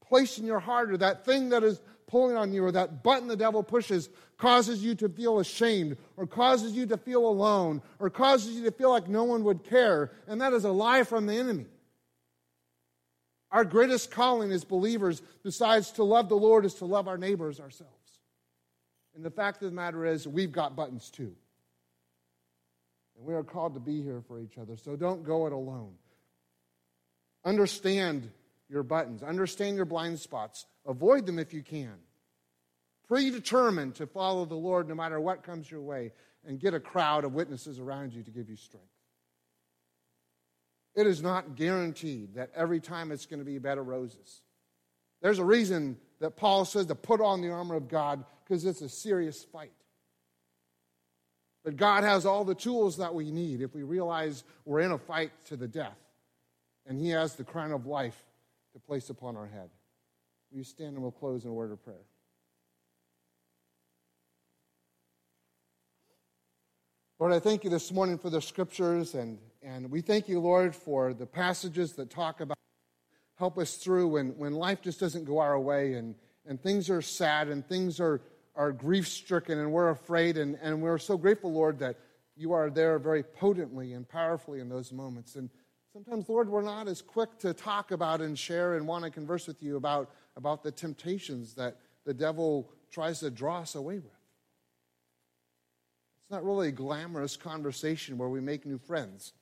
place 0.04 0.38
in 0.38 0.46
your 0.46 0.60
heart 0.60 0.92
or 0.92 0.98
that 0.98 1.26
thing 1.26 1.50
that 1.50 1.64
is 1.64 1.82
pulling 2.08 2.36
on 2.36 2.52
you 2.52 2.64
or 2.64 2.72
that 2.72 3.04
button 3.04 3.28
the 3.28 3.38
devil 3.38 3.64
pushes 3.64 4.10
causes 4.38 4.84
you 4.84 4.96
to 4.96 5.08
feel 5.08 5.40
ashamed 5.40 5.98
or 6.18 6.28
causes 6.28 6.74
you 6.74 6.86
to 6.88 6.98
feel 6.98 7.26
alone 7.26 7.82
or 8.00 8.10
causes 8.10 8.56
you 8.56 8.64
to 8.66 8.72
feel 8.72 8.90
like 8.90 9.08
no 9.08 9.24
one 9.24 9.44
would 9.44 9.64
care. 9.64 10.12
And 10.28 10.42
that 10.42 10.54
is 10.54 10.66
a 10.66 10.72
lie 10.72 11.04
from 11.04 11.26
the 11.26 11.36
enemy. 11.36 11.68
Our 13.52 13.66
greatest 13.66 14.12
calling 14.12 14.52
as 14.52 14.64
believers, 14.64 15.22
besides 15.44 15.92
to 15.92 16.04
love 16.04 16.30
the 16.30 16.36
Lord, 16.36 16.66
is 16.66 16.76
to 16.76 16.86
love 16.86 17.08
our 17.08 17.18
neighbors 17.18 17.60
ourselves. 17.60 17.94
And 19.16 19.26
the 19.26 19.32
fact 19.32 19.62
of 19.62 19.70
the 19.70 19.76
matter 19.76 20.06
is, 20.06 20.28
we've 20.28 20.52
got 20.54 20.76
buttons 20.76 21.10
too. 21.10 21.36
And 23.22 23.28
we 23.28 23.36
are 23.36 23.44
called 23.44 23.76
to 23.76 23.80
be 23.80 24.02
here 24.02 24.24
for 24.28 24.42
each 24.42 24.58
other. 24.58 24.76
So 24.76 24.96
don't 24.96 25.24
go 25.24 25.46
it 25.46 25.54
alone. 25.54 25.94
Understand 27.46 28.32
your 28.68 28.82
buttons, 28.82 29.22
understand 29.22 29.76
your 29.76 29.86
blind 29.86 30.20
spots, 30.20 30.66
avoid 30.88 31.28
them 31.28 31.38
if 31.38 31.54
you 31.54 31.62
can. 31.62 31.94
Predetermined 33.08 33.96
to 33.96 34.08
follow 34.08 34.46
the 34.46 34.56
Lord 34.56 34.88
no 34.88 34.96
matter 34.96 35.20
what 35.20 35.44
comes 35.44 35.70
your 35.70 35.82
way, 35.82 36.14
and 36.48 36.60
get 36.60 36.74
a 36.74 36.80
crowd 36.80 37.24
of 37.24 37.34
witnesses 37.34 37.78
around 37.78 38.14
you 38.14 38.24
to 38.24 38.32
give 38.32 38.50
you 38.50 38.56
strength. 38.56 38.88
It 40.96 41.06
is 41.06 41.22
not 41.22 41.56
guaranteed 41.56 42.36
that 42.36 42.50
every 42.56 42.80
time 42.80 43.12
it's 43.12 43.28
going 43.28 43.40
to 43.40 43.46
be 43.46 43.60
bed 43.60 43.78
of 43.78 43.86
roses. 43.86 44.42
There's 45.22 45.38
a 45.38 45.46
reason 45.46 45.98
that 46.20 46.38
Paul 46.38 46.66
says 46.66 46.88
to 46.88 46.96
put 46.96 47.22
on 47.22 47.42
the 47.42 47.50
armor 47.50 47.76
of 47.76 47.88
God 47.88 48.24
because 48.44 48.66
it's 48.66 48.82
a 48.82 48.90
serious 48.90 49.44
fight. 49.44 49.74
But 51.64 51.78
God 51.78 52.04
has 52.04 52.26
all 52.26 52.44
the 52.44 52.56
tools 52.56 52.98
that 52.98 53.14
we 53.14 53.32
need 53.32 53.62
if 53.62 53.76
we 53.76 53.84
realize 53.84 54.44
we're 54.66 54.80
in 54.80 54.92
a 54.92 54.98
fight 54.98 55.32
to 55.46 55.56
the 55.56 55.68
death. 55.68 55.98
And 56.88 56.98
He 56.98 57.10
has 57.10 57.36
the 57.36 57.44
crown 57.44 57.72
of 57.72 57.86
life 57.86 58.20
to 58.74 58.80
place 58.80 59.10
upon 59.10 59.38
our 59.38 59.46
head. 59.46 59.70
Will 60.52 60.60
you 60.60 60.64
stand 60.64 60.94
and 60.94 61.02
we'll 61.02 61.12
close 61.12 61.44
in 61.44 61.52
a 61.52 61.54
word 61.54 61.72
of 61.72 61.84
prayer? 61.84 61.98
Lord, 67.20 67.34
I 67.34 67.40
thank 67.40 67.64
you 67.64 67.70
this 67.70 67.92
morning 67.92 68.18
for 68.18 68.32
the 68.32 68.42
scriptures, 68.42 69.14
and, 69.14 69.38
and 69.62 69.92
we 69.92 70.02
thank 70.02 70.28
you, 70.28 70.40
Lord, 70.40 70.76
for 70.76 71.14
the 71.14 71.28
passages 71.28 71.94
that 71.94 72.10
talk 72.10 72.42
about 72.42 72.58
help 73.42 73.58
us 73.58 73.76
through 73.76 74.08
when, 74.08 74.30
when 74.38 74.54
life 74.54 74.84
just 74.84 75.00
doesn't 75.00 75.26
go 75.26 75.40
our 75.40 75.60
way 75.60 75.94
and, 75.94 76.14
and 76.46 76.62
things 76.62 76.92
are 76.92 77.02
sad 77.02 77.48
and 77.48 77.68
things 77.68 78.00
are, 78.00 78.22
are 78.56 78.72
grief 78.72 79.08
stricken 79.08 79.60
and 79.60 79.72
we're 79.72 79.90
afraid. 79.90 80.38
And, 80.38 80.58
and 80.62 80.82
we're 80.82 80.98
so 80.98 81.18
grateful, 81.18 81.52
Lord, 81.52 81.80
that 81.80 81.98
you 82.36 82.54
are 82.54 82.70
there 82.70 83.00
very 83.00 83.24
potently 83.24 83.94
and 83.94 84.08
powerfully 84.08 84.60
in 84.60 84.70
those 84.70 84.92
moments. 84.92 85.36
And 85.36 85.50
sometimes, 85.94 86.28
Lord, 86.30 86.50
we're 86.50 86.62
not 86.62 86.88
as 86.88 87.02
quick 87.02 87.38
to 87.40 87.54
talk 87.54 87.92
about 87.92 88.22
and 88.22 88.38
share 88.38 88.76
and 88.76 88.88
want 88.88 89.04
to 89.04 89.12
converse 89.12 89.48
with 89.48 89.62
you 89.62 89.78
about, 89.78 90.12
about 90.36 90.64
the 90.64 90.72
temptations 90.72 91.54
that 91.56 91.78
the 92.06 92.14
devil 92.14 92.70
tries 92.92 93.20
to 93.20 93.30
draw 93.30 93.60
us 93.60 93.76
away 93.76 93.96
with. 93.96 94.06
It's 96.24 96.32
not 96.32 96.44
really 96.46 96.70
a 96.70 96.72
glamorous 96.72 97.36
conversation 97.38 98.18
where 98.18 98.30
we 98.30 98.42
make 98.42 98.66
new 98.66 98.78
friends. 98.78 99.34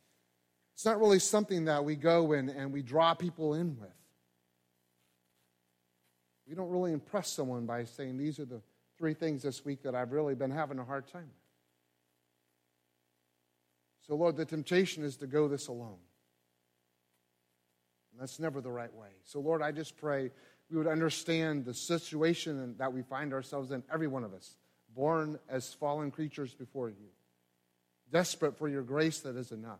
It's 0.74 0.86
not 0.86 1.00
really 1.00 1.20
something 1.20 1.66
that 1.66 1.84
we 1.84 1.96
go 1.96 2.32
in 2.32 2.50
and 2.50 2.72
we 2.72 2.82
draw 2.82 3.14
people 3.14 3.54
in 3.54 3.78
with. 3.80 3.90
We 6.48 6.56
don't 6.56 6.70
really 6.70 6.94
impress 6.94 7.30
someone 7.30 7.68
by 7.68 7.84
saying, 7.84 8.18
These 8.18 8.40
are 8.40 8.46
the 8.46 8.62
three 9.00 9.16
things 9.16 9.42
this 9.42 9.66
week 9.66 9.82
that 9.84 9.96
I've 9.96 10.12
really 10.12 10.36
been 10.36 10.52
having 10.52 10.78
a 10.78 10.84
hard 10.84 11.08
time 11.08 11.24
with. 11.24 11.32
So, 14.06 14.16
Lord, 14.16 14.36
the 14.36 14.46
temptation 14.46 15.04
is 15.04 15.18
to 15.18 15.28
go 15.28 15.48
this 15.48 15.68
alone. 15.68 16.00
And 18.12 18.22
that's 18.22 18.40
never 18.40 18.60
the 18.60 18.72
right 18.72 18.94
way. 18.94 19.10
So, 19.24 19.40
Lord, 19.40 19.62
I 19.62 19.72
just 19.72 19.98
pray 19.98 20.32
we 20.70 20.78
would 20.78 20.88
understand 20.88 21.66
the 21.66 21.74
situation 21.74 22.76
that 22.78 22.94
we 22.94 23.02
find 23.02 23.34
ourselves 23.34 23.72
in, 23.72 23.84
every 23.92 24.08
one 24.08 24.24
of 24.24 24.34
us, 24.34 24.58
born 24.94 25.40
as 25.50 25.74
fallen 25.74 26.12
creatures 26.12 26.54
before 26.54 26.90
you, 26.90 27.10
desperate 28.12 28.58
for 28.58 28.68
your 28.68 28.84
grace 28.84 29.22
that 29.22 29.36
is 29.36 29.52
enough, 29.52 29.80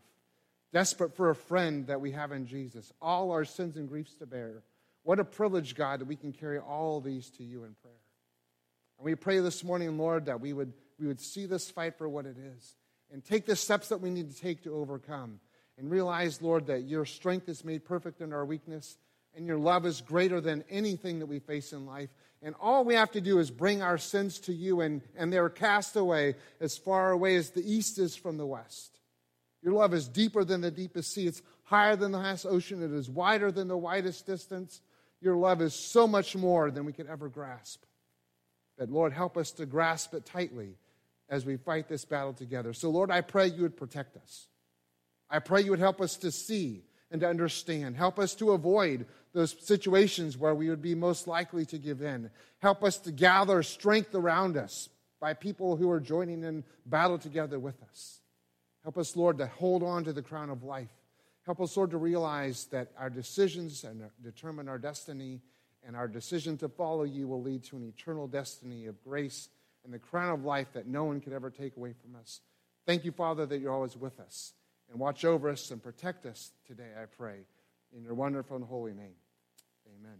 desperate 0.72 1.14
for 1.14 1.30
a 1.30 1.34
friend 1.34 1.86
that 1.86 2.00
we 2.00 2.12
have 2.12 2.32
in 2.32 2.46
Jesus, 2.46 2.92
all 3.00 3.30
our 3.30 3.44
sins 3.44 3.76
and 3.76 3.88
griefs 3.88 4.14
to 4.14 4.26
bear. 4.26 4.62
What 5.02 5.20
a 5.20 5.24
privilege, 5.24 5.74
God, 5.74 6.00
that 6.00 6.06
we 6.06 6.16
can 6.16 6.32
carry 6.32 6.58
all 6.58 7.00
these 7.00 7.30
to 7.30 7.44
you 7.44 7.64
in 7.64 7.74
prayer. 7.82 7.99
And 9.00 9.06
we 9.06 9.14
pray 9.14 9.38
this 9.38 9.64
morning, 9.64 9.96
Lord, 9.96 10.26
that 10.26 10.42
we 10.42 10.52
would, 10.52 10.74
we 10.98 11.06
would 11.06 11.22
see 11.22 11.46
this 11.46 11.70
fight 11.70 11.96
for 11.96 12.06
what 12.06 12.26
it 12.26 12.36
is 12.36 12.76
and 13.10 13.24
take 13.24 13.46
the 13.46 13.56
steps 13.56 13.88
that 13.88 14.02
we 14.02 14.10
need 14.10 14.30
to 14.30 14.38
take 14.38 14.62
to 14.64 14.74
overcome. 14.74 15.40
And 15.78 15.90
realize, 15.90 16.42
Lord, 16.42 16.66
that 16.66 16.82
your 16.82 17.06
strength 17.06 17.48
is 17.48 17.64
made 17.64 17.86
perfect 17.86 18.20
in 18.20 18.34
our 18.34 18.44
weakness 18.44 18.98
and 19.34 19.46
your 19.46 19.56
love 19.56 19.86
is 19.86 20.02
greater 20.02 20.38
than 20.38 20.64
anything 20.68 21.20
that 21.20 21.26
we 21.26 21.38
face 21.38 21.72
in 21.72 21.86
life. 21.86 22.10
And 22.42 22.54
all 22.60 22.84
we 22.84 22.94
have 22.94 23.10
to 23.12 23.22
do 23.22 23.38
is 23.38 23.50
bring 23.50 23.80
our 23.80 23.96
sins 23.96 24.38
to 24.40 24.52
you, 24.52 24.82
and, 24.82 25.00
and 25.16 25.32
they're 25.32 25.48
cast 25.48 25.96
away 25.96 26.34
as 26.60 26.76
far 26.76 27.10
away 27.10 27.36
as 27.36 27.50
the 27.50 27.62
east 27.62 27.98
is 27.98 28.14
from 28.14 28.36
the 28.36 28.46
west. 28.46 28.98
Your 29.62 29.72
love 29.72 29.94
is 29.94 30.08
deeper 30.08 30.44
than 30.44 30.60
the 30.60 30.70
deepest 30.70 31.14
sea, 31.14 31.26
it's 31.26 31.40
higher 31.62 31.96
than 31.96 32.12
the 32.12 32.18
highest 32.18 32.44
ocean, 32.44 32.82
it 32.82 32.92
is 32.92 33.08
wider 33.08 33.50
than 33.50 33.68
the 33.68 33.78
widest 33.78 34.26
distance. 34.26 34.82
Your 35.22 35.36
love 35.36 35.62
is 35.62 35.74
so 35.74 36.06
much 36.06 36.36
more 36.36 36.70
than 36.70 36.84
we 36.84 36.92
could 36.92 37.06
ever 37.06 37.30
grasp. 37.30 37.84
That, 38.80 38.90
Lord, 38.90 39.12
help 39.12 39.36
us 39.36 39.52
to 39.52 39.66
grasp 39.66 40.14
it 40.14 40.26
tightly 40.26 40.74
as 41.28 41.46
we 41.46 41.56
fight 41.56 41.88
this 41.88 42.04
battle 42.04 42.32
together. 42.32 42.72
So, 42.72 42.90
Lord, 42.90 43.12
I 43.12 43.20
pray 43.20 43.46
you 43.46 43.62
would 43.62 43.76
protect 43.76 44.16
us. 44.16 44.48
I 45.30 45.38
pray 45.38 45.60
you 45.60 45.70
would 45.70 45.78
help 45.78 46.00
us 46.00 46.16
to 46.16 46.32
see 46.32 46.82
and 47.12 47.20
to 47.20 47.28
understand. 47.28 47.96
Help 47.96 48.18
us 48.18 48.34
to 48.36 48.50
avoid 48.50 49.06
those 49.32 49.54
situations 49.64 50.36
where 50.36 50.56
we 50.56 50.68
would 50.68 50.82
be 50.82 50.96
most 50.96 51.28
likely 51.28 51.64
to 51.66 51.78
give 51.78 52.02
in. 52.02 52.30
Help 52.58 52.82
us 52.82 52.98
to 52.98 53.12
gather 53.12 53.62
strength 53.62 54.16
around 54.16 54.56
us 54.56 54.88
by 55.20 55.34
people 55.34 55.76
who 55.76 55.88
are 55.90 56.00
joining 56.00 56.42
in 56.42 56.64
battle 56.84 57.18
together 57.18 57.60
with 57.60 57.80
us. 57.88 58.20
Help 58.82 58.98
us, 58.98 59.14
Lord, 59.14 59.38
to 59.38 59.46
hold 59.46 59.84
on 59.84 60.02
to 60.04 60.12
the 60.12 60.22
crown 60.22 60.50
of 60.50 60.64
life 60.64 60.88
Help 61.46 61.60
us, 61.60 61.76
Lord, 61.76 61.90
to 61.90 61.96
realize 61.96 62.66
that 62.66 62.92
our 62.98 63.10
decisions 63.10 63.84
determine 64.22 64.68
our 64.68 64.78
destiny, 64.78 65.40
and 65.86 65.96
our 65.96 66.08
decision 66.08 66.56
to 66.58 66.68
follow 66.68 67.04
you 67.04 67.26
will 67.26 67.42
lead 67.42 67.64
to 67.64 67.76
an 67.76 67.84
eternal 67.84 68.26
destiny 68.26 68.86
of 68.86 69.02
grace 69.02 69.48
and 69.84 69.92
the 69.92 69.98
crown 69.98 70.32
of 70.32 70.44
life 70.44 70.72
that 70.74 70.86
no 70.86 71.04
one 71.04 71.20
could 71.20 71.32
ever 71.32 71.50
take 71.50 71.76
away 71.76 71.92
from 71.92 72.16
us. 72.16 72.40
Thank 72.86 73.04
you, 73.04 73.12
Father, 73.12 73.46
that 73.46 73.58
you're 73.58 73.72
always 73.72 73.96
with 73.96 74.20
us. 74.20 74.52
And 74.90 74.98
watch 74.98 75.24
over 75.24 75.48
us 75.48 75.70
and 75.70 75.82
protect 75.82 76.26
us 76.26 76.52
today, 76.66 76.90
I 77.00 77.06
pray. 77.06 77.40
In 77.96 78.02
your 78.04 78.14
wonderful 78.14 78.56
and 78.56 78.64
holy 78.64 78.92
name. 78.92 79.14
Amen. 79.98 80.18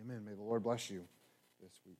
Amen. 0.00 0.24
May 0.24 0.34
the 0.34 0.42
Lord 0.42 0.62
bless 0.62 0.90
you 0.90 1.04
this 1.60 1.72
week. 1.86 1.98